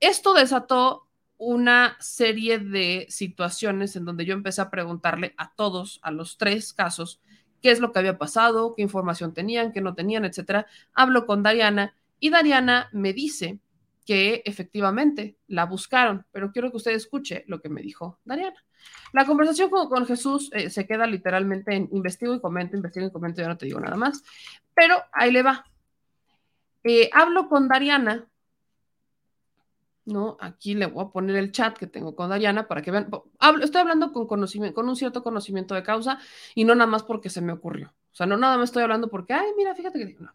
[0.00, 1.08] Esto desató
[1.38, 6.72] una serie de situaciones en donde yo empecé a preguntarle a todos, a los tres
[6.72, 7.20] casos,
[7.62, 10.66] qué es lo que había pasado, qué información tenían, qué no tenían, etcétera.
[10.94, 13.60] Hablo con Dariana y Dariana me dice
[14.04, 18.56] que efectivamente la buscaron, pero quiero que usted escuche lo que me dijo Dariana.
[19.12, 23.42] La conversación con, Jesús eh, se queda literalmente en investigo y comento, investigo y comento,
[23.42, 24.22] ya no te digo nada más,
[24.74, 25.64] pero ahí le va.
[26.84, 28.26] Eh, hablo con Dariana
[30.08, 30.36] ¿no?
[30.40, 33.08] Aquí le voy a poner el chat que tengo con Dariana para que vean.
[33.62, 36.18] estoy hablando con conocimiento, con un cierto conocimiento de causa
[36.54, 37.94] y no nada más porque se me ocurrió.
[38.12, 40.34] O sea, no nada más estoy hablando porque, ay, mira, fíjate que no.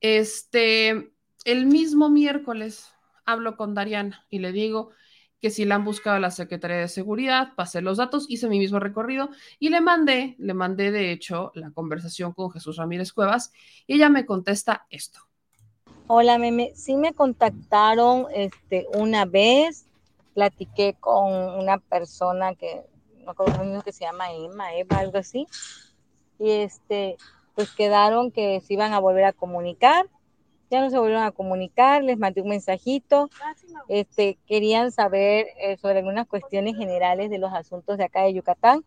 [0.00, 1.12] Este,
[1.44, 2.90] el mismo miércoles
[3.24, 4.90] hablo con Dariana y le digo
[5.40, 8.58] que si la han buscado a la Secretaría de Seguridad, pasé los datos, hice mi
[8.58, 13.52] mismo recorrido y le mandé, le mandé de hecho la conversación con Jesús Ramírez Cuevas
[13.86, 15.20] y ella me contesta esto.
[16.06, 16.72] Hola, meme.
[16.74, 19.86] Sí me contactaron este, una vez,
[20.34, 22.84] platiqué con una persona que,
[23.24, 25.46] no recuerdo que se llama Emma, Eva, algo así,
[26.38, 27.16] y este,
[27.54, 30.06] pues quedaron que se iban a volver a comunicar,
[30.70, 33.30] ya no se volvieron a comunicar, les mandé un mensajito,
[33.88, 38.84] este, querían saber eh, sobre algunas cuestiones generales de los asuntos de acá de Yucatán,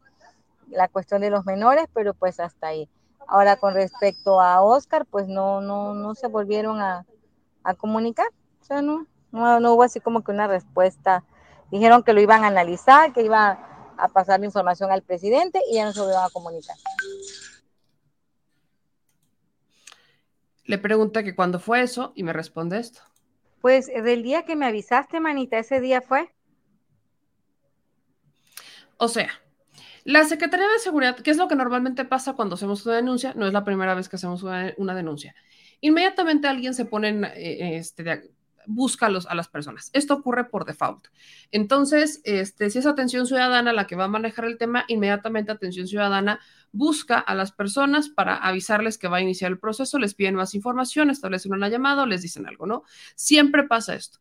[0.69, 2.87] la cuestión de los menores, pero pues hasta ahí.
[3.27, 7.05] Ahora, con respecto a Oscar, pues no, no, no se volvieron a,
[7.77, 8.27] comunicar.
[8.61, 11.25] O sea, no, no, hubo así como que una respuesta.
[11.69, 13.59] Dijeron que lo iban a analizar, que iban
[13.97, 16.77] a pasar la información al presidente y ya no se volvieron a comunicar.
[20.63, 23.01] Le pregunta que cuándo fue eso y me responde esto.
[23.59, 26.33] Pues del día que me avisaste, manita, ese día fue.
[28.97, 29.29] O sea,
[30.07, 33.33] La Secretaría de Seguridad, ¿qué es lo que normalmente pasa cuando hacemos una denuncia?
[33.35, 35.35] No es la primera vez que hacemos una, denuncia.
[35.81, 38.31] Inmediatamente alguien se pone en, eh, este,
[38.67, 39.89] busca a, las personas.
[39.91, 41.07] Esto ocurre por default.
[41.51, 45.89] Entonces, este, si es atención ciudadana la que va a manejar el tema, inmediatamente atención
[45.89, 46.39] ciudadana
[46.71, 50.55] busca a las personas para avisarles que va a iniciar el proceso, les piden más
[50.55, 52.83] información, establecen una llamada les dicen algo, ¿no?
[53.15, 54.19] Siempre pasa esto.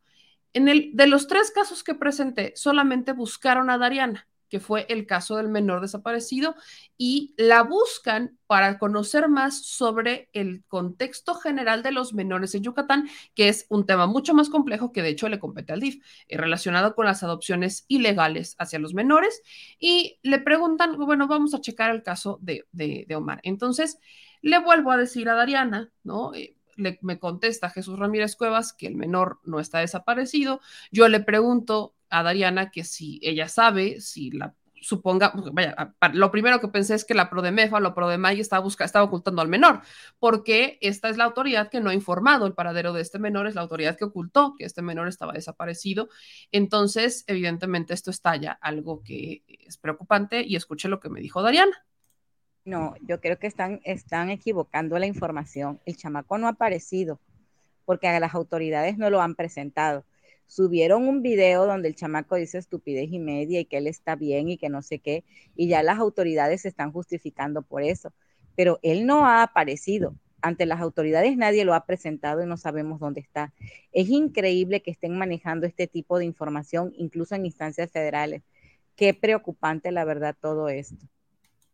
[0.53, 5.07] En el, de los tres casos que presenté, solamente buscaron a Dariana que fue el
[5.07, 6.55] caso del menor desaparecido,
[6.97, 13.09] y la buscan para conocer más sobre el contexto general de los menores en Yucatán,
[13.35, 16.37] que es un tema mucho más complejo que de hecho le compete al DIF, eh,
[16.37, 19.43] relacionado con las adopciones ilegales hacia los menores,
[19.79, 22.65] y le preguntan, bueno, vamos a checar el caso de,
[23.17, 23.41] Omar.
[23.43, 23.99] Entonces,
[24.43, 26.35] le vuelvo a decir a Dariana, ¿no?
[26.35, 30.61] Eh, le, me contesta Jesús Ramírez Cuevas que el menor no está desaparecido.
[30.93, 36.61] Yo le pregunto a Dariana que si ella sabe, si la suponga, vaya, lo primero
[36.61, 39.81] que pensé es que la Prodemefa la Prodemay estaba, busca, estaba ocultando al menor,
[40.19, 43.55] porque esta es la autoridad que no ha informado el paradero de este menor, es
[43.55, 46.09] la autoridad que ocultó que este menor estaba desaparecido.
[46.53, 51.85] Entonces, evidentemente, esto estalla algo que es preocupante y escuché lo que me dijo Dariana.
[52.65, 55.81] No, yo creo que están, están equivocando la información.
[55.85, 57.21] El chamaco no ha aparecido
[57.85, 60.05] porque a las autoridades no lo han presentado
[60.47, 64.49] subieron un video donde el chamaco dice estupidez y media y que él está bien
[64.49, 65.25] y que no sé qué,
[65.55, 68.13] y ya las autoridades se están justificando por eso,
[68.55, 70.15] pero él no ha aparecido.
[70.43, 73.53] Ante las autoridades nadie lo ha presentado y no sabemos dónde está.
[73.93, 78.43] Es increíble que estén manejando este tipo de información, incluso en instancias federales.
[78.95, 81.05] Qué preocupante, la verdad, todo esto.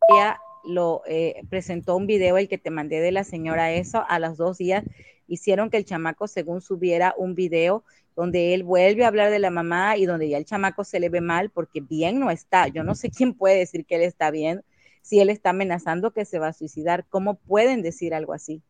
[0.09, 4.19] Ella lo eh, presentó un video, el que te mandé de la señora eso, a
[4.19, 4.85] los dos días
[5.27, 9.51] hicieron que el chamaco, según subiera un video donde él vuelve a hablar de la
[9.51, 12.69] mamá y donde ya el chamaco se le ve mal porque bien no está.
[12.69, 14.65] Yo no sé quién puede decir que él está bien
[15.03, 17.07] si él está amenazando que se va a suicidar.
[17.09, 18.63] ¿Cómo pueden decir algo así?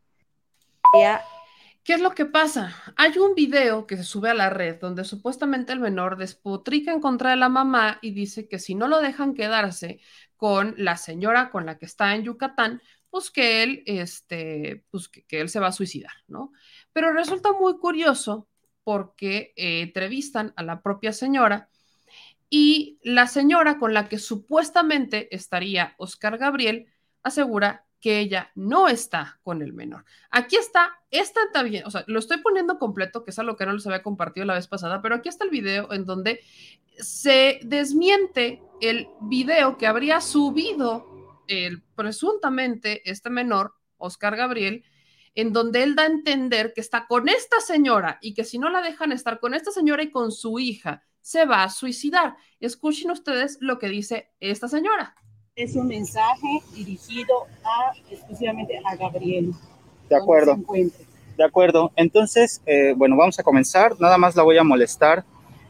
[1.84, 2.76] ¿Qué es lo que pasa?
[2.96, 7.00] Hay un video que se sube a la red donde supuestamente el menor despotrica en
[7.00, 10.00] contra de la mamá y dice que si no lo dejan quedarse
[10.36, 15.40] con la señora con la que está en Yucatán, pues que él, este, pues que
[15.40, 16.52] él se va a suicidar, ¿no?
[16.92, 18.48] Pero resulta muy curioso
[18.84, 21.68] porque eh, entrevistan a la propia señora
[22.48, 26.86] y la señora con la que supuestamente estaría Oscar Gabriel
[27.22, 30.04] asegura que ella no está con el menor.
[30.28, 33.72] Aquí está, esta bien, o sea, lo estoy poniendo completo, que es algo que no
[33.72, 36.40] les había compartido la vez pasada, pero aquí está el video en donde
[36.98, 41.06] se desmiente el video que habría subido
[41.46, 44.84] el, presuntamente este menor, Oscar Gabriel,
[45.34, 48.70] en donde él da a entender que está con esta señora y que si no
[48.70, 52.36] la dejan estar con esta señora y con su hija, se va a suicidar.
[52.60, 55.14] Escuchen ustedes lo que dice esta señora.
[55.54, 59.52] Es un mensaje dirigido a, exclusivamente a Gabriel.
[60.08, 60.58] De acuerdo.
[61.36, 61.92] De acuerdo.
[61.96, 63.98] Entonces, eh, bueno, vamos a comenzar.
[64.00, 65.24] Nada más la voy a molestar.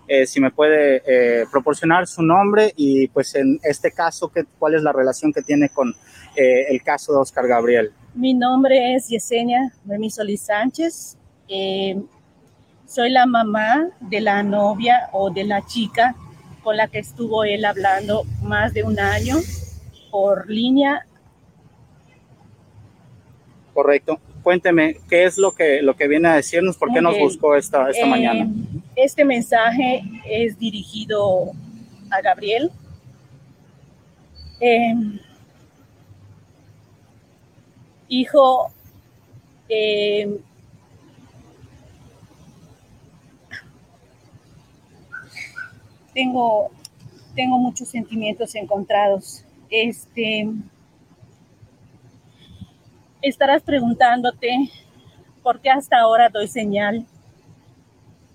[0.08, 4.74] Eh, si me puede eh, proporcionar su nombre y pues en este caso, ¿qué, ¿cuál
[4.74, 5.94] es la relación que tiene con
[6.34, 7.92] el caso de Oscar Gabriel?
[8.14, 9.72] Mi nombre es Yesenia
[10.10, 11.16] Solís Sánchez.
[11.48, 11.98] Eh,
[12.86, 16.14] soy la mamá de la novia o de la chica
[16.62, 19.36] con la que estuvo él hablando más de un año
[20.10, 21.06] por línea.
[23.72, 24.20] Correcto.
[24.42, 26.76] Cuénteme, ¿qué es lo que, lo que viene a decirnos?
[26.76, 28.46] ¿Por qué nos buscó esta, esta eh, mañana?
[28.94, 31.52] Este mensaje es dirigido
[32.10, 32.70] a Gabriel.
[34.60, 34.94] Eh,
[38.12, 38.70] hijo,
[39.70, 40.38] eh,
[46.12, 46.70] tengo,
[47.34, 49.44] tengo muchos sentimientos encontrados.
[49.70, 50.46] Este,
[53.22, 54.70] estarás preguntándote
[55.42, 57.06] por qué hasta ahora doy señal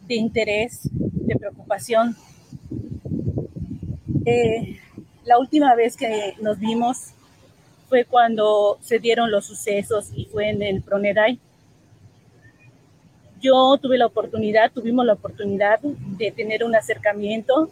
[0.07, 2.15] de interés, de preocupación.
[4.25, 4.79] Eh,
[5.23, 7.13] la última vez que nos vimos
[7.87, 11.39] fue cuando se dieron los sucesos y fue en el Proneday.
[13.39, 17.69] Yo tuve la oportunidad, tuvimos la oportunidad de tener un acercamiento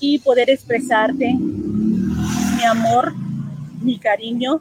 [0.00, 3.14] y poder expresarte mi amor,
[3.80, 4.60] mi cariño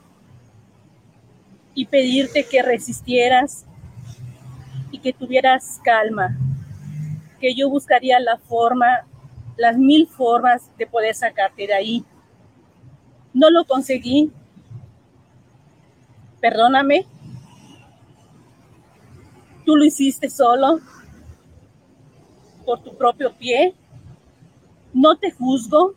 [1.74, 3.66] y pedirte que resistieras
[4.92, 6.38] y que tuvieras calma,
[7.42, 9.06] que yo buscaría la forma,
[9.58, 12.06] las mil formas de poder sacarte de ahí
[13.36, 14.32] no lo conseguí.
[16.40, 17.06] Perdóname.
[19.66, 20.80] Tú lo hiciste solo,
[22.66, 23.76] por tu propio pie.
[24.94, 25.94] No te juzgo.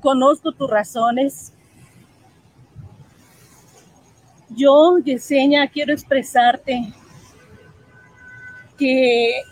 [0.00, 1.52] conozco tus razones.
[4.50, 6.94] Yo, Yesenia, quiero expresarte
[8.78, 9.42] que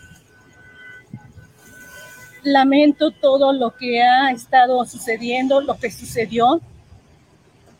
[2.43, 6.61] lamento todo lo que ha estado sucediendo, lo que sucedió,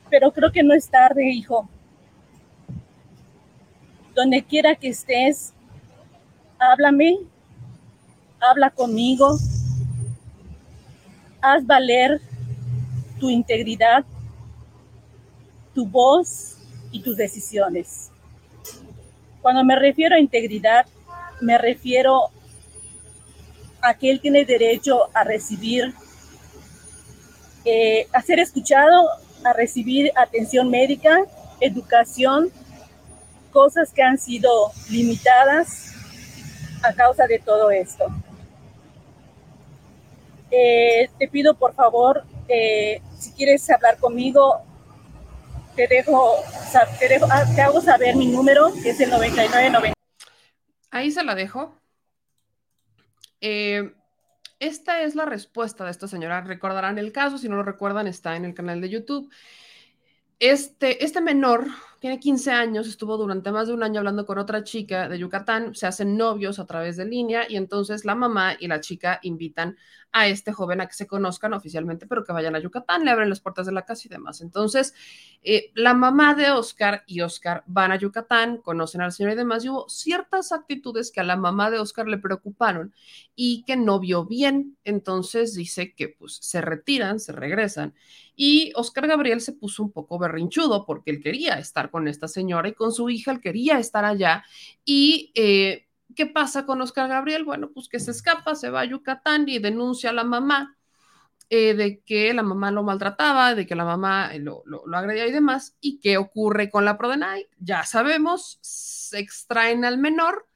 [0.09, 1.67] pero creo que no es tarde, hijo.
[4.15, 5.53] Donde quiera que estés,
[6.59, 7.17] háblame,
[8.39, 9.37] habla conmigo,
[11.41, 12.19] haz valer
[13.19, 14.05] tu integridad,
[15.73, 16.57] tu voz
[16.91, 18.11] y tus decisiones.
[19.41, 20.85] Cuando me refiero a integridad,
[21.41, 22.31] me refiero
[23.81, 25.93] a que él tiene derecho a recibir,
[27.63, 29.07] eh, a ser escuchado,
[29.43, 31.25] a recibir atención médica,
[31.59, 32.49] educación,
[33.51, 35.93] cosas que han sido limitadas
[36.83, 38.05] a causa de todo esto.
[40.51, 44.61] Eh, te pido por favor, eh, si quieres hablar conmigo,
[45.75, 46.35] te dejo,
[46.99, 49.93] te, dejo, ah, te hago saber mi número, que es el 9990.
[50.89, 51.75] Ahí se la dejo.
[53.41, 53.93] Eh,
[54.59, 56.41] esta es la respuesta de esta señora.
[56.41, 59.31] Recordarán el caso, si no lo recuerdan, está en el canal de YouTube.
[60.39, 61.65] Este, este menor
[61.99, 65.73] tiene 15 años, estuvo durante más de un año hablando con otra chica de Yucatán,
[65.73, 69.77] se hacen novios a través de línea y entonces la mamá y la chica invitan
[70.11, 73.29] a este joven a que se conozcan oficialmente, pero que vayan a Yucatán, le abren
[73.29, 74.41] las puertas de la casa y demás.
[74.41, 74.93] Entonces,
[75.43, 79.63] eh, la mamá de Oscar y Oscar van a Yucatán, conocen al señor y demás,
[79.63, 82.93] y hubo ciertas actitudes que a la mamá de Oscar le preocuparon
[83.35, 84.77] y que no vio bien.
[84.83, 87.93] Entonces dice que pues se retiran, se regresan
[88.39, 92.69] y Oscar Gabriel se puso un poco berrinchudo porque él quería estar con esta señora
[92.69, 94.45] y con su hija, él quería estar allá.
[94.85, 95.86] Y eh,
[96.17, 97.45] ¿qué pasa con Oscar Gabriel?
[97.45, 100.75] Bueno, pues que se escapa, se va a Yucatán y denuncia a la mamá
[101.49, 105.27] eh, de que la mamá lo maltrataba, de que la mamá eh, lo, lo, agredía
[105.27, 105.77] y demás.
[105.79, 107.47] ¿Y qué ocurre con la Prodenay?
[107.59, 110.47] Ya sabemos, se extraen al menor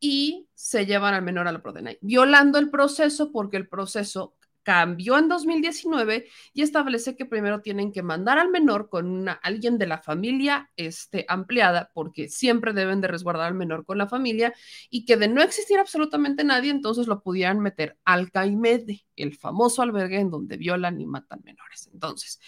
[0.00, 4.34] y se llevan al menor a la Prodenay, violando el proceso porque el proceso
[4.64, 9.78] cambió en 2019 y establece que primero tienen que mandar al menor con una, alguien
[9.78, 14.52] de la familia este, ampliada, porque siempre deben de resguardar al menor con la familia,
[14.90, 19.82] y que de no existir absolutamente nadie, entonces lo pudieran meter al CAIMEDE, el famoso
[19.82, 21.88] albergue en donde violan y matan menores.
[21.92, 22.40] Entonces,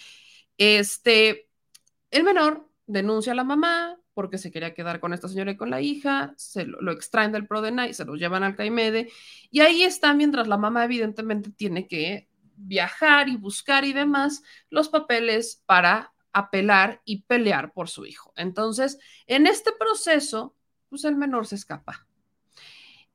[0.57, 1.47] este,
[2.11, 5.69] el menor denuncia a la mamá, porque se quería quedar con esta señora y con
[5.69, 9.11] la hija, se lo, extraen del Prodena se lo llevan al CAIMEDE,
[9.51, 14.41] y ahí está mientras la mamá evidentemente tiene que viajar y buscar y demás
[14.71, 18.33] los papeles para apelar y pelear por su hijo.
[18.35, 20.55] Entonces, en este proceso,
[20.89, 22.07] pues el menor se escapa.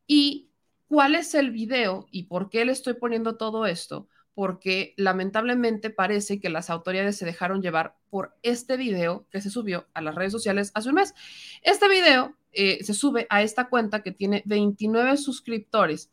[0.07, 0.53] ¿Y
[0.87, 4.07] cuál es el video y por qué le estoy poniendo todo esto?
[4.35, 9.87] Porque lamentablemente parece que las autoridades se dejaron llevar por este video que se subió
[9.95, 11.15] a las redes sociales hace un mes.
[11.63, 16.11] Este video eh, se sube a esta cuenta que tiene 29 suscriptores.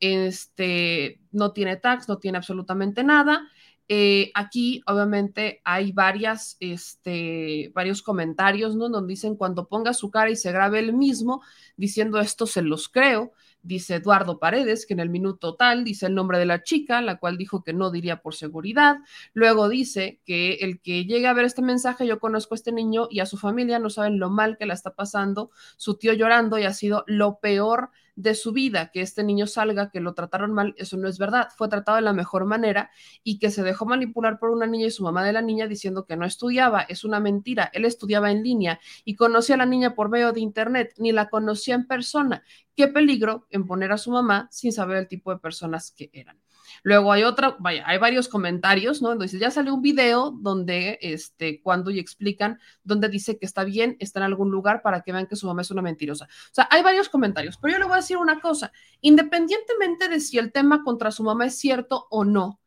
[0.00, 3.48] Este no tiene tags, no tiene absolutamente nada.
[3.90, 8.90] Eh, aquí, obviamente, hay varias, este, varios comentarios, ¿no?
[8.90, 11.42] Donde dicen cuando ponga su cara y se grabe el mismo,
[11.76, 13.32] diciendo esto se los creo
[13.62, 17.18] dice Eduardo Paredes, que en el minuto tal dice el nombre de la chica, la
[17.18, 18.96] cual dijo que no diría por seguridad.
[19.34, 23.08] Luego dice que el que llegue a ver este mensaje, yo conozco a este niño
[23.10, 26.58] y a su familia, no saben lo mal que la está pasando, su tío llorando
[26.58, 30.52] y ha sido lo peor de su vida, que este niño salga, que lo trataron
[30.52, 32.90] mal, eso no es verdad, fue tratado de la mejor manera
[33.22, 36.04] y que se dejó manipular por una niña y su mamá de la niña diciendo
[36.04, 39.94] que no estudiaba, es una mentira, él estudiaba en línea y conocía a la niña
[39.94, 42.42] por medio de internet, ni la conocía en persona.
[42.74, 46.40] Qué peligro en poner a su mamá sin saber el tipo de personas que eran.
[46.82, 49.12] Luego hay otra, vaya, hay varios comentarios, ¿no?
[49.12, 53.96] Entonces ya sale un video donde, este, cuando y explican, donde dice que está bien,
[54.00, 56.26] está en algún lugar para que vean que su mamá es una mentirosa.
[56.26, 60.20] O sea, hay varios comentarios, pero yo le voy a decir una cosa, independientemente de
[60.20, 62.60] si el tema contra su mamá es cierto o no,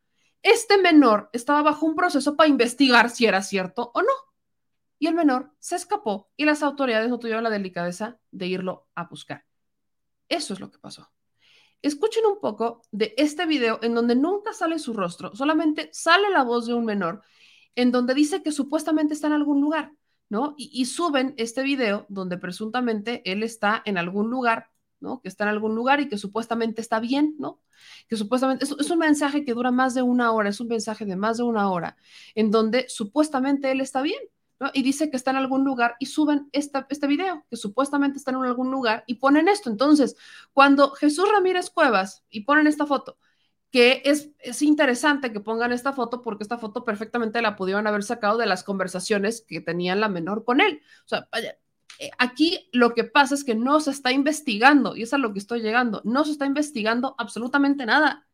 [0.44, 4.14] este menor estaba bajo un proceso para investigar si era cierto o no.
[4.98, 9.06] Y el menor se escapó y las autoridades no tuvieron la delicadeza de irlo a
[9.06, 9.45] buscar.
[10.30, 11.11] Eso es lo que pasó
[11.82, 16.44] escuchen un poco de este video en donde nunca sale su rostro, solamente sale la
[16.44, 17.22] voz de un menor,
[17.76, 19.94] en donde dice que supuestamente está en algún lugar,
[20.30, 20.56] ¿no?
[20.58, 25.22] Y, suben este video donde presuntamente él está en algún lugar, ¿no?
[25.22, 27.62] Que está en algún lugar y que supuestamente está bien, ¿no?
[28.08, 31.06] Que supuestamente es, es un mensaje que dura más de una hora, es un mensaje
[31.06, 31.98] de más de una hora,
[32.36, 34.22] en donde supuestamente él está bien,
[34.74, 38.32] y dice que está en algún lugar y suben esta, este video, que supuestamente está
[38.32, 39.70] en algún lugar y ponen esto.
[39.70, 40.16] Entonces,
[40.54, 43.18] cuando Jesús Ramírez Cuevas y ponen esta foto,
[43.72, 48.04] que es, es interesante que pongan esta foto porque esta foto perfectamente la pudieron haber
[48.04, 50.82] sacado de las conversaciones que tenían la menor con él.
[51.06, 51.28] O sea,
[52.00, 55.34] eh, aquí lo que pasa es que no se está investigando, y es a lo
[55.34, 58.28] que estoy llegando, no se está investigando absolutamente nada.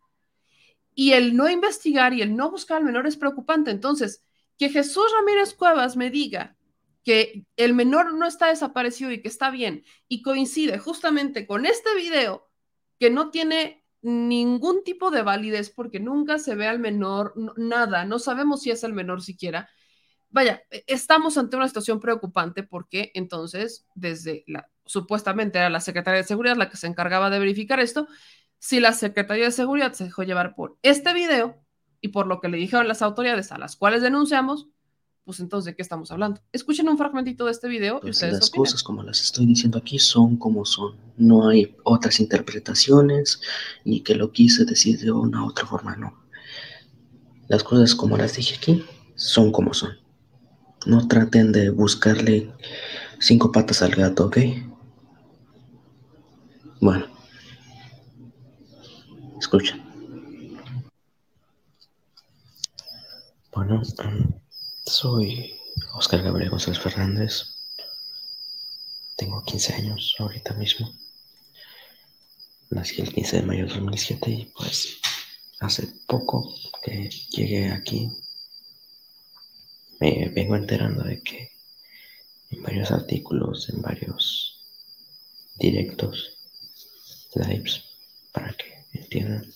[0.95, 3.69] Y el no investigar y el no buscar al menor es preocupante.
[3.69, 4.23] Entonces,
[4.57, 6.55] que Jesús Ramírez Cuevas me diga
[7.03, 11.95] que el menor no está desaparecido y que está bien, y coincide justamente con este
[11.95, 12.49] video
[12.99, 18.19] que no tiene ningún tipo de validez porque nunca se ve al menor nada, no
[18.19, 19.69] sabemos si es el menor siquiera.
[20.29, 26.21] Vaya, e, estamos ante una situación preocupante porque entonces, desde la, supuestamente era la Secretaría
[26.21, 28.07] de Seguridad la que se encargaba de verificar esto,
[28.59, 31.63] si la Secretaría de Seguridad se dejó llevar por este video
[32.01, 34.67] y por lo que le dijeron las autoridades a las cuales denunciamos,
[35.27, 36.39] pues entonces, ¿de qué estamos hablando?
[36.53, 39.77] Escuchen un fragmentito de este video y pues ustedes Las cosas, como las estoy diciendo
[39.77, 40.95] aquí, son como son.
[41.17, 43.41] No hay otras interpretaciones
[43.83, 46.17] y que lo quise decir de una u otra forma, no.
[47.49, 49.97] Las cosas, como las dije aquí, son como son.
[50.85, 52.49] No traten de buscarle
[53.19, 54.37] cinco patas al gato, ¿ok?
[56.79, 57.05] Bueno.
[59.39, 59.86] Escuchen.
[63.57, 63.81] Bueno,
[64.85, 65.55] soy
[65.95, 67.55] Oscar Gabriel González Fernández.
[69.15, 70.93] Tengo 15 años ahorita mismo.
[72.69, 74.99] Nací el 15 de mayo de 2007 y pues
[75.59, 76.53] hace poco
[76.83, 78.11] que llegué aquí
[79.99, 81.51] me vengo enterando de que
[82.51, 84.67] en varios artículos, en varios
[85.55, 86.37] directos,
[87.33, 87.85] lives,
[88.31, 89.51] para que entiendan,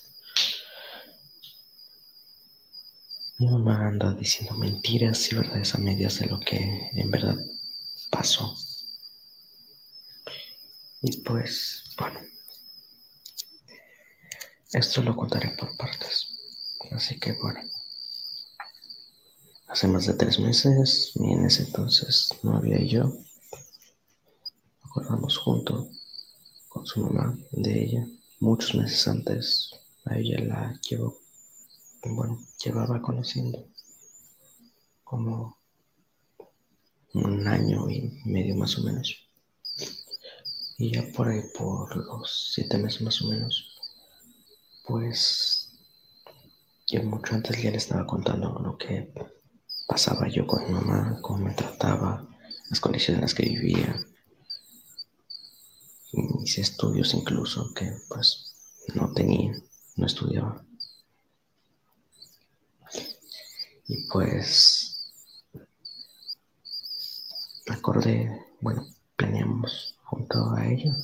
[3.42, 7.36] Mi mamá anda diciendo mentiras y verdades a medias de lo que en verdad
[8.08, 8.54] pasó.
[11.00, 12.20] Y pues, bueno,
[14.72, 16.28] esto lo contaré por partes.
[16.92, 17.58] Así que bueno,
[19.66, 23.12] hace más de tres meses, y en ese entonces no había yo,
[24.84, 25.90] acordamos junto
[26.68, 28.06] con su mamá de ella.
[28.38, 29.72] Muchos meses antes
[30.04, 30.80] a ella la
[32.10, 33.66] bueno, llevaba conociendo
[35.04, 35.58] como
[37.14, 39.16] un año y medio más o menos.
[40.78, 43.78] Y ya por ahí, por los siete meses más o menos,
[44.86, 45.70] pues
[46.88, 49.12] yo mucho antes ya le estaba contando lo que
[49.86, 52.26] pasaba yo con mi mamá, cómo me trataba,
[52.68, 54.04] las condiciones en las que vivía,
[56.12, 58.54] mis estudios incluso, que pues
[58.94, 59.54] no tenía,
[59.96, 60.64] no estudiaba.
[63.86, 65.12] Y pues
[67.68, 68.30] acordé,
[68.60, 68.86] bueno,
[69.16, 70.96] planeamos junto a ella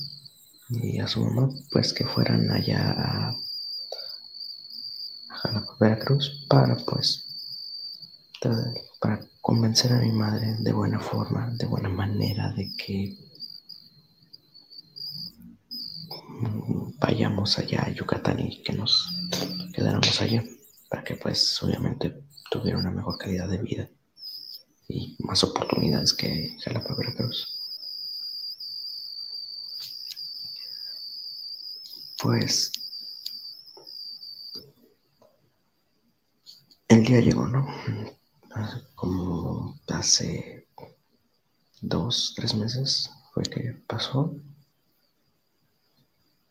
[0.69, 3.35] y a su mamá, pues que fueran allá a,
[5.29, 7.25] Jalapa, Veracruz, para pues
[8.99, 13.17] para convencer a mi madre de buena forma, de buena manera, de que
[16.99, 19.07] vayamos allá a Yucatán y que nos
[19.73, 20.43] quedáramos allá,
[20.89, 23.89] para que pues obviamente tuviera una mejor calidad de vida
[24.87, 27.55] y más oportunidades que Jalapa Veracruz.
[32.21, 32.71] Pues
[36.87, 37.67] el día llegó, ¿no?
[38.95, 40.67] Como hace
[41.81, 44.35] dos, tres meses fue que pasó.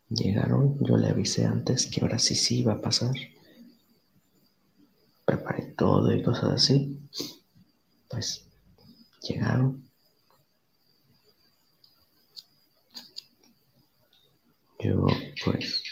[0.09, 3.13] Llegaron, yo le avisé antes que ahora sí sí iba a pasar
[5.29, 6.99] preparé todo y cosas así,
[8.09, 8.45] pues
[9.23, 9.89] llegaron.
[14.81, 15.07] Yo
[15.45, 15.83] pues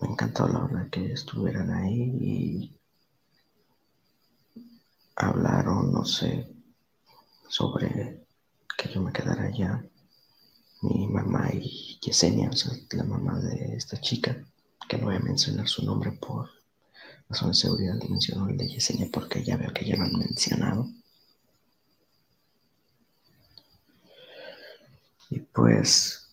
[0.00, 2.80] me encantó la hora que estuvieran ahí y
[5.14, 6.52] hablaron, no sé,
[7.48, 8.26] sobre
[8.76, 9.84] que yo me quedara allá.
[10.82, 14.44] Mi mamá y Yesenia, o sea, la mamá de esta chica,
[14.88, 16.57] que no voy a mencionar su nombre por
[17.28, 20.88] razón de seguridad mencionó el de Yesenia porque ya veo que ya lo han mencionado.
[25.30, 26.26] Y pues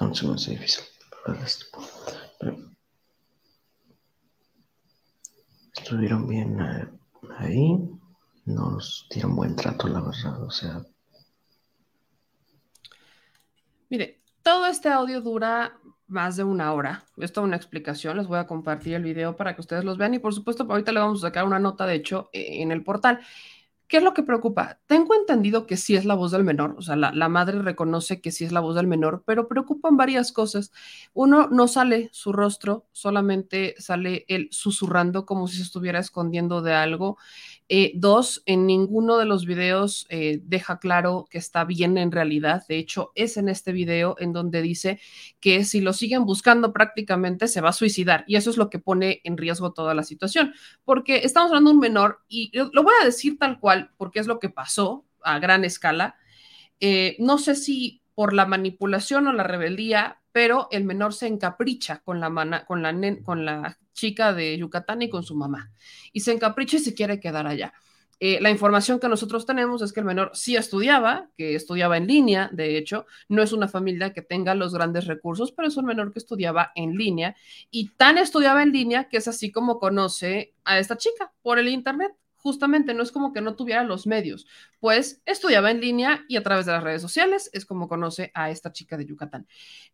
[0.00, 0.84] no se me difícil
[5.76, 6.88] estuvieron bien eh,
[7.38, 7.93] ahí
[8.46, 10.82] nos dieron buen trato, la verdad, o sea.
[13.88, 17.04] Mire, Todo este audio dura más de una hora.
[17.16, 18.16] Es una explicación.
[18.16, 20.92] Les voy a compartir el video para que ustedes los vean y por supuesto ahorita
[20.92, 23.20] le vamos a sacar una nota, de hecho, e, en el portal.
[23.86, 24.80] ¿Qué es lo que preocupa?
[24.86, 28.20] Tengo entendido que sí es la voz del menor, o sea, la, la, madre reconoce
[28.20, 30.72] que sí es la voz del menor, pero preocupan varias cosas.
[31.12, 36.72] Uno, no sale su rostro, solamente sale él susurrando como si se estuviera escondiendo de
[36.72, 37.18] algo.
[37.70, 42.62] Eh, dos, en ninguno de los videos eh, deja claro que está bien en realidad.
[42.68, 45.00] De hecho, es en este video en donde dice
[45.40, 48.24] que si lo siguen buscando prácticamente se va a suicidar.
[48.26, 50.52] Y eso es lo que pone en riesgo toda la situación.
[50.84, 54.26] Porque estamos hablando de un menor y lo voy a decir tal cual porque es
[54.26, 56.16] lo que pasó a gran escala.
[56.80, 62.00] Eh, no sé si por la manipulación o la rebeldía, pero el menor se encapricha
[62.00, 65.72] con la, con la, con la chica de Yucatán y con su mamá.
[66.12, 67.72] Y se encapricha y se quiere quedar allá.
[68.20, 72.06] Eh, la información que nosotros tenemos es que el menor sí estudiaba, que estudiaba en
[72.06, 75.86] línea, de hecho, no es una familia que tenga los grandes recursos, pero es un
[75.86, 77.36] menor que estudiaba en línea
[77.70, 81.68] y tan estudiaba en línea que es así como conoce a esta chica por el
[81.68, 82.12] Internet
[82.44, 84.46] justamente no es como que no tuviera los medios,
[84.78, 88.50] pues estudiaba en línea y a través de las redes sociales es como conoce a
[88.50, 89.48] esta chica de Yucatán.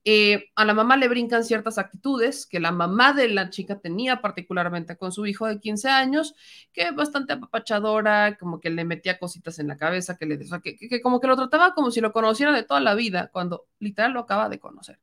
[0.04, 4.20] Eh, a la mamá le brincan ciertas actitudes que la mamá de la chica tenía,
[4.20, 6.34] particularmente con su hijo de 15 años,
[6.72, 11.00] que bastante apapachadora, como que le metía cositas en la cabeza, que le que, que
[11.00, 14.20] como que lo trataba como si lo conociera de toda la vida, cuando literal lo
[14.20, 14.98] acaba de conocer.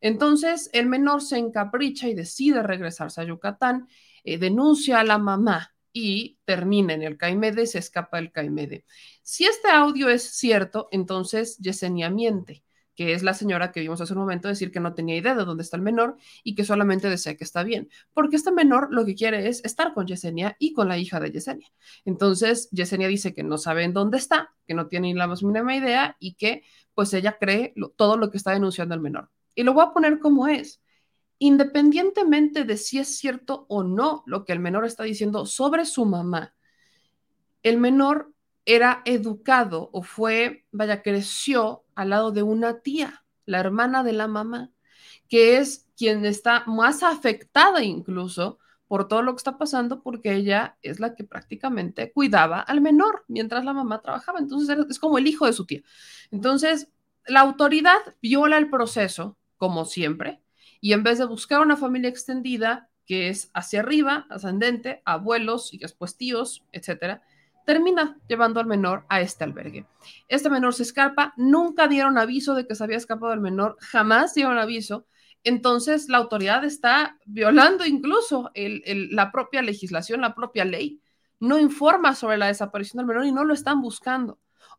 [0.00, 3.86] Entonces, el menor se encapricha y decide regresarse a Yucatán,
[4.24, 8.84] eh, denuncia a la mamá y termina en el CAIMEDE, se escapa el CAIMEDE.
[9.22, 12.62] Si este audio es cierto, entonces Yesenia miente,
[12.94, 15.46] que es la señora que vimos hace un momento decir que no tenía idea de
[15.46, 19.06] dónde está el menor y que solamente desea que está bien, porque este menor lo
[19.06, 21.72] que quiere es estar con Yesenia y con la hija de Yesenia.
[22.04, 25.74] Entonces, Yesenia dice que no sabe en dónde está, que no tiene la más mínima
[25.74, 26.62] idea y que
[26.92, 29.30] pues ella cree todo lo que está denunciando el menor.
[29.54, 30.82] Y lo voy a poner como es
[31.38, 36.04] independientemente de si es cierto o no lo que el menor está diciendo sobre su
[36.06, 36.54] mamá,
[37.62, 38.32] el menor
[38.64, 44.28] era educado o fue, vaya, creció al lado de una tía, la hermana de la
[44.28, 44.70] mamá,
[45.28, 50.78] que es quien está más afectada incluso por todo lo que está pasando, porque ella
[50.82, 54.38] es la que prácticamente cuidaba al menor mientras la mamá trabajaba.
[54.38, 55.82] Entonces es como el hijo de su tía.
[56.30, 56.88] Entonces,
[57.26, 60.40] la autoridad viola el proceso, como siempre,
[60.80, 65.78] y en vez de buscar una familia extendida, que es hacia arriba, ascendente, abuelos y
[65.78, 67.22] después tíos, etcétera,
[67.64, 69.86] termina llevando al menor a este albergue.
[70.28, 74.34] Este menor se escapa, nunca dieron aviso de que se había escapado el menor, jamás
[74.34, 75.06] dieron aviso.
[75.44, 81.00] Entonces, la autoridad está violando incluso la propia legislación, la propia ley.
[81.38, 84.38] No informa sobre la desaparición del menor y no lo están buscando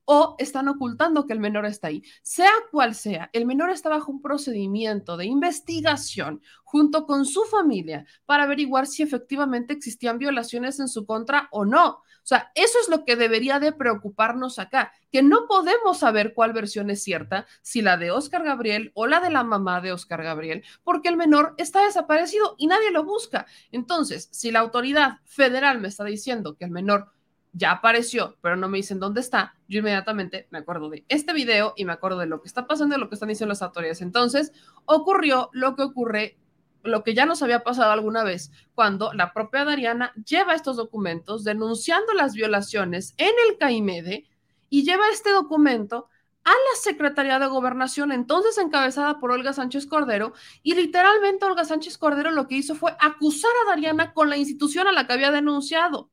[0.09, 2.01] o están ocultando que el menor está ahí.
[2.21, 8.05] Sea cual sea, el menor está bajo un procedimiento de investigación junto con su familia
[8.25, 11.87] para averiguar si efectivamente existían violaciones en su contra o no.
[11.87, 16.53] O sea, eso es lo que debería de preocuparnos acá, que no podemos saber cuál
[16.53, 20.23] versión es cierta, si la de Oscar Gabriel o la de la mamá de Oscar
[20.23, 23.45] Gabriel, porque el menor está desaparecido y nadie lo busca.
[23.71, 27.13] Entonces, si la autoridad federal me está diciendo que el menor
[27.57, 31.73] ya apareció, pero no me dicen dónde está, yo inmediatamente me acuerdo de este video
[31.75, 34.01] y me acuerdo de lo que está pasando y lo que están diciendo las autoridades.
[34.01, 34.51] Entonces,
[34.85, 36.37] ocurrió lo que ocurre,
[36.83, 41.43] lo que ya nos había pasado alguna vez, cuando la propia Dariana lleva estos documentos
[41.43, 44.27] denunciando las violaciones en el CAIMEDE
[44.69, 46.09] y lleva este documento
[46.43, 51.97] a la Secretaría de Gobernación, entonces encabezada por Olga Sánchez Cordero, y literalmente Olga Sánchez
[51.97, 55.31] Cordero lo que hizo fue acusar a Dariana con la institución a la que había
[55.31, 56.09] denunciado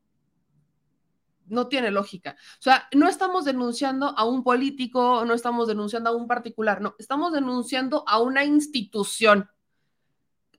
[1.47, 2.37] no tiene lógica.
[2.59, 6.95] O sea, no estamos denunciando a un político, no estamos denunciando a un particular, no,
[6.99, 9.49] estamos denunciando a una institución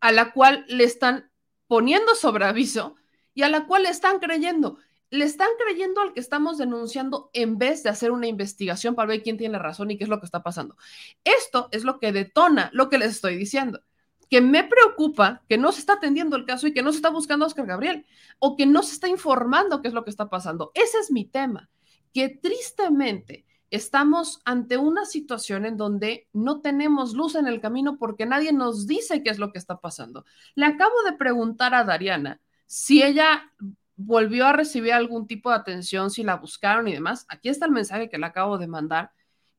[0.01, 1.31] a la cual le están
[1.67, 2.95] poniendo sobre aviso
[3.33, 4.77] y a la cual le están creyendo.
[5.11, 9.23] Le están creyendo al que estamos denunciando en vez de hacer una investigación para ver
[9.23, 10.75] quién tiene razón y qué es lo que está pasando.
[11.23, 13.81] Esto es lo que detona lo que les estoy diciendo
[14.29, 17.09] que me preocupa que no se está atendiendo el caso y que no se está
[17.09, 18.05] buscando a Oscar Gabriel
[18.39, 20.71] o que no se está informando qué es lo que está pasando.
[20.73, 21.69] Ese es mi tema,
[22.13, 28.25] que tristemente estamos ante una situación en donde no tenemos luz en el camino porque
[28.25, 30.25] nadie nos dice qué es lo que está pasando.
[30.55, 33.51] Le acabo de preguntar a Dariana si ella
[33.95, 37.25] volvió a recibir algún tipo de atención, si la buscaron y demás.
[37.29, 39.11] Aquí está el mensaje que le acabo de mandar,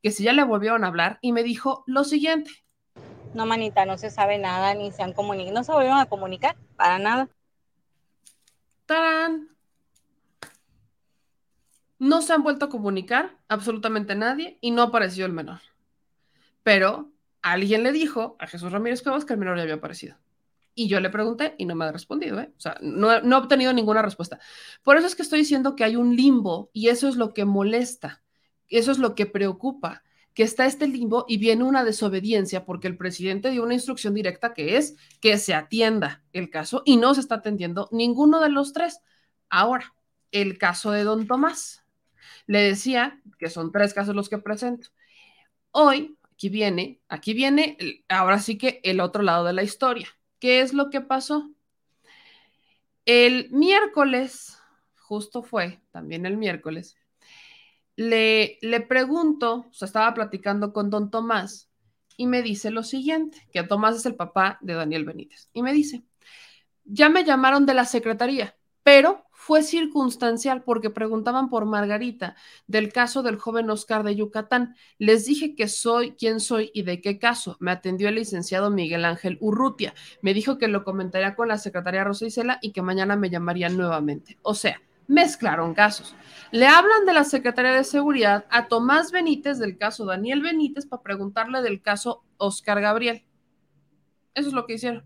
[0.03, 2.51] que si ya le volvieron a hablar y me dijo lo siguiente.
[3.35, 6.57] No, manita, no se sabe nada, ni se han comunicado, no se volvieron a comunicar,
[6.77, 7.29] para nada.
[8.87, 9.49] ¡Tarán!
[11.99, 15.61] No se han vuelto a comunicar absolutamente nadie y no apareció el menor.
[16.63, 17.11] Pero
[17.43, 20.17] alguien le dijo a Jesús Ramírez Cuevas que el menor ya había aparecido.
[20.75, 22.53] Y yo le pregunté y no me ha respondido, ¿eh?
[22.57, 24.39] O sea, no, no he obtenido ninguna respuesta.
[24.83, 27.47] Por eso es que estoy diciendo que hay un limbo y eso es lo que
[27.47, 28.23] molesta,
[28.69, 30.03] eso es lo que preocupa
[30.37, 34.53] que está este limbo y viene una desobediencia porque el presidente dio una instrucción directa
[34.53, 38.75] que es que se atienda el caso y no se está atendiendo ninguno de los
[38.75, 39.01] tres.
[39.49, 39.95] Ahora,
[40.33, 41.87] el caso de don Tomás.
[42.47, 44.91] Le decía que son tres casos los que presento.
[45.71, 50.09] Hoy, aquí viene, aquí viene, ahora sí que el otro lado de la historia.
[50.39, 51.51] ¿Qué es lo que pasó?
[53.07, 54.59] El miércoles,
[54.99, 56.95] justo fue, también el miércoles,
[57.97, 61.71] le, le pregunto, o sea, estaba platicando con don Tomás
[62.17, 65.73] y me dice lo siguiente, que Tomás es el papá de Daniel Benítez, y me
[65.73, 66.05] dice,
[66.85, 72.35] ya me llamaron de la secretaría, pero fue circunstancial porque preguntaban por Margarita
[72.67, 74.75] del caso del joven Oscar de Yucatán.
[74.99, 77.57] Les dije que soy quién soy y de qué caso.
[77.61, 79.95] Me atendió el licenciado Miguel Ángel Urrutia.
[80.23, 83.77] Me dijo que lo comentaría con la secretaria Rosa Isela y que mañana me llamarían
[83.77, 84.39] nuevamente.
[84.43, 86.15] O sea, mezclaron casos.
[86.51, 91.03] Le hablan de la Secretaría de Seguridad a Tomás Benítez del caso Daniel Benítez para
[91.03, 93.25] preguntarle del caso Oscar Gabriel.
[94.35, 95.05] Eso es lo que hicieron.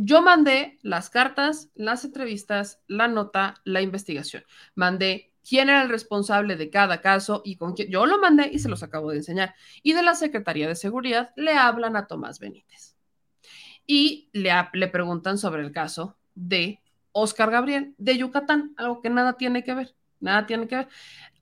[0.00, 4.44] Yo mandé las cartas, las entrevistas, la nota, la investigación.
[4.76, 7.90] Mandé quién era el responsable de cada caso y con quién.
[7.90, 9.54] Yo lo mandé y se los acabo de enseñar.
[9.82, 12.96] Y de la Secretaría de Seguridad le hablan a Tomás Benítez.
[13.86, 16.80] Y le, le preguntan sobre el caso de
[17.18, 20.88] Oscar Gabriel de Yucatán, algo que nada tiene que ver, nada tiene que ver.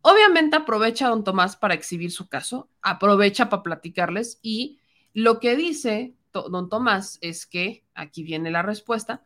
[0.02, 4.78] Obviamente aprovecha a don Tomás para exhibir su caso, aprovecha para platicarles y
[5.12, 9.24] lo que dice don Tomás es que, aquí viene la respuesta,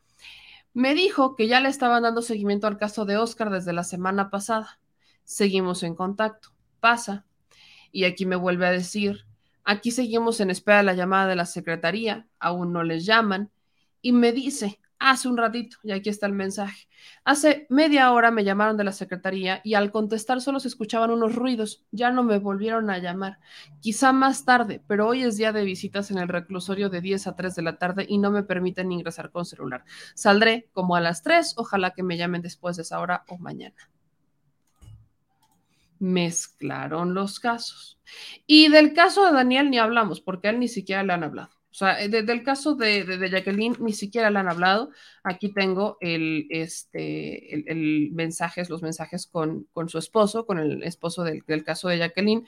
[0.73, 4.31] me dijo que ya le estaban dando seguimiento al caso de Oscar desde la semana
[4.31, 4.79] pasada.
[5.25, 6.51] Seguimos en contacto.
[6.79, 7.27] Pasa.
[7.93, 9.27] Y aquí me vuelve a decir,
[9.65, 13.51] aquí seguimos en espera de la llamada de la secretaría, aún no les llaman.
[14.01, 16.87] Y me dice, hace un ratito, y aquí está el mensaje.
[17.25, 21.35] Hace media hora me llamaron de la secretaría y al contestar solo se escuchaban unos
[21.35, 21.85] ruidos.
[21.91, 23.39] Ya no me volvieron a llamar.
[23.81, 27.35] Quizá más tarde, pero hoy es día de visitas en el reclusorio de 10 a
[27.35, 29.85] 3 de la tarde y no me permiten ingresar con celular.
[30.15, 31.55] Saldré como a las 3.
[31.57, 33.91] Ojalá que me llamen después de esa hora o mañana.
[35.99, 37.99] Mezclaron los casos.
[38.47, 41.60] Y del caso de Daniel ni hablamos, porque a él ni siquiera le han hablado.
[41.71, 44.91] O sea, desde el caso de, de, Jacqueline ni siquiera le han hablado.
[45.23, 51.23] Aquí tengo el, este, el, mensajes, los mensajes con, con, su esposo, con el esposo
[51.23, 52.45] del, del caso de Jacqueline.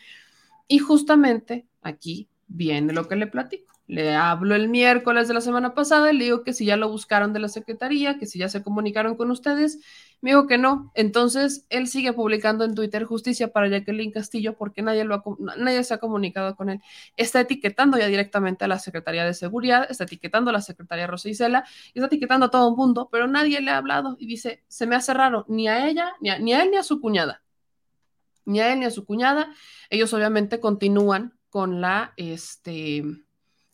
[0.66, 3.72] Y justamente aquí viene lo que le platico.
[3.86, 6.88] Le hablo el miércoles de la semana pasada y le digo que si ya lo
[6.88, 9.80] buscaron de la secretaría, que si ya se comunicaron con ustedes,
[10.22, 10.92] me dijo que no.
[10.94, 15.22] Entonces, él sigue publicando en Twitter justicia para Jacqueline Castillo porque nadie, lo
[15.58, 16.80] nadie se ha comunicado con él.
[17.16, 21.28] Está etiquetando ya directamente a la Secretaría de Seguridad, está etiquetando a la Secretaría Rosa
[21.28, 24.86] Isela, está etiquetando a todo el mundo, pero nadie le ha hablado y dice, se
[24.86, 27.42] me hace raro, ni a ella, ni a, ni a él, ni a su cuñada.
[28.44, 29.52] Ni a él, ni a su cuñada.
[29.90, 33.02] Ellos obviamente continúan con la, este,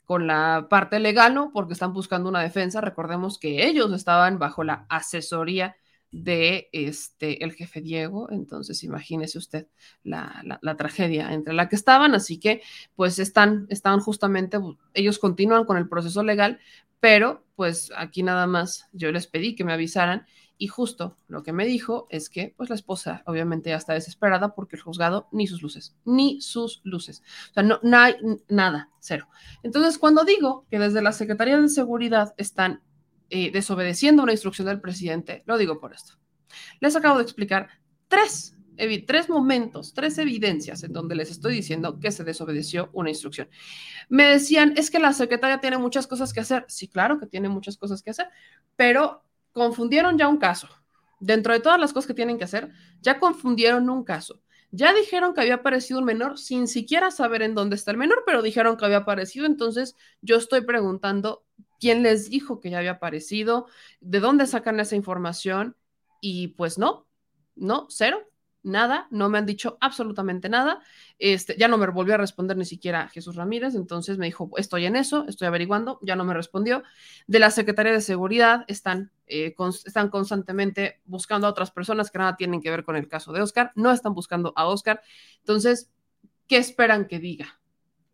[0.06, 1.52] con la parte legal, ¿no?
[1.52, 2.80] Porque están buscando una defensa.
[2.80, 5.76] Recordemos que ellos estaban bajo la asesoría
[6.10, 9.66] de este, el jefe Diego, entonces imagínese usted
[10.02, 12.62] la, la, tragedia entre la que estaban, así que
[12.96, 14.58] pues están, están justamente,
[14.94, 16.58] ellos continúan con el proceso legal,
[17.00, 20.26] pero pues aquí nada más yo les pedí que me avisaran
[20.58, 24.54] y justo lo que me dijo es que, pues la esposa obviamente ya está desesperada
[24.56, 27.22] porque el juzgado ni sus luces, ni sus luces.
[27.50, 28.16] O sea, no, hay
[28.48, 29.28] nada, cero.
[29.62, 32.82] Entonces, cuando digo que desde la Secretaría de Seguridad están
[33.30, 36.14] eh, desobedeciendo una instrucción del presidente, lo digo por esto.
[36.80, 37.68] Les acabo de explicar
[38.08, 38.56] tres,
[39.06, 43.48] tres momentos, tres evidencias en donde les estoy diciendo que se desobedeció una instrucción.
[44.08, 46.64] Me decían, es que la secretaria tiene muchas cosas que hacer.
[46.68, 48.28] Sí, claro que tiene muchas cosas que hacer,
[48.76, 50.68] pero confundieron ya un caso.
[51.20, 54.40] Dentro de todas las cosas que tienen que hacer, ya confundieron un caso.
[54.70, 58.22] Ya dijeron que había aparecido un menor sin siquiera saber en dónde está el menor,
[58.26, 59.46] pero dijeron que había aparecido.
[59.46, 61.44] Entonces yo estoy preguntando
[61.80, 63.66] quién les dijo que ya había aparecido,
[64.00, 65.76] de dónde sacan esa información.
[66.20, 67.06] Y pues no,
[67.54, 68.28] no, cero
[68.62, 70.80] nada, no me han dicho absolutamente nada.
[71.18, 74.86] Este, ya no me volvió a responder ni siquiera Jesús Ramírez, entonces me dijo, estoy
[74.86, 76.82] en eso, estoy averiguando, ya no me respondió.
[77.26, 82.36] De la Secretaría de Seguridad están, eh, están constantemente buscando a otras personas que nada
[82.36, 85.02] tienen que ver con el caso de Oscar, no están buscando a Oscar.
[85.40, 85.90] Entonces,
[86.46, 87.60] ¿qué esperan que diga?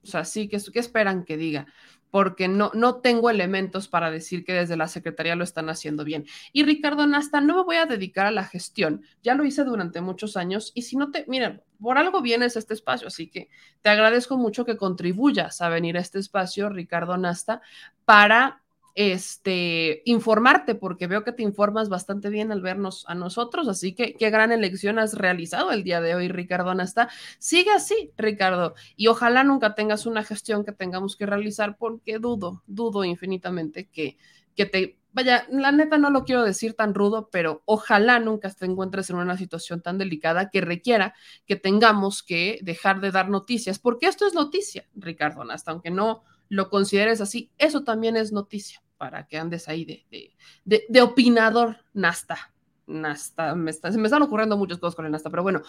[0.02, 1.66] O sea, sí, ¿qué, qué esperan que diga?
[2.14, 6.26] Porque no, no tengo elementos para decir que desde la Secretaría lo están haciendo bien.
[6.52, 10.00] Y Ricardo Nasta, no me voy a dedicar a la gestión, ya lo hice durante
[10.00, 13.48] muchos años y si no te, mira, por algo vienes a este espacio, así que
[13.82, 17.62] te agradezco mucho que contribuyas a venir a este espacio, Ricardo Nasta,
[18.04, 18.62] para
[18.94, 24.14] este, informarte, porque veo que te informas bastante bien al vernos a nosotros, así que
[24.14, 27.08] qué gran elección has realizado el día de hoy, Ricardo Anasta.
[27.38, 32.62] Sigue así, Ricardo, y ojalá nunca tengas una gestión que tengamos que realizar, porque dudo,
[32.66, 34.16] dudo infinitamente que,
[34.54, 34.98] que te...
[35.12, 39.16] Vaya, la neta no lo quiero decir tan rudo, pero ojalá nunca te encuentres en
[39.16, 41.14] una situación tan delicada que requiera
[41.46, 46.24] que tengamos que dejar de dar noticias, porque esto es noticia, Ricardo Anasta, aunque no
[46.54, 52.52] lo consideres así, eso también es noticia para que andes ahí de, de, opinador Nasta.
[52.86, 55.62] Nasta, me, me están ocurriendo muchas cosas con el Nasta, pero bueno,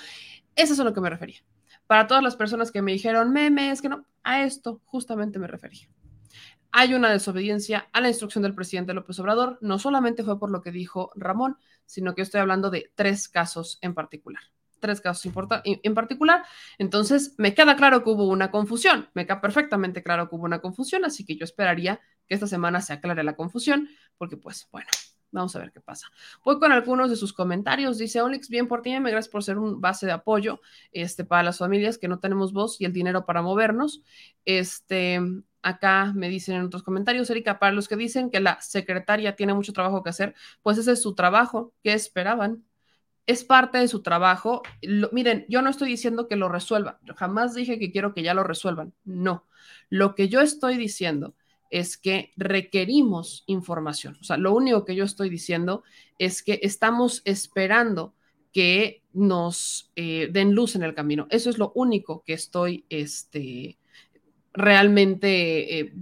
[0.55, 1.39] eso es a lo que me refería.
[1.87, 5.87] Para todas las personas que me dijeron, memes, que no, a esto justamente me refería.
[6.71, 10.61] Hay una desobediencia a la instrucción del presidente López Obrador, no solamente fue por lo
[10.61, 14.43] que dijo Ramón, sino que estoy hablando de tres casos en particular
[14.85, 15.31] tres casos
[15.63, 16.45] en particular.
[16.77, 20.59] Entonces, me queda claro que hubo una confusión, me queda perfectamente claro que hubo una
[20.59, 24.87] confusión, así que yo esperaría que esta semana se aclare la confusión, porque pues bueno,
[25.31, 26.07] vamos a ver qué pasa.
[26.43, 27.97] Voy con algunos de sus comentarios.
[27.97, 31.41] Dice Onyx, bien por ti, me gracias por ser un base de apoyo este, para
[31.41, 34.03] las familias que no tenemos voz y el dinero para movernos.
[34.45, 35.19] Este,
[35.61, 39.53] acá me dicen en otros comentarios, Erika, para los que dicen que la secretaria tiene
[39.53, 41.73] mucho trabajo que hacer, pues ese es su trabajo.
[41.83, 42.63] ¿Qué esperaban?
[43.25, 44.61] Es parte de su trabajo.
[45.11, 46.99] miren, yo no estoy diciendo que lo resuelva.
[47.15, 48.93] jamás dije que quiero que ya lo resuelvan.
[49.03, 49.45] No.
[49.89, 51.35] Lo que yo estoy diciendo
[51.69, 54.17] es que requerimos información.
[54.21, 55.83] O sea, lo único que yo estoy diciendo
[56.19, 58.13] es que estamos esperando
[58.53, 61.27] que nos eh, den luz en el camino.
[61.29, 63.77] Eso es lo único que estoy este,
[64.53, 65.93] realmente eh,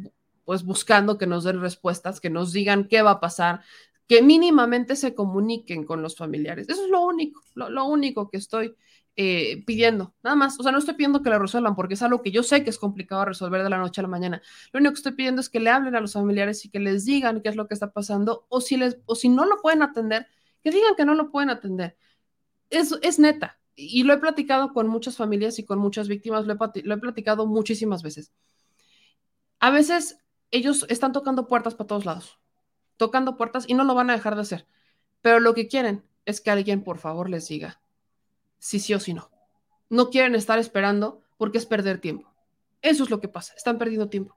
[0.45, 3.61] pues buscando que nos den respuestas, que nos digan qué va a pasar,
[4.07, 6.67] que mínimamente se comuniquen con los familiares.
[6.69, 8.75] Eso es lo único, lo único que estoy
[9.15, 10.59] eh, pidiendo, nada más.
[10.59, 12.71] O sea, no estoy pidiendo que lo resuelvan porque es algo que yo sé que
[12.71, 14.41] es complicado resolver de la noche a la mañana.
[14.71, 17.05] Lo único que estoy pidiendo es que le hablen a los familiares y que les
[17.05, 19.83] digan qué es lo que está pasando o si, les, o si no lo pueden
[19.83, 20.27] atender,
[20.63, 21.97] que digan que no lo pueden atender.
[22.69, 23.59] Es, es neta.
[23.75, 26.97] Y lo he platicado con muchas familias y con muchas víctimas, lo he, lo he
[26.97, 28.31] platicado muchísimas veces.
[29.59, 30.17] A veces
[30.51, 32.39] ellos están tocando puertas para todos lados,
[33.03, 34.65] tocando puertas y no lo van a dejar de hacer.
[35.21, 37.81] Pero lo que quieren es que alguien por favor les diga,
[38.59, 39.29] si sí o si no.
[39.89, 42.33] No quieren estar esperando porque es perder tiempo.
[42.81, 44.35] Eso es lo que pasa, están perdiendo tiempo,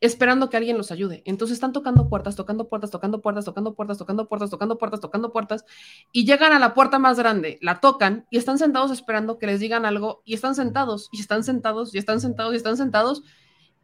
[0.00, 1.22] esperando que alguien los ayude.
[1.26, 5.32] Entonces están tocando puertas, tocando puertas, tocando puertas, tocando puertas, tocando puertas, tocando puertas, tocando
[5.32, 5.64] puertas,
[6.10, 9.60] y llegan a la puerta más grande, la tocan y están sentados esperando que les
[9.60, 13.22] digan algo, y están sentados, y están sentados, y están sentados, y están sentados,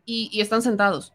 [0.04, 1.14] y, y están sentados.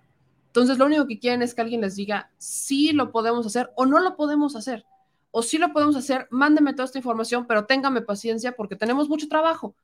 [0.50, 3.86] Entonces lo único que quieren es que alguien les diga si lo podemos hacer o
[3.86, 4.84] no lo podemos hacer
[5.32, 9.28] o sí lo podemos hacer, mándeme toda esta información, pero téngame paciencia porque tenemos mucho
[9.28, 9.76] trabajo.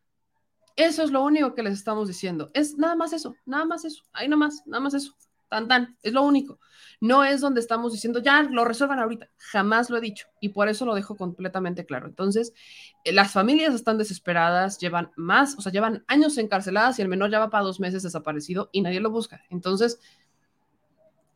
[0.76, 2.50] Eso es lo único que les estamos diciendo.
[2.54, 5.16] Es nada más eso, nada más eso, ahí nada más, nada más eso.
[5.48, 6.60] Tan tan, es lo único.
[7.00, 9.30] No es donde estamos diciendo, ya lo resuelvan ahorita.
[9.38, 12.08] Jamás lo he dicho y por eso lo dejo completamente claro.
[12.08, 12.52] Entonces,
[13.04, 17.30] eh, las familias están desesperadas, llevan más, o sea, llevan años encarceladas y el menor
[17.30, 19.44] ya va para dos meses desaparecido y nadie lo busca.
[19.52, 20.00] Entonces,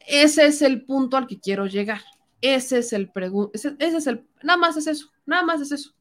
[0.10, 2.02] ese es el punto al que quiero llegar.
[2.42, 5.94] Ese es el pregunta, ese, es el, nada más es eso, nada más es eso.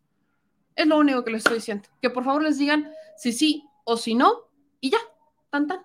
[0.74, 1.88] Es lo único que les estoy diciendo.
[2.00, 4.48] Que por favor les digan si sí o si no
[4.80, 4.98] y ya,
[5.50, 5.80] tan tan.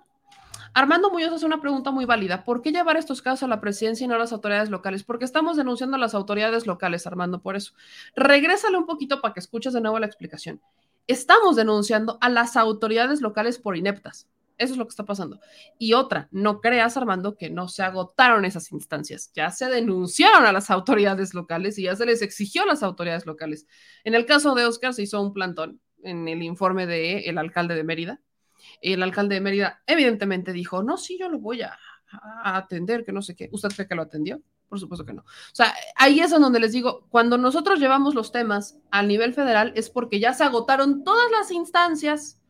[0.73, 2.45] Armando Muñoz hace una pregunta muy válida.
[2.45, 5.03] ¿Por qué llevar estos casos a la presidencia y no a las autoridades locales?
[5.03, 7.73] Porque estamos denunciando a las autoridades locales, Armando, por eso.
[8.15, 10.61] Regrésale un poquito para que escuches de nuevo la explicación.
[11.07, 14.27] Estamos denunciando a las autoridades locales por ineptas.
[14.57, 15.39] Eso es lo que está pasando.
[15.77, 19.31] Y otra, no creas, Armando, que no se agotaron esas instancias.
[19.33, 23.25] Ya se denunciaron a las autoridades locales y ya se les exigió a las autoridades
[23.25, 23.67] locales.
[24.03, 27.75] En el caso de Oscar se hizo un plantón en el informe del el alcalde
[27.75, 28.21] de Mérida.
[28.81, 31.77] El alcalde de Mérida evidentemente dijo, no, sí, yo lo voy a,
[32.11, 33.49] a atender, que no sé qué.
[33.51, 34.41] ¿Usted cree que lo atendió?
[34.69, 35.21] Por supuesto que no.
[35.21, 39.71] O sea, ahí es donde les digo, cuando nosotros llevamos los temas a nivel federal
[39.75, 42.41] es porque ya se agotaron todas las instancias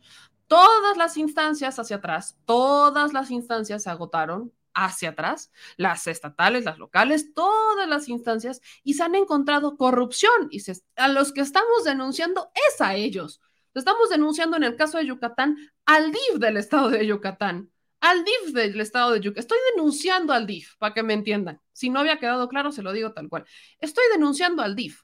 [0.47, 6.77] todas las instancias hacia atrás, todas las instancias se agotaron hacia atrás, las estatales, las
[6.77, 10.49] locales, todas las instancias, y se han encontrado corrupción.
[10.51, 10.61] Y
[10.95, 13.41] a los que estamos denunciando es a ellos.
[13.73, 17.71] Estamos denunciando en el caso de Yucatán al DIF del estado de Yucatán,
[18.01, 19.41] al DIF del estado de Yucatán.
[19.41, 21.61] Estoy denunciando al DIF, para que me entiendan.
[21.71, 23.45] Si no había quedado claro, se lo digo tal cual.
[23.79, 25.01] Estoy denunciando al DIF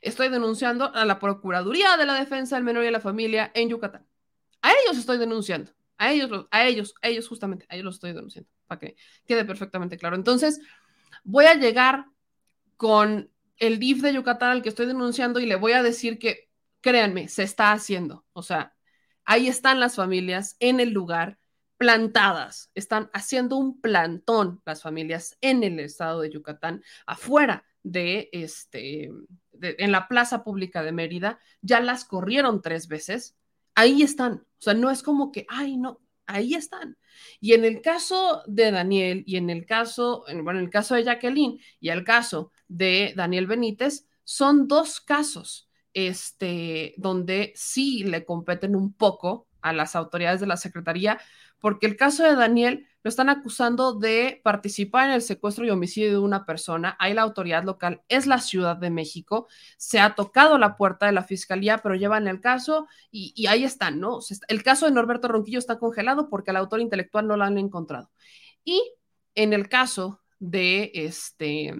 [0.00, 3.68] estoy denunciando a la Procuraduría de la Defensa del Menor y de la Familia en
[3.68, 4.06] Yucatán.
[4.62, 5.72] A ellos estoy denunciando.
[5.98, 8.96] A ellos, a ellos, a ellos justamente, a ellos los estoy denunciando, para que
[9.26, 10.16] quede perfectamente claro.
[10.16, 10.58] Entonces,
[11.24, 12.06] voy a llegar
[12.78, 16.48] con el DIF de Yucatán al que estoy denunciando y le voy a decir que,
[16.80, 18.24] créanme, se está haciendo.
[18.32, 18.74] O sea,
[19.26, 21.38] ahí están las familias en el lugar,
[21.76, 29.10] plantadas, están haciendo un plantón las familias en el estado de Yucatán, afuera de este,
[29.60, 33.36] en la plaza pública de Mérida, ya las corrieron tres veces,
[33.74, 36.96] ahí están, o sea, no es como que, ay, no, ahí están.
[37.40, 41.04] Y en el caso de Daniel y en el caso, bueno, en el caso de
[41.04, 48.76] Jacqueline y el caso de Daniel Benítez, son dos casos este, donde sí le competen
[48.76, 51.20] un poco a las autoridades de la Secretaría,
[51.58, 56.10] porque el caso de Daniel lo están acusando de participar en el secuestro y homicidio
[56.10, 56.96] de una persona.
[56.98, 59.48] Ahí la autoridad local es la Ciudad de México.
[59.78, 64.00] Se ha tocado la puerta de la fiscalía, pero llevan el caso y, ahí están,
[64.00, 64.18] ¿no?
[64.48, 68.10] El caso de Norberto Ronquillo está congelado porque el autor intelectual no lo han encontrado.
[68.64, 68.82] Y
[69.34, 71.74] en el caso de este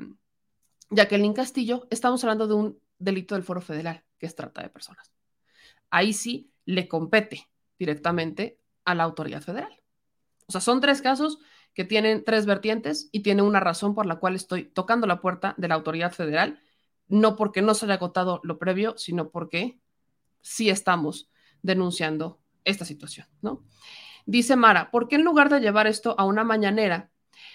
[0.90, 5.12] Jacqueline Castillo, estamos hablando de un delito del Foro Federal, que es trata de personas.
[5.90, 7.48] Ahí sí le compete
[7.78, 9.79] directamente a la autoridad federal.
[10.50, 11.38] O sea, son tres casos
[11.74, 15.54] que tienen tres vertientes y tiene una razón por la cual estoy tocando la puerta
[15.58, 16.58] de la autoridad federal,
[17.06, 19.78] no porque no se haya agotado lo previo, sino porque
[20.40, 21.30] sí estamos
[21.62, 23.62] denunciando esta situación, ¿no?
[24.26, 27.12] Dice Mara, ¿por qué en lugar de llevar esto a una mañanera,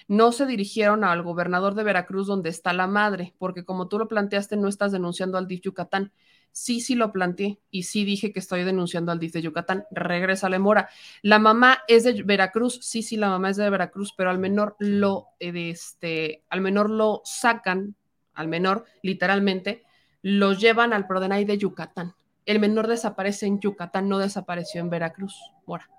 [0.08, 3.36] no se dirigieron al gobernador de Veracruz donde está la madre?
[3.38, 6.14] Porque como tú lo planteaste, no estás denunciando al DIF Yucatán
[6.56, 9.86] sí, sí lo planteé y sí dije que estoy denunciando al DIF de Yucatán.
[9.92, 10.90] Regresa a Mora.
[11.22, 14.78] La mamá es de Veracruz, sí, sí, la mamá es de Veracruz, pero al menor
[14.80, 17.96] lo, eh, este, al menor lo sacan,
[18.34, 19.84] al menor, literalmente,
[20.22, 22.16] lo llevan al Prodenay de Yucatán.
[22.46, 25.90] El menor desaparece en Yucatán, no desapareció en Veracruz, Mora.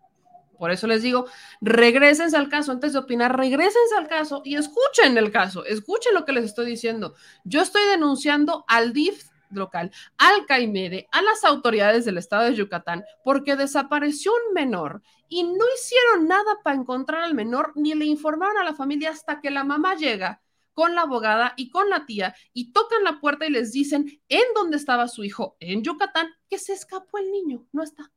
[0.59, 1.27] Por eso les digo,
[1.61, 6.24] regresense al caso, antes de opinar, regresense al caso y escuchen el caso, escuchen lo
[6.24, 7.15] que les estoy diciendo.
[7.45, 13.05] Yo estoy denunciando al DIF local, al CAIMEDE, a las autoridades del estado de Yucatán,
[13.24, 18.59] porque desapareció un menor y no hicieron nada para encontrar al menor, ni le informaron
[18.59, 20.40] a la familia hasta que la mamá llega
[20.73, 24.44] con la abogada y con la tía y tocan la puerta y les dicen en
[24.55, 28.12] dónde estaba su hijo, en Yucatán, que se escapó el niño, no está.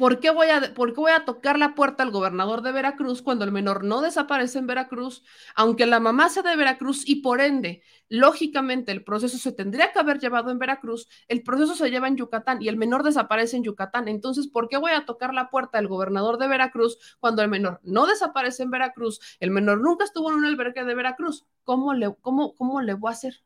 [0.00, 3.52] ¿Por qué, voy a, voy a tocar la puerta al gobernador de Veracruz cuando el
[3.52, 5.22] menor no desaparece en Veracruz,
[5.54, 9.98] aunque la mamá sea de Veracruz y por ende, lógicamente, el proceso se tendría que
[9.98, 13.64] haber llevado en Veracruz, el proceso se lleva en Yucatán y el menor desaparece en
[13.64, 14.08] Yucatán?
[14.08, 17.78] Entonces, ¿por qué voy a tocar la puerta al gobernador de Veracruz cuando el menor
[17.82, 21.44] no desaparece en Veracruz, el menor nunca estuvo en un albergue de Veracruz?
[21.62, 23.42] ¿Cómo le, cómo, cómo le voy a hacer?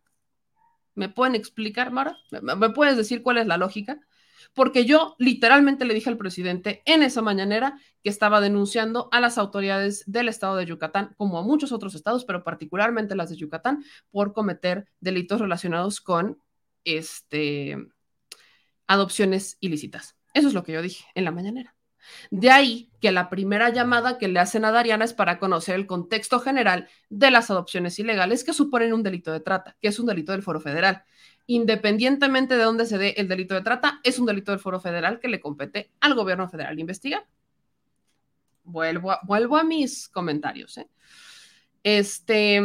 [0.94, 2.16] ¿Me pueden explicar, Mara?
[2.30, 3.98] ¿Me puedes decir cuál es la lógica?
[4.52, 9.38] Porque yo literalmente le dije al presidente en esa mañanera que estaba denunciando a las
[9.38, 13.84] autoridades del estado de Yucatán, como a muchos otros estados, pero particularmente las de Yucatán,
[14.10, 16.38] por cometer delitos relacionados con
[16.84, 17.78] este,
[18.86, 20.16] adopciones ilícitas.
[20.34, 21.74] Eso es lo que yo dije en la mañanera.
[22.30, 25.86] De ahí que la primera llamada que le hacen a Dariana es para conocer el
[25.86, 30.06] contexto general de las adopciones ilegales que suponen un delito de trata, que es un
[30.06, 31.04] delito del foro federal
[31.46, 35.20] independientemente de dónde se dé el delito de trata, es un delito del foro federal
[35.20, 37.26] que le compete al gobierno federal investigar.
[38.62, 40.78] Vuelvo a, vuelvo a mis comentarios.
[40.78, 40.88] ¿eh?
[41.82, 42.62] Este,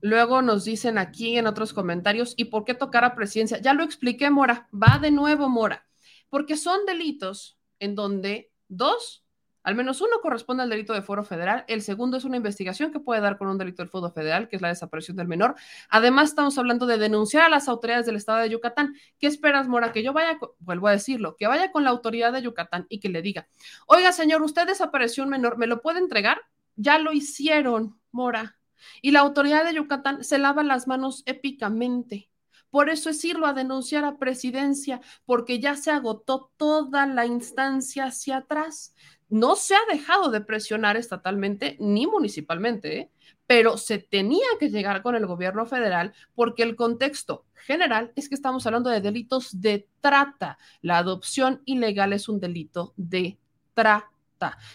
[0.00, 3.58] luego nos dicen aquí en otros comentarios, ¿y por qué tocar a presidencia?
[3.60, 4.68] Ya lo expliqué, Mora.
[4.72, 5.86] Va de nuevo, Mora.
[6.28, 9.23] Porque son delitos en donde dos
[9.64, 13.00] al menos uno corresponde al delito de foro federal, el segundo es una investigación que
[13.00, 15.54] puede dar con un delito del foro federal, que es la desaparición del menor.
[15.88, 18.94] Además, estamos hablando de denunciar a las autoridades del estado de Yucatán.
[19.18, 19.90] ¿Qué esperas, Mora?
[19.90, 23.08] Que yo vaya, vuelvo a decirlo, que vaya con la autoridad de Yucatán y que
[23.08, 23.48] le diga,
[23.86, 26.42] oiga, señor, usted desapareció un menor, ¿me lo puede entregar?
[26.76, 28.58] Ya lo hicieron, Mora.
[29.00, 32.28] Y la autoridad de Yucatán se lava las manos épicamente.
[32.74, 38.06] Por eso es irlo a denunciar a presidencia, porque ya se agotó toda la instancia
[38.06, 38.96] hacia atrás
[39.28, 43.10] no se ha dejado de presionar estatalmente ni municipalmente, ¿eh?
[43.46, 48.34] pero se tenía que llegar con el gobierno federal porque el contexto general es que
[48.34, 50.58] estamos hablando de delitos de trata.
[50.82, 53.38] La adopción ilegal es un delito de
[53.74, 54.10] trata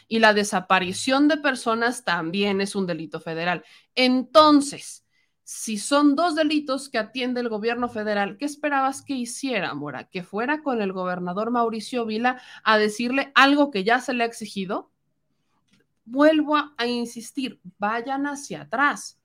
[0.07, 3.63] y la desaparición de personas también es un delito federal.
[3.95, 5.05] Entonces,
[5.51, 10.03] si son dos delitos que atiende el gobierno federal, ¿qué esperabas que hiciera, Mora?
[10.03, 14.27] ¿Que fuera con el gobernador Mauricio Vila a decirle algo que ya se le ha
[14.27, 14.91] exigido?
[16.05, 19.19] Vuelvo a, insistir, vayan hacia atrás,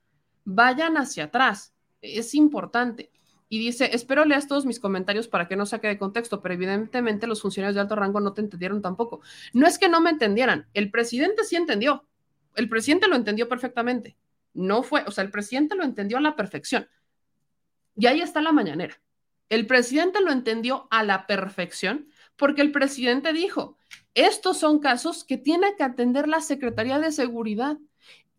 [0.45, 3.11] vayan hacia atrás, es importante.
[3.47, 7.27] y dice, espero leas todos mis comentarios para que no saque de contexto, pero evidentemente
[7.27, 9.21] los funcionarios de alto rango no te entendieron tampoco.
[9.53, 12.07] No es que no me entendieran, el presidente sí entendió,
[12.55, 14.17] el presidente lo entendió perfectamente.
[14.55, 16.87] No fue, o sea, el presidente lo entendió a la perfección.
[17.95, 18.99] Y ahí está la mañanera.
[19.49, 23.77] El presidente lo entendió a la perfección porque el presidente dijo,
[24.15, 27.77] estos son casos que tiene que atender la Secretaría de Seguridad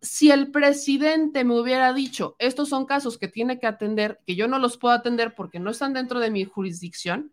[0.01, 4.47] si el presidente me hubiera dicho, estos son casos que tiene que atender, que yo
[4.47, 7.33] no los puedo atender porque no están dentro de mi jurisdicción,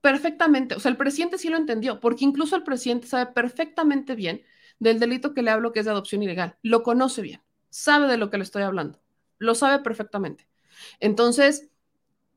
[0.00, 4.42] perfectamente, o sea, el presidente sí lo entendió, porque incluso el presidente sabe perfectamente bien
[4.82, 7.40] del delito que le hablo, que es de adopción ilegal, lo conoce bien,
[7.70, 9.00] sabe de lo que le estoy hablando,
[9.38, 10.48] lo sabe perfectamente.
[10.98, 11.70] Entonces,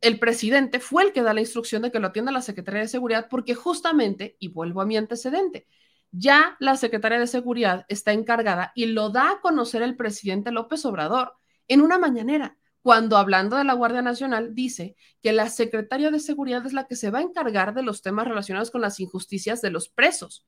[0.02, 2.88] el presidente fue el que da la instrucción de que lo atienda la Secretaría de
[2.88, 5.68] Seguridad porque justamente, y vuelvo a mi antecedente,
[6.12, 10.86] ya la Secretaría de Seguridad está encargada y lo da a conocer el presidente López
[10.86, 11.34] Obrador
[11.68, 16.64] en una mañanera, cuando hablando de la Guardia Nacional dice que la Secretaría de Seguridad
[16.68, 19.72] es la que se va a encargar de los temas relacionados con las injusticias de
[19.72, 20.46] los presos.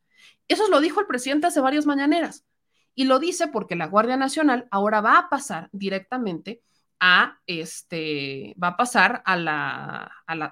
[0.47, 2.45] Eso lo dijo el presidente hace varias mañaneras
[2.93, 6.61] y lo dice porque la Guardia Nacional ahora va a pasar directamente
[6.99, 9.35] a este va a pasar a,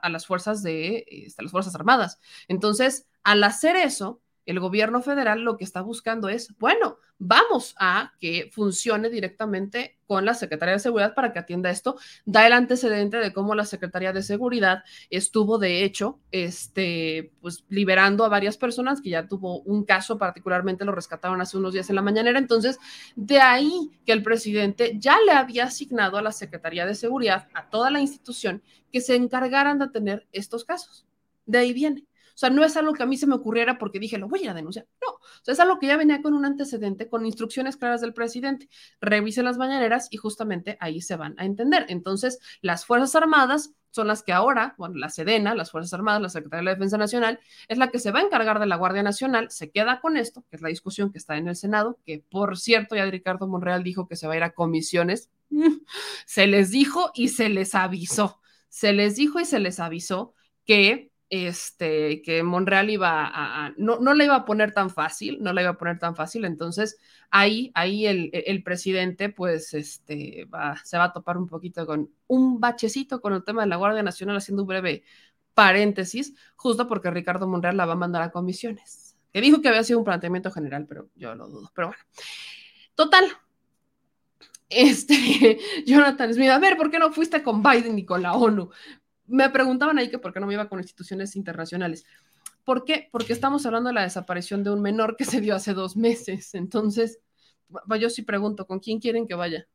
[0.10, 2.20] las fuerzas de este, las fuerzas armadas.
[2.48, 8.13] Entonces, al hacer eso, el gobierno federal lo que está buscando es, bueno, vamos a
[8.19, 11.97] que funcione directamente con la Secretaría de Seguridad para que atienda esto.
[12.26, 18.23] Da el antecedente de cómo la Secretaría de Seguridad estuvo, de hecho, este, pues liberando
[18.23, 21.95] a varias personas que ya tuvo un caso, particularmente lo rescataron hace unos días en
[21.95, 22.38] la mañanera.
[22.38, 22.77] Entonces,
[23.15, 27.69] de ahí que el presidente ya le había asignado a la Secretaría de Seguridad, a
[27.69, 28.61] toda la institución,
[28.91, 31.05] que se encargaran de tener estos casos.
[31.45, 32.05] De ahí viene.
[32.36, 34.45] O sea, no es algo que a mí se me ocurriera porque dije, lo voy
[34.45, 34.86] a denunciar.
[35.02, 38.14] No, o sea, es algo que ya venía con un antecedente, con instrucciones claras del
[38.14, 38.68] presidente.
[38.99, 41.86] Revisen las mañaneras y justamente ahí se van a entender.
[41.88, 46.28] Entonces, las Fuerzas Armadas son las que ahora, bueno, la Sedena, las Fuerzas Armadas, la
[46.28, 47.40] Secretaría de la Defensa Nacional,
[47.70, 50.44] es la que se va a encargar de la Guardia Nacional, se queda con esto,
[50.49, 53.84] que es la discusión que está en el Senado, que por cierto ya Ricardo Monreal
[53.84, 55.30] dijo que se va a ir a comisiones,
[56.26, 60.34] se les dijo y se les avisó, se les dijo y se les avisó
[60.66, 65.53] que este, que Monreal iba a, no, no le iba a poner tan fácil, no
[65.53, 66.97] la iba a poner tan fácil, entonces
[67.31, 72.11] ahí, ahí el, el presidente pues este, va, se va a topar un poquito con
[72.27, 75.03] un bachecito con el tema de la Guardia Nacional, haciendo un breve
[75.53, 79.84] paréntesis, justo porque Ricardo Monreal la va a mandar a comisiones, que dijo que había
[79.84, 82.03] sido un planteamiento general, pero yo lo dudo, pero bueno,
[82.93, 83.26] total.
[84.69, 88.69] Este, Jonathan Smith, a ver, ¿por qué no fuiste con Biden y con la ONU?
[89.27, 92.06] Me preguntaban ahí que por qué no me iba con instituciones internacionales.
[92.64, 93.10] ¿Por qué?
[93.11, 96.56] Porque estamos hablando de la desaparición de un menor que se dio hace dos meses.
[96.56, 97.19] Entonces,
[97.99, 99.68] yo sí pregunto, ¿con quién quieren que vaya?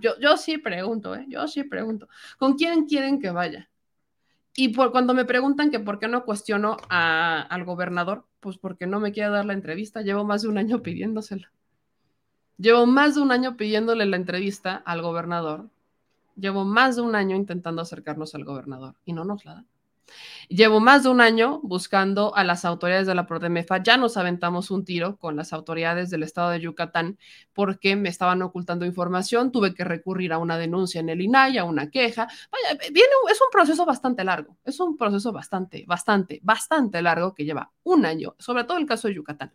[0.00, 1.24] Yo, yo sí pregunto, ¿eh?
[1.28, 3.70] Yo sí pregunto, ¿con quién quieren que vaya?
[4.54, 9.00] Y por, cuando me preguntan que por qué no cuestiono al gobernador, pues porque no
[9.00, 10.02] me quiere dar la entrevista.
[10.02, 11.52] Llevo más de un año pidiéndosela.
[12.58, 15.70] Llevo más de un año pidiéndole la entrevista al gobernador
[16.36, 19.66] Llevo más de un año intentando acercarnos al gobernador y no nos la dan.
[20.48, 23.82] Llevo más de un año buscando a las autoridades de la Prodemefa.
[23.82, 27.18] Ya nos aventamos un tiro con las autoridades del estado de Yucatán
[27.52, 29.52] porque me estaban ocultando información.
[29.52, 32.28] Tuve que recurrir a una denuncia en el INAI, a una queja.
[32.50, 34.56] Vaya, viene, es un proceso bastante largo.
[34.64, 39.08] Es un proceso bastante, bastante, bastante largo que lleva un año, sobre todo el caso
[39.08, 39.52] de Yucatán.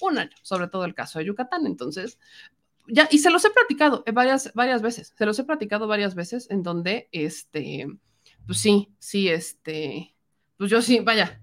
[0.00, 1.66] Un año, sobre todo el caso de Yucatán.
[1.66, 2.18] Entonces,
[2.88, 6.14] ya, y se los he platicado eh, varias, varias veces, se los he platicado varias
[6.14, 7.86] veces en donde, este,
[8.46, 10.14] pues sí, sí, este,
[10.56, 11.42] pues yo sí, vaya,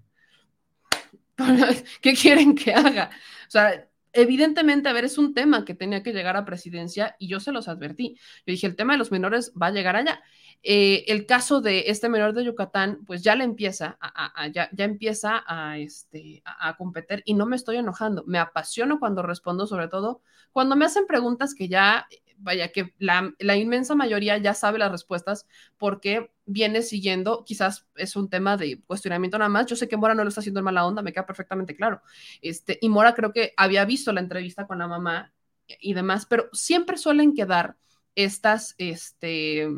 [2.02, 3.10] ¿qué quieren que haga?
[3.48, 7.28] O sea, evidentemente, a ver, es un tema que tenía que llegar a presidencia y
[7.28, 8.16] yo se los advertí.
[8.46, 10.22] Yo dije, el tema de los menores va a llegar allá.
[10.62, 15.44] Eh, el caso de este menor de Yucatán, pues ya le empieza, a, ya, empieza
[15.78, 18.24] este, a, competir y no me estoy enojando.
[18.28, 20.22] Me apasiono cuando respondo, sobre todo
[20.52, 22.08] cuando me hacen preguntas que ya,
[22.38, 28.16] vaya, que la, la inmensa mayoría ya sabe las respuestas porque viene siguiendo, quizás es
[28.16, 29.66] un tema de cuestionamiento nada más.
[29.68, 32.02] Yo sé que Mora no lo está haciendo en mala onda, me queda perfectamente claro.
[32.42, 35.34] Este, y Mora creo que había visto la entrevista con la mamá
[35.80, 37.78] y demás, pero siempre suelen quedar
[38.16, 39.70] estas, este,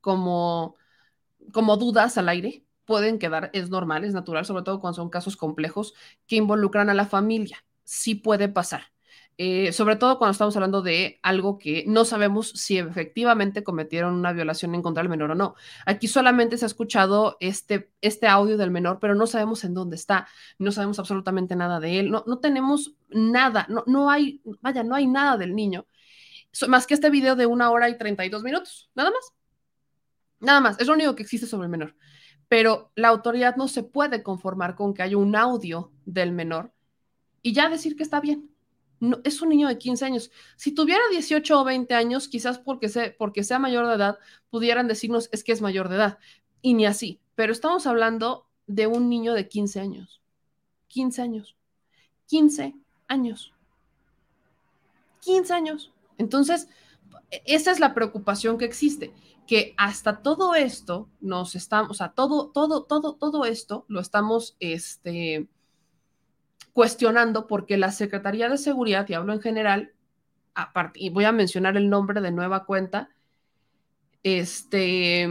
[0.00, 0.76] como,
[1.52, 5.36] como dudas al aire, pueden quedar, es normal, es natural, sobre todo cuando son casos
[5.36, 5.94] complejos
[6.26, 7.64] que involucran a la familia.
[7.84, 8.82] Sí puede pasar.
[9.42, 14.34] Eh, sobre todo cuando estamos hablando de algo que no sabemos si efectivamente cometieron una
[14.34, 15.54] violación en contra del menor o no.
[15.86, 19.96] Aquí solamente se ha escuchado este, este audio del menor, pero no sabemos en dónde
[19.96, 20.28] está,
[20.58, 24.94] no sabemos absolutamente nada de él, no, no tenemos nada, no, no hay, vaya, no
[24.94, 25.86] hay nada del niño.
[26.68, 29.39] más que este video de una hora y 32 minutos, nada más.
[30.40, 31.94] Nada más, es lo único que existe sobre el menor.
[32.48, 36.72] Pero la autoridad no se puede conformar con que haya un audio del menor
[37.42, 38.50] y ya decir que está bien.
[38.98, 40.30] No, es un niño de 15 años.
[40.56, 44.18] Si tuviera 18 o 20 años, quizás porque, sea, porque sea mayor de edad,
[44.50, 46.18] pudieran decirnos es que es mayor de edad.
[46.60, 47.20] Y ni así.
[47.34, 50.20] Pero estamos hablando de un niño de 15 años.
[50.88, 51.56] 15 años.
[52.26, 52.74] 15
[53.08, 53.52] años.
[55.20, 55.92] 15 años.
[56.18, 56.68] Entonces,
[57.44, 59.12] esa es la preocupación que existe,
[59.50, 64.56] que hasta todo esto nos estamos, o sea, todo, todo, todo, todo esto lo estamos,
[64.60, 65.48] este,
[66.72, 69.92] cuestionando porque la Secretaría de Seguridad, y hablo en general,
[70.54, 73.10] aparte, y voy a mencionar el nombre de nueva cuenta,
[74.22, 75.24] este,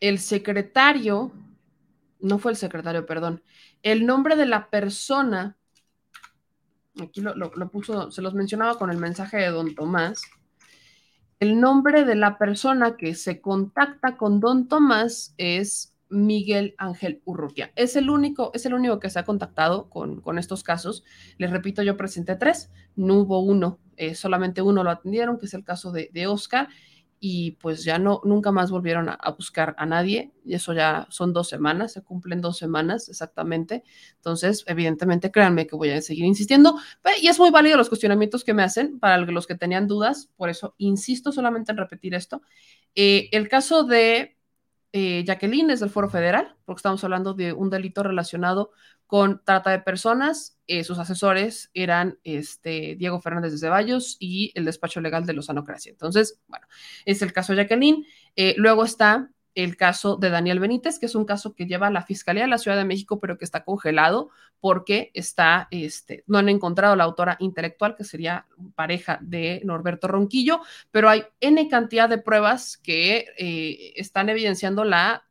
[0.00, 1.30] el secretario,
[2.18, 3.44] no fue el secretario, perdón,
[3.84, 5.56] el nombre de la persona,
[7.00, 10.20] aquí lo, lo puso, se los mencionaba con el mensaje de don Tomás,
[11.40, 17.72] el nombre de la persona que se contacta con don Tomás es Miguel Ángel Urrutia.
[17.76, 21.04] Es el único, es el único que se ha contactado con, con estos casos.
[21.36, 25.54] Les repito, yo presenté tres, no hubo uno, eh, solamente uno lo atendieron, que es
[25.54, 26.68] el caso de, de Oscar
[27.20, 31.32] y pues ya no, nunca más volvieron a, buscar a nadie, y eso ya son
[31.32, 33.82] dos semanas, se cumplen dos semanas exactamente,
[34.16, 36.76] entonces evidentemente créanme que voy a seguir insistiendo,
[37.20, 40.50] y es muy válido los cuestionamientos que me hacen para los que tenían dudas, por
[40.50, 42.42] eso insisto solamente en repetir esto.
[42.94, 44.35] Eh, el caso de
[44.92, 48.70] eh, Jacqueline es del Foro Federal, porque estamos hablando de un delito relacionado
[49.06, 50.58] con trata de personas.
[50.66, 55.90] Eh, sus asesores eran este, Diego Fernández de Ceballos y el despacho legal de Lozanocracia.
[55.90, 56.66] Entonces, bueno,
[57.04, 58.06] es el caso de Jacqueline.
[58.34, 61.90] Eh, luego está el caso de Daniel Benítez, que es un caso que lleva a
[61.90, 64.30] la Fiscalía de la Ciudad de México, pero que está congelado
[64.60, 70.60] porque está, este, no han encontrado la autora intelectual, que sería pareja de Norberto Ronquillo,
[70.90, 75.24] pero hay N cantidad de pruebas que eh, están evidenciando la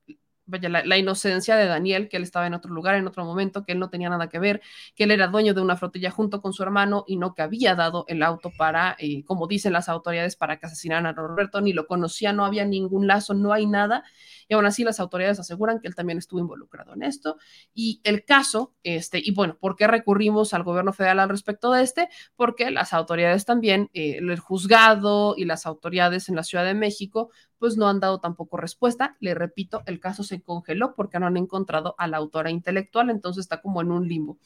[0.45, 3.73] vaya, la, inocencia de Daniel, que él estaba en otro lugar, en otro momento, que
[3.73, 4.61] él no tenía nada que ver,
[4.95, 7.75] que él era dueño de una flotilla junto con su hermano y no que había
[7.75, 11.73] dado el auto para, eh, como dicen las autoridades, para que asesinaran a Roberto, ni
[11.73, 14.03] lo conocía, no había ningún lazo, no hay nada.
[14.47, 17.37] Y aún así las autoridades aseguran que él también estuvo involucrado en esto.
[17.73, 21.83] Y el caso, este, y bueno, ¿por qué recurrimos al gobierno federal al respecto de
[21.83, 22.09] este?
[22.35, 27.31] Porque las autoridades también, eh, el juzgado y las autoridades en la Ciudad de México,
[27.65, 29.17] pues no han dado tampoco respuesta.
[29.19, 33.41] Le repito, el caso se congeló porque no han encontrado a la autora intelectual, entonces
[33.41, 34.37] está como en un limbo.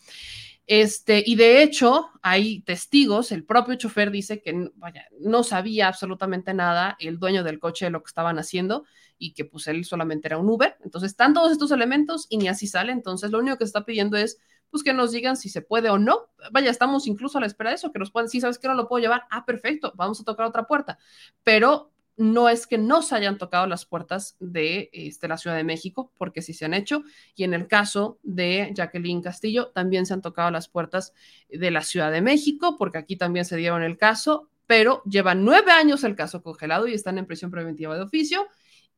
[0.67, 6.53] Este, y de hecho, hay testigos, el propio chofer dice que vaya, no sabía absolutamente
[6.53, 8.85] nada el dueño del coche de lo que estaban haciendo
[9.17, 10.77] y que pues él solamente era un Uber.
[10.85, 12.93] Entonces están todos estos elementos y ni así sale.
[12.93, 14.39] Entonces lo único que está pidiendo es
[14.69, 16.29] pues que nos digan si se puede o no.
[16.53, 18.69] Vaya, estamos incluso a la espera de eso, que nos puedan decir, ¿sabes qué?
[18.69, 19.23] No lo puedo llevar.
[19.29, 20.97] Ah, perfecto, vamos a tocar otra puerta.
[21.43, 25.63] Pero no es que no se hayan tocado las puertas de este, la Ciudad de
[25.63, 30.13] México, porque sí se han hecho, y en el caso de Jacqueline Castillo, también se
[30.13, 31.13] han tocado las puertas
[31.49, 35.71] de la Ciudad de México, porque aquí también se dieron el caso, pero llevan nueve
[35.71, 38.47] años el caso congelado y están en prisión preventiva de oficio,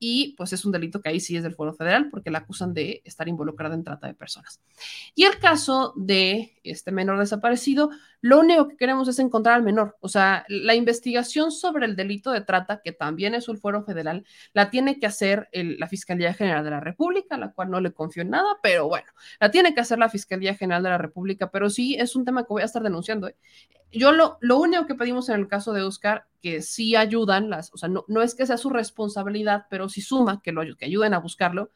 [0.03, 2.73] y pues es un delito que ahí sí es del Foro Federal porque la acusan
[2.73, 4.60] de estar involucrada en trata de personas.
[5.14, 7.91] Y el caso de este menor desaparecido,
[8.22, 9.98] lo único que queremos es encontrar al menor.
[9.99, 14.26] O sea, la investigación sobre el delito de trata, que también es un fuero federal,
[14.53, 18.22] la tiene que hacer la Fiscalía General de la República, la cual no le confío
[18.22, 19.07] en nada, pero bueno,
[19.39, 22.43] la tiene que hacer la Fiscalía General de la República, pero sí es un tema
[22.43, 23.27] que voy a estar denunciando.
[23.27, 23.35] ¿eh?
[23.91, 27.73] Yo lo, lo único que pedimos en el caso de Oscar, que sí ayudan, las,
[27.73, 30.85] o sea, no, no es que sea su responsabilidad, pero sí suma que, lo, que
[30.85, 31.72] ayuden a buscarlo,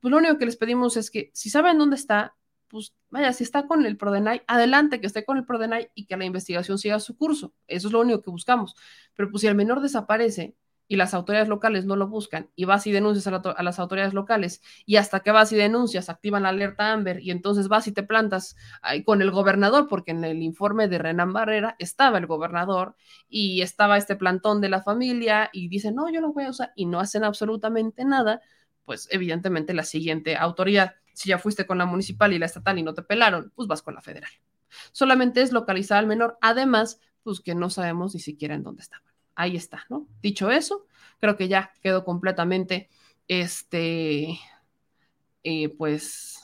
[0.00, 2.36] pues lo único que les pedimos es que si saben dónde está,
[2.68, 6.16] pues vaya, si está con el Prodenay, adelante que esté con el Prodenay y que
[6.16, 7.54] la investigación siga su curso.
[7.66, 8.74] Eso es lo único que buscamos.
[9.14, 10.56] Pero pues si el menor desaparece
[10.88, 14.62] y las autoridades locales no lo buscan y vas y denuncias a, las autoridades locales
[14.86, 18.02] y hasta que vas y denuncias activan la alerta Amber y entonces vas y te
[18.02, 18.56] plantas
[19.04, 22.96] con el gobernador porque en el informe de Renan Barrera estaba el gobernador
[23.28, 26.72] y estaba este plantón de la familia y dicen, no, yo lo voy a usar
[26.74, 28.40] y no hacen absolutamente nada,
[28.84, 32.84] pues evidentemente la siguiente autoridad si ya fuiste con la municipal y la estatal y
[32.84, 34.30] no te pelaron, pues vas con la federal.
[34.92, 39.02] Solamente es localizar al menor, además, pues que no sabemos ni siquiera en dónde estaba.
[39.34, 40.06] Ahí está, ¿no?
[40.22, 40.86] Dicho eso,
[41.20, 42.88] creo que ya quedó completamente,
[43.26, 44.38] este,
[45.42, 46.38] eh, pues,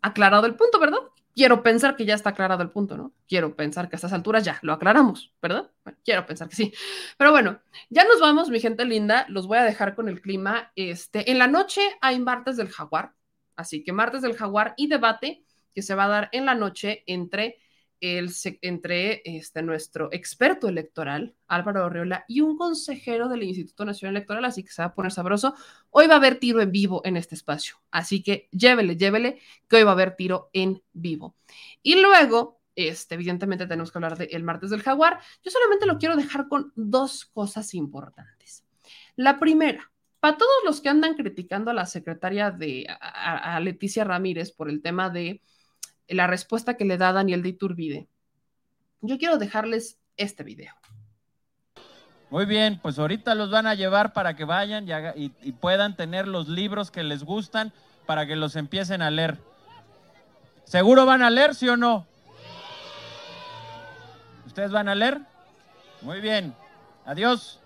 [0.00, 1.00] aclarado el punto, ¿verdad?
[1.34, 3.14] Quiero pensar que ya está aclarado el punto, ¿no?
[3.26, 5.70] Quiero pensar que a estas alturas ya lo aclaramos, ¿verdad?
[6.04, 6.72] quiero pensar que sí.
[7.16, 9.24] Pero bueno, ya nos vamos, mi gente linda.
[9.28, 10.72] Los voy a dejar con el clima.
[10.76, 13.14] Este, en la noche hay martes del jaguar,
[13.56, 15.44] así que martes del jaguar y debate
[15.74, 17.58] que se va a dar en la noche entre
[18.02, 18.30] el,
[18.62, 24.64] entre este, nuestro experto electoral, Álvaro Orriola, y un consejero del Instituto Nacional Electoral, así
[24.64, 25.54] que se va a poner sabroso.
[25.90, 29.38] Hoy va a haber tiro en vivo en este espacio, así que llévele, llévele,
[29.68, 31.36] que hoy va a haber tiro en vivo.
[31.80, 35.20] Y luego, este, evidentemente tenemos que hablar del martes del jaguar.
[35.44, 38.66] Yo solamente lo quiero dejar con dos cosas importantes.
[39.14, 44.50] La primera, para todos los que andan criticando a la secretaria de a, Leticia Ramírez
[44.50, 45.40] por el tema de
[46.08, 48.08] la respuesta que le da Daniel de Iturbide,
[49.00, 50.74] yo quiero dejarles este video.
[52.30, 56.26] Muy bien, pues ahorita los van a llevar para que vayan y, y puedan tener
[56.26, 57.72] los libros que les gustan
[58.06, 59.38] para que los empiecen a leer.
[60.64, 62.06] ¿Seguro van a leer, sí o no?
[64.46, 65.20] ¿Ustedes van a leer?
[66.00, 66.54] Muy bien.
[67.04, 67.60] Adiós.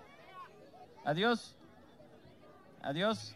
[1.05, 1.55] Adiós.
[2.81, 3.33] Adiós.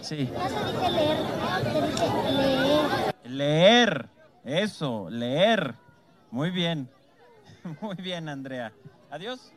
[0.00, 0.28] Sí.
[2.40, 3.14] leer.
[3.24, 4.08] Leer.
[4.44, 5.74] Eso, leer.
[6.30, 6.88] Muy bien.
[7.80, 8.72] Muy bien, Andrea.
[9.10, 9.52] Adiós.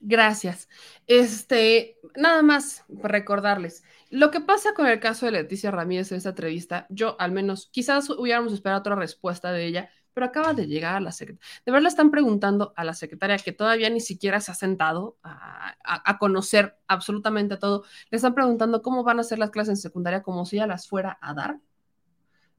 [0.00, 0.68] Gracias.
[1.06, 6.28] Este, nada más recordarles, lo que pasa con el caso de Leticia Ramírez en esta
[6.28, 10.94] entrevista, yo al menos, quizás hubiéramos esperado otra respuesta de ella, pero acaba de llegar
[10.94, 11.46] a la secretaria.
[11.66, 15.18] De verdad le están preguntando a la secretaria que todavía ni siquiera se ha sentado
[15.22, 17.84] a, a, conocer absolutamente todo.
[18.10, 20.88] Le están preguntando cómo van a ser las clases en secundaria como si ella las
[20.88, 21.58] fuera a dar.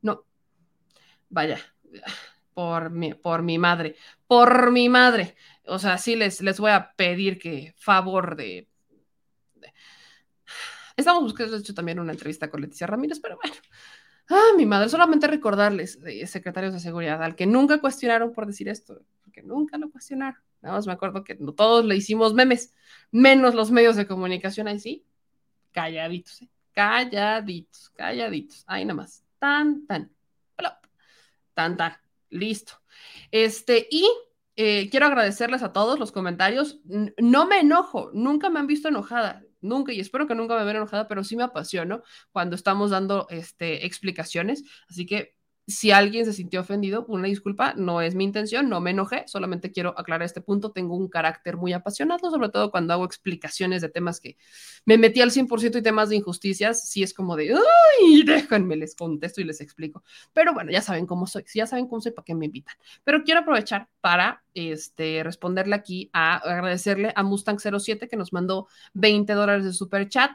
[0.01, 0.25] No,
[1.29, 1.59] vaya,
[2.53, 3.95] por mi, por mi madre,
[4.27, 5.35] por mi madre.
[5.65, 8.69] O sea, sí les, les voy a pedir que favor de,
[10.97, 13.55] Estamos buscando, de hecho, también una entrevista con Leticia Ramírez, pero bueno.
[14.29, 19.01] Ah, mi madre, solamente recordarles, secretarios de seguridad, al que nunca cuestionaron por decir esto,
[19.23, 20.41] porque nunca lo cuestionaron.
[20.61, 22.73] Nada más me acuerdo que todos le hicimos memes,
[23.11, 25.05] menos los medios de comunicación ahí sí,
[25.71, 26.49] calladitos, ¿eh?
[26.73, 30.11] calladitos, calladitos, ahí nada más, tan, tan,
[31.53, 31.93] tan, tan,
[32.29, 32.73] listo.
[33.29, 34.09] Este, y
[34.55, 36.79] eh, quiero agradecerles a todos los comentarios.
[37.17, 40.77] No me enojo, nunca me han visto enojada nunca, y espero que nunca me vean
[40.77, 44.63] enojada, pero sí me apasiono cuando estamos dando este, explicaciones.
[44.89, 45.34] Así que
[45.67, 49.71] si alguien se sintió ofendido, una disculpa, no es mi intención, no me enojé, solamente
[49.71, 50.71] quiero aclarar este punto.
[50.71, 54.37] Tengo un carácter muy apasionado, sobre todo cuando hago explicaciones de temas que
[54.85, 58.23] me metí al 100% y temas de injusticias, sí es como de, ¡ay!
[58.23, 60.03] Déjenme, les contesto y les explico.
[60.33, 62.75] Pero bueno, ya saben cómo soy, si ya saben cómo soy, ¿para qué me invitan?
[63.03, 69.33] Pero quiero aprovechar para este, responderle aquí, a agradecerle a Mustang07 que nos mandó 20
[69.33, 70.31] dólares de super chat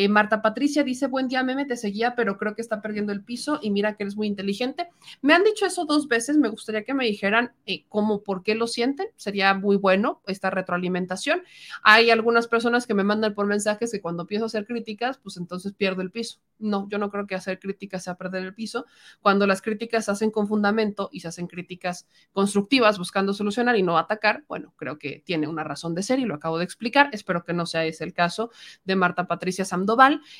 [0.00, 3.24] eh, Marta Patricia dice, buen día, meme, te seguía, pero creo que está perdiendo el
[3.24, 4.88] piso y mira que eres muy inteligente.
[5.22, 8.54] Me han dicho eso dos veces, me gustaría que me dijeran eh, cómo, por qué
[8.54, 11.42] lo sienten, sería muy bueno esta retroalimentación.
[11.82, 15.36] Hay algunas personas que me mandan por mensajes que cuando empiezo a hacer críticas, pues
[15.36, 16.38] entonces pierdo el piso.
[16.60, 18.86] No, yo no creo que hacer críticas sea perder el piso.
[19.20, 23.82] Cuando las críticas se hacen con fundamento y se hacen críticas constructivas buscando solucionar y
[23.82, 27.10] no atacar, bueno, creo que tiene una razón de ser y lo acabo de explicar.
[27.10, 28.52] Espero que no sea ese el caso
[28.84, 29.64] de Marta Patricia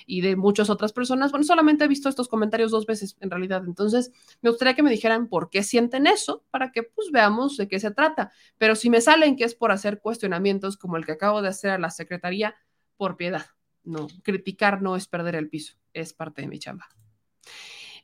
[0.06, 1.30] Y de muchas otras personas.
[1.30, 3.62] Bueno, solamente he visto estos comentarios dos veces en realidad.
[3.66, 4.12] Entonces,
[4.42, 7.78] me gustaría que me dijeran por qué sienten eso para que pues veamos de qué
[7.80, 8.32] se trata.
[8.58, 11.70] Pero si me salen que es por hacer cuestionamientos como el que acabo de hacer
[11.70, 12.56] a la Secretaría,
[12.98, 13.46] por piedad.
[13.84, 16.88] No, criticar no es perder el piso, es parte de mi chamba.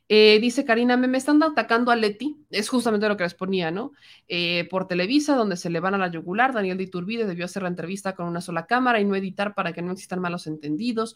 [0.07, 3.71] Eh, dice Karina, me, me, están atacando a Leti, es justamente lo que les ponía,
[3.71, 3.91] ¿no?
[4.27, 7.63] Eh, por Televisa, donde se le van a la yugular, Daniel de Iturbide debió hacer
[7.63, 11.15] la entrevista con una sola cámara y no editar para que no existan malos entendidos.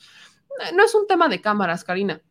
[0.73, 2.21] No es un tema de cámaras, Karina.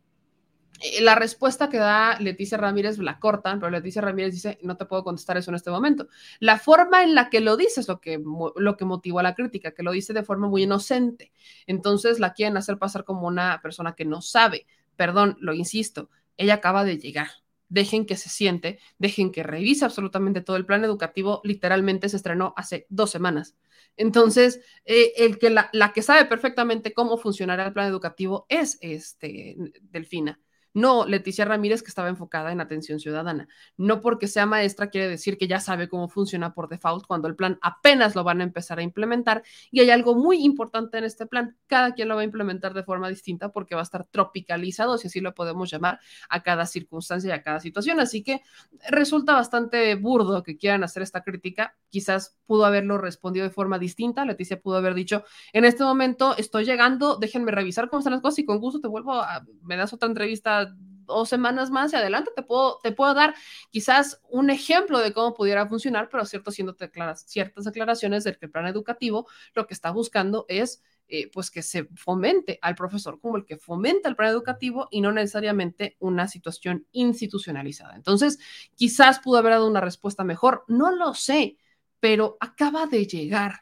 [0.81, 4.85] Eh, la respuesta que da Leticia Ramírez la cortan, pero Leticia Ramírez dice, no te
[4.85, 6.07] puedo contestar eso en este momento.
[6.39, 8.21] La forma en la que lo dice es lo que,
[8.55, 11.31] lo que motivó a la crítica, que lo dice de forma muy inocente.
[11.67, 14.67] Entonces la quieren hacer pasar como una persona que no sabe.
[14.95, 16.09] Perdón, lo insisto,
[16.39, 17.29] ella acaba de llegar.
[17.67, 21.41] Dejen que se siente, dejen que revise absolutamente todo el plan educativo.
[21.43, 23.55] Literalmente se estrenó hace dos semanas.
[23.95, 28.79] Entonces, eh, el que la, la, que sabe perfectamente cómo funcionará el plan educativo es
[28.81, 30.39] este Delfina.
[30.73, 33.47] No, Leticia Ramírez, que estaba enfocada en atención ciudadana.
[33.75, 37.35] No porque sea maestra quiere decir que ya sabe cómo funciona por default cuando el
[37.35, 39.43] plan apenas lo van a empezar a implementar.
[39.71, 41.57] Y hay algo muy importante en este plan.
[41.67, 45.07] Cada quien lo va a implementar de forma distinta porque va a estar tropicalizado, si
[45.07, 47.99] así lo podemos llamar, a cada circunstancia y a cada situación.
[47.99, 48.41] Así que
[48.89, 51.75] resulta bastante burdo que quieran hacer esta crítica.
[51.89, 54.23] Quizás pudo haberlo respondido de forma distinta.
[54.23, 58.39] Leticia pudo haber dicho, en este momento estoy llegando, déjenme revisar cómo están las cosas
[58.39, 62.31] y con gusto te vuelvo a, me das otra entrevista dos semanas más y adelante
[62.35, 63.33] te puedo, te puedo dar
[63.71, 66.75] quizás un ejemplo de cómo pudiera funcionar, pero cierto, haciendo
[67.15, 71.63] ciertas declaraciones del que el plan educativo lo que está buscando es eh, pues que
[71.63, 76.27] se fomente al profesor como el que fomenta el plan educativo y no necesariamente una
[76.27, 77.95] situación institucionalizada.
[77.95, 78.37] Entonces,
[78.75, 81.57] quizás pudo haber dado una respuesta mejor, no lo sé,
[81.99, 83.61] pero acaba de llegar,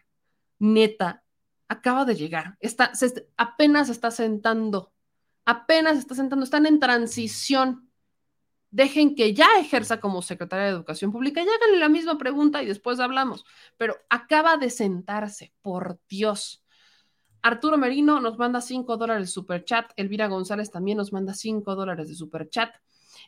[0.59, 1.23] neta,
[1.69, 4.91] acaba de llegar, está, se, apenas está sentando,
[5.47, 7.89] apenas está sentando, están en transición.
[8.69, 12.65] Dejen que ya ejerza como secretaria de Educación Pública y háganle la misma pregunta y
[12.65, 13.45] después hablamos.
[13.77, 16.65] Pero acaba de sentarse, por Dios.
[17.41, 19.89] Arturo Merino nos manda 5 dólares de super chat.
[19.95, 22.75] Elvira González también nos manda 5 dólares de super chat.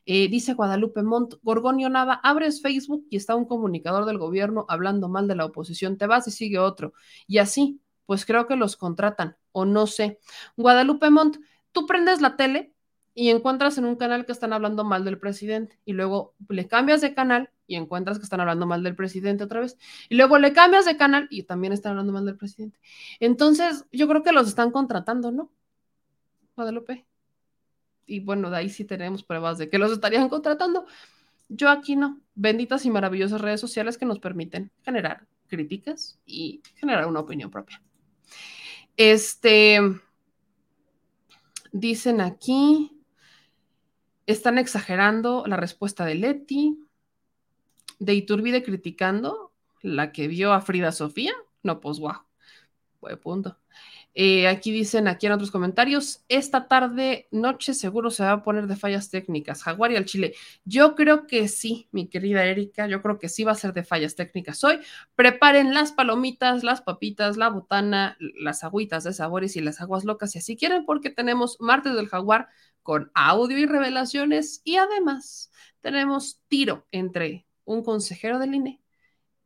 [0.06, 5.08] Eh, dice Guadalupe Montt, Gorgonio Nava, abres Facebook y está un comunicador del gobierno hablando
[5.08, 6.94] mal de la oposición, te vas y sigue otro.
[7.28, 10.20] Y así, pues creo que los contratan, o no sé.
[10.58, 11.38] Guadalupe Montt,
[11.72, 12.74] tú prendes la tele
[13.14, 17.02] y encuentras en un canal que están hablando mal del presidente y luego le cambias
[17.02, 19.78] de canal y encuentras que están hablando mal del presidente otra vez
[20.10, 22.80] y luego le cambias de canal y también están hablando mal del presidente.
[23.20, 25.52] Entonces, yo creo que los están contratando, ¿no?
[26.56, 27.06] Guadalupe.
[28.06, 30.86] Y bueno, de ahí sí tenemos pruebas de que los estarían contratando.
[31.48, 32.20] Yo aquí no.
[32.36, 37.82] Benditas y maravillosas redes sociales que nos permiten generar críticas y generar una opinión propia.
[38.98, 39.80] Este,
[41.72, 43.00] dicen aquí,
[44.26, 46.78] están exagerando la respuesta de Leti,
[48.00, 49.52] de Iturbide criticando
[49.82, 51.34] la que vio a Frida Sofía.
[51.64, 52.22] No, pues guau,
[53.02, 53.58] buen punto.
[54.16, 58.68] Eh, aquí dicen, aquí en otros comentarios, esta tarde, noche seguro se va a poner
[58.68, 59.64] de fallas técnicas.
[59.64, 60.34] Jaguar y al Chile.
[60.66, 63.84] Yo creo que sí, mi querida Erika, yo creo que sí va a ser de
[63.84, 64.80] fallas técnicas hoy.
[65.16, 70.32] Preparen las palomitas, las papitas, la botana, las agüitas de sabores y las aguas locas
[70.32, 72.50] si así quieren, porque tenemos martes del Jaguar
[72.84, 78.82] con audio y revelaciones y además tenemos tiro entre un consejero del INE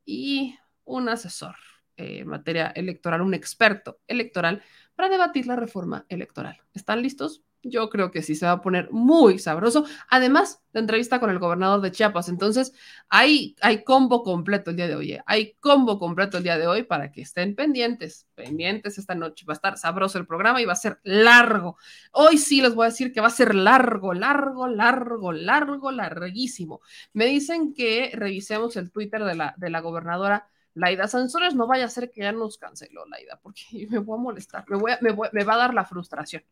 [0.06, 1.56] y un asesor
[1.98, 4.62] en materia electoral, un experto electoral,
[4.96, 6.62] para debatir la reforma electoral.
[6.74, 7.44] ¿Están listos?
[7.66, 9.86] Yo creo que sí se va a poner muy sabroso.
[10.10, 12.28] Además, de entrevista con el gobernador de Chiapas.
[12.28, 12.74] Entonces,
[13.08, 15.14] hay, hay combo completo el día de hoy.
[15.14, 15.24] ¿eh?
[15.26, 18.28] Hay combo completo el día de hoy para que estén pendientes.
[18.36, 19.46] Pendientes esta noche.
[19.48, 21.78] Va a estar sabroso el programa y va a ser largo.
[22.12, 26.82] Hoy sí les voy a decir que va a ser largo, largo, largo, largo, larguísimo.
[27.14, 31.86] Me dicen que revisemos el Twitter de la, de la gobernadora Laida Sansores, no vaya
[31.86, 35.44] a ser que ya nos canceló Laida, porque me voy a molestar, me, voy me,
[35.44, 36.44] va a dar la frustración,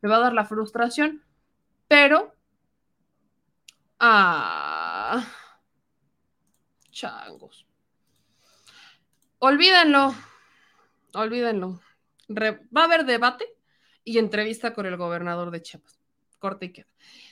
[0.00, 1.22] me va a dar la frustración,
[1.88, 2.34] pero...
[3.98, 5.24] Ah,
[6.90, 7.66] changos.
[9.38, 10.14] Olvídenlo,
[11.14, 11.80] olvídenlo.
[12.28, 13.46] va a haber debate
[14.04, 15.98] y entrevista con el gobernador de Chiapas.
[16.38, 16.88] Corte y queda.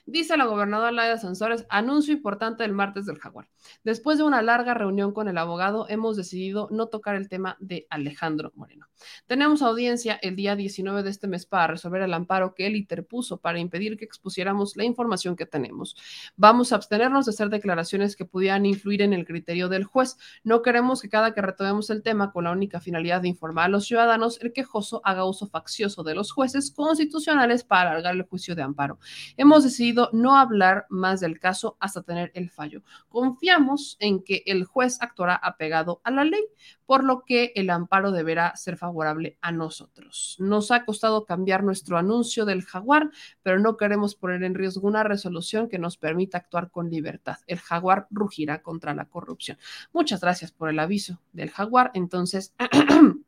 [0.07, 3.49] Dice la gobernadora Laida Sansores, anuncio importante del martes del jaguar.
[3.85, 7.87] Después de una larga reunión con el abogado, hemos decidido no tocar el tema de
[7.89, 8.87] Alejandro Moreno.
[9.27, 13.39] Tenemos audiencia el día 19 de este mes para resolver el amparo que él interpuso
[13.39, 15.97] para impedir que expusiéramos la información que tenemos.
[16.37, 20.17] Vamos a abstenernos de hacer declaraciones que pudieran influir en el criterio del juez.
[20.43, 23.69] No queremos que cada que retomemos el tema con la única finalidad de informar a
[23.69, 28.55] los ciudadanos, el quejoso haga uso faccioso de los jueces constitucionales para alargar el juicio
[28.55, 28.99] de amparo.
[29.37, 32.83] Hemos decidido no hablar más del caso hasta tener el fallo.
[33.09, 36.45] Confiamos en que el juez actuará apegado a la ley,
[36.87, 40.37] por lo que el amparo deberá ser favorable a nosotros.
[40.39, 43.11] Nos ha costado cambiar nuestro anuncio del jaguar,
[43.43, 47.39] pero no queremos poner en riesgo una resolución que nos permita actuar con libertad.
[47.47, 49.59] El jaguar rugirá contra la corrupción.
[49.93, 51.91] Muchas gracias por el aviso del jaguar.
[51.95, 52.55] Entonces...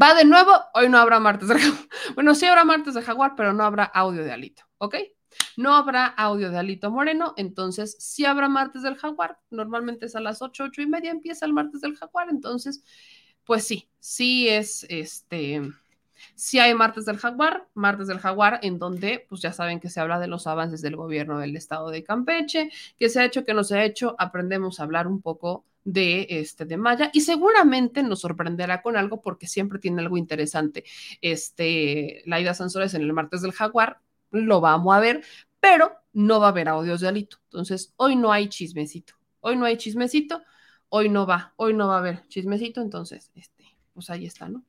[0.00, 1.88] Va de nuevo, hoy no habrá martes de jaguar.
[2.14, 4.96] Bueno, sí habrá martes de jaguar, pero no habrá audio de alito, ¿ok?
[5.56, 9.38] No habrá audio de Alito Moreno, entonces sí habrá martes del jaguar.
[9.50, 12.84] Normalmente es a las 8, 8 y media empieza el martes del jaguar, entonces,
[13.44, 15.62] pues sí, sí es este.
[16.34, 20.00] Sí hay martes del jaguar, martes del jaguar, en donde pues ya saben que se
[20.00, 23.54] habla de los avances del gobierno del estado de Campeche, que se ha hecho, que
[23.54, 28.02] no se ha hecho, aprendemos a hablar un poco de este de Maya y seguramente
[28.02, 30.84] nos sorprenderá con algo porque siempre tiene algo interesante.
[31.20, 35.24] Este Laida Sansores en el martes del Jaguar lo vamos a ver,
[35.60, 37.38] pero no va a haber audios de Alito.
[37.44, 39.14] Entonces, hoy no hay chismecito.
[39.40, 40.42] Hoy no hay chismecito,
[40.88, 44.64] hoy no va, hoy no va a haber chismecito, entonces, este, pues ahí está, ¿no?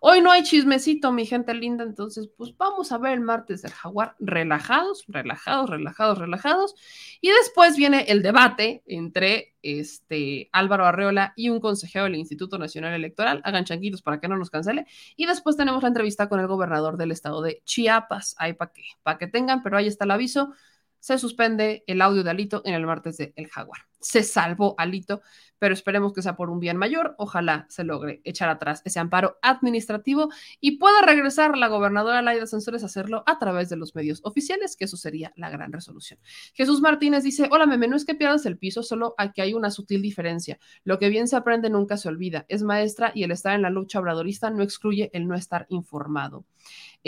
[0.00, 3.72] Hoy no hay chismecito, mi gente linda, entonces pues vamos a ver el martes del
[3.72, 6.74] jaguar relajados, relajados, relajados, relajados.
[7.20, 12.94] Y después viene el debate entre este Álvaro Arreola y un consejero del Instituto Nacional
[12.94, 13.40] Electoral.
[13.44, 14.86] Hagan chanquitos para que no nos cancele.
[15.16, 18.34] Y después tenemos la entrevista con el gobernador del estado de Chiapas.
[18.38, 20.52] Ahí para que tengan, pero ahí está el aviso
[21.00, 23.80] se suspende el audio de Alito en el martes de El Jaguar.
[24.00, 25.22] se salvó Alito,
[25.58, 27.14] pero esperemos que sea por un bien mayor.
[27.18, 30.28] Ojalá se logre echar atrás ese amparo administrativo
[30.60, 34.76] y pueda regresar la gobernadora Laida Sansores a hacerlo a través de los medios oficiales,
[34.76, 36.20] que eso sería la gran resolución.
[36.54, 39.70] Jesús Martínez dice, hola meme, no es que pierdas el piso, solo aquí hay una
[39.70, 40.58] sutil diferencia.
[40.84, 42.46] Lo que bien se aprende nunca se olvida.
[42.48, 46.44] Es maestra y el estar en la lucha obradorista no excluye el no estar informado.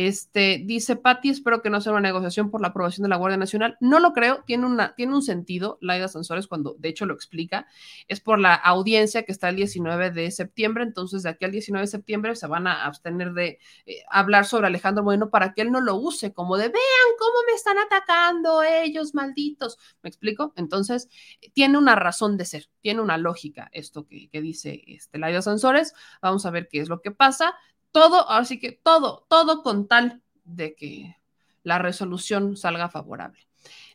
[0.02, 3.36] Este, dice Patti, espero que no sea una negociación por la aprobación de la Guardia
[3.36, 3.76] Nacional.
[3.80, 7.66] No lo creo, tiene, una, tiene un sentido, Laida Sansores, cuando de hecho lo explica,
[8.08, 11.82] es por la audiencia que está el 19 de septiembre, entonces de aquí al 19
[11.82, 15.70] de septiembre se van a abstener de eh, hablar sobre Alejandro Moreno para que él
[15.70, 19.76] no lo use como de, vean cómo me están atacando ellos, malditos.
[20.02, 20.54] ¿Me explico?
[20.56, 21.10] Entonces,
[21.52, 25.92] tiene una razón de ser, tiene una lógica esto que, que dice este, Laida Sansores.
[26.22, 27.54] Vamos a ver qué es lo que pasa
[27.92, 31.16] todo, así que todo, todo con tal de que
[31.62, 33.46] la resolución salga favorable.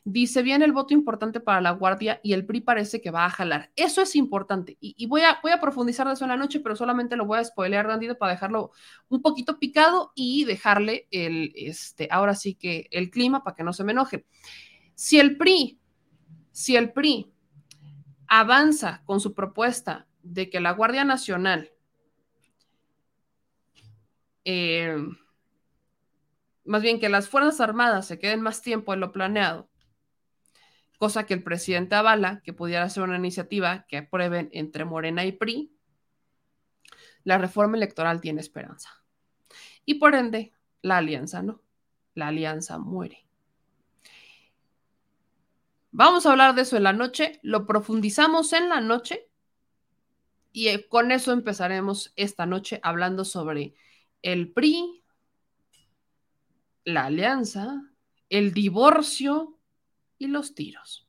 [0.04, 3.30] Dice, viene el voto importante para la Guardia y el PRI parece que va a
[3.30, 3.72] jalar.
[3.74, 4.76] Eso es importante.
[4.80, 7.40] Y, voy, a, voy a profundizar de eso en la noche, pero solamente lo voy
[7.40, 8.70] a spoilear tantito para dejarlo
[9.08, 13.72] un poquito picado y dejarle el, este, ahora sí que el clima para que no
[13.72, 14.26] se me enoje.
[14.94, 15.80] Si el PRI,
[16.52, 17.32] si el PRI
[18.28, 21.72] avanza con su propuesta de que la Guardia Nacional
[24.48, 24.96] eh,
[26.64, 29.68] más bien que las Fuerzas Armadas se queden más tiempo en lo planeado,
[30.98, 35.32] cosa que el presidente avala, que pudiera ser una iniciativa que aprueben entre Morena y
[35.32, 35.72] PRI,
[37.24, 39.02] la reforma electoral tiene esperanza.
[39.84, 41.60] Y por ende, la alianza no,
[42.14, 43.26] la alianza muere.
[45.90, 49.28] Vamos a hablar de eso en la noche, lo profundizamos en la noche
[50.52, 53.74] y eh, con eso empezaremos esta noche hablando sobre
[54.22, 55.02] el PRI,
[56.84, 57.92] la alianza,
[58.28, 59.58] el divorcio
[60.18, 61.05] y los tiros.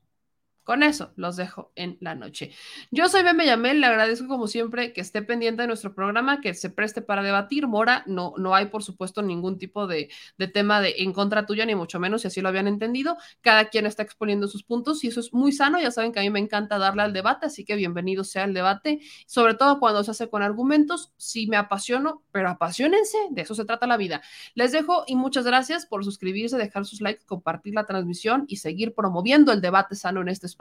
[0.67, 2.51] Con eso los dejo en la noche.
[2.91, 6.53] Yo soy Beme Yamel, le agradezco como siempre que esté pendiente de nuestro programa, que
[6.53, 7.67] se preste para debatir.
[7.67, 11.65] Mora, no, no hay por supuesto ningún tipo de, de tema de en contra tuya,
[11.65, 13.15] ni mucho menos si así lo habían entendido.
[13.39, 15.79] Cada quien está exponiendo sus puntos y eso es muy sano.
[15.79, 18.53] Ya saben que a mí me encanta darle al debate, así que bienvenido sea el
[18.53, 21.13] debate, sobre todo cuando se hace con argumentos.
[21.15, 24.21] Sí me apasiono, pero apasionense, de eso se trata la vida.
[24.53, 28.93] Les dejo y muchas gracias por suscribirse, dejar sus likes, compartir la transmisión y seguir
[28.93, 30.56] promoviendo el debate sano en este espacio.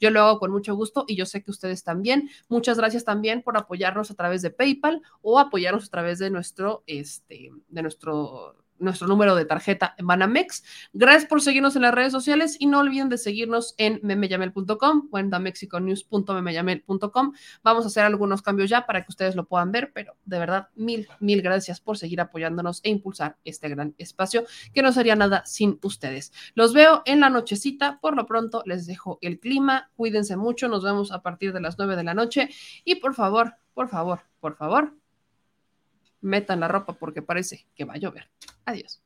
[0.00, 2.28] Yo lo hago con mucho gusto y yo sé que ustedes también.
[2.48, 6.82] Muchas gracias también por apoyarnos a través de PayPal o apoyarnos a través de nuestro,
[6.86, 10.64] este, de nuestro nuestro número de tarjeta Banamex.
[10.92, 15.18] Gracias por seguirnos en las redes sociales y no olviden de seguirnos en memeyamel.com o
[15.18, 17.32] en damexiconews.memeyamel.com.
[17.62, 20.68] Vamos a hacer algunos cambios ya para que ustedes lo puedan ver, pero de verdad,
[20.74, 25.44] mil, mil gracias por seguir apoyándonos e impulsar este gran espacio que no sería nada
[25.46, 26.32] sin ustedes.
[26.54, 27.98] Los veo en la nochecita.
[28.00, 29.90] Por lo pronto, les dejo el clima.
[29.96, 30.68] Cuídense mucho.
[30.68, 32.48] Nos vemos a partir de las nueve de la noche.
[32.84, 34.94] Y por favor, por favor, por favor,
[36.20, 38.28] metan la ropa porque parece que va a llover.
[38.64, 39.02] Adiós.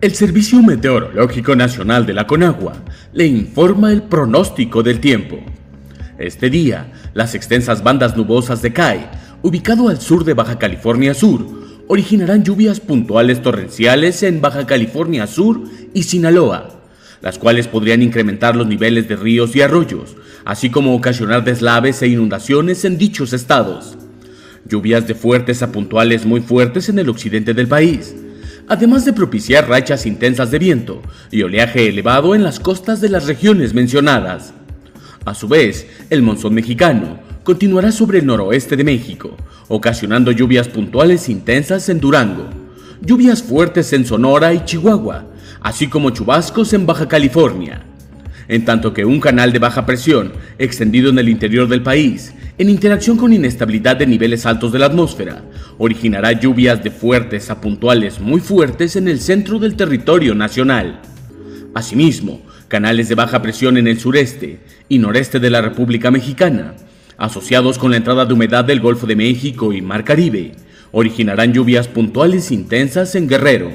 [0.00, 2.72] El Servicio Meteorológico Nacional de la Conagua
[3.12, 5.38] le informa el pronóstico del tiempo.
[6.18, 9.08] Este día, las extensas bandas nubosas de CAI,
[9.42, 11.46] ubicado al sur de Baja California Sur,
[11.86, 15.62] originarán lluvias puntuales torrenciales en Baja California Sur
[15.94, 16.80] y Sinaloa,
[17.20, 22.08] las cuales podrían incrementar los niveles de ríos y arroyos, así como ocasionar deslaves e
[22.08, 23.96] inundaciones en dichos estados.
[24.64, 28.14] Lluvias de fuertes a puntuales muy fuertes en el occidente del país,
[28.68, 33.26] además de propiciar rachas intensas de viento y oleaje elevado en las costas de las
[33.26, 34.54] regiones mencionadas.
[35.24, 39.36] A su vez, el monzón mexicano continuará sobre el noroeste de México,
[39.68, 42.48] ocasionando lluvias puntuales intensas en Durango,
[43.00, 45.26] lluvias fuertes en Sonora y Chihuahua,
[45.60, 47.84] así como chubascos en Baja California
[48.48, 52.68] en tanto que un canal de baja presión extendido en el interior del país, en
[52.68, 55.42] interacción con inestabilidad de niveles altos de la atmósfera,
[55.78, 61.00] originará lluvias de fuertes a puntuales muy fuertes en el centro del territorio nacional.
[61.74, 66.74] Asimismo, canales de baja presión en el sureste y noreste de la República Mexicana,
[67.16, 70.52] asociados con la entrada de humedad del Golfo de México y Mar Caribe,
[70.90, 73.70] originarán lluvias puntuales intensas en Guerrero,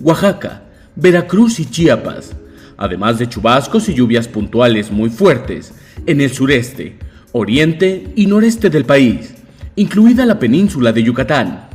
[0.00, 0.64] Oaxaca,
[0.96, 2.34] Veracruz y Chiapas,
[2.76, 5.72] además de chubascos y lluvias puntuales muy fuertes
[6.06, 6.96] en el sureste,
[7.32, 9.34] oriente y noreste del país,
[9.76, 11.68] incluida la península de Yucatán.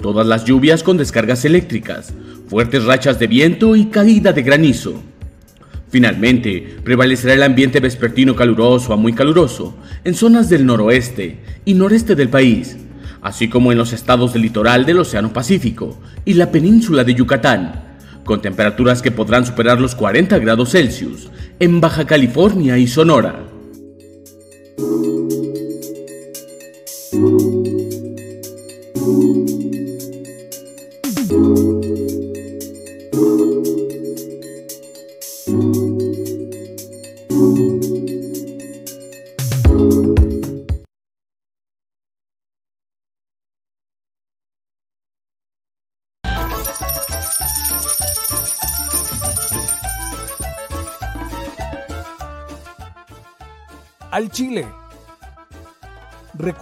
[0.00, 2.12] Todas las lluvias con descargas eléctricas,
[2.48, 5.02] fuertes rachas de viento y caída de granizo.
[5.90, 12.14] Finalmente, prevalecerá el ambiente vespertino caluroso a muy caluroso en zonas del noroeste y noreste
[12.14, 12.78] del país,
[13.20, 17.91] así como en los estados del litoral del Océano Pacífico y la península de Yucatán,
[18.24, 23.44] con temperaturas que podrán superar los 40 grados Celsius en Baja California y Sonora.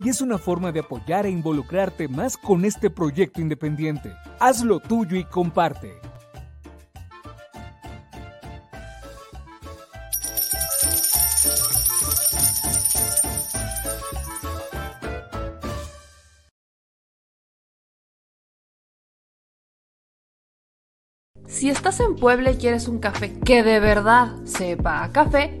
[0.00, 4.12] y es una forma de apoyar e involucrarte más con este proyecto independiente.
[4.38, 6.00] Hazlo tuyo y comparte.
[21.46, 25.60] Si estás en Puebla y quieres un café que de verdad sepa a café,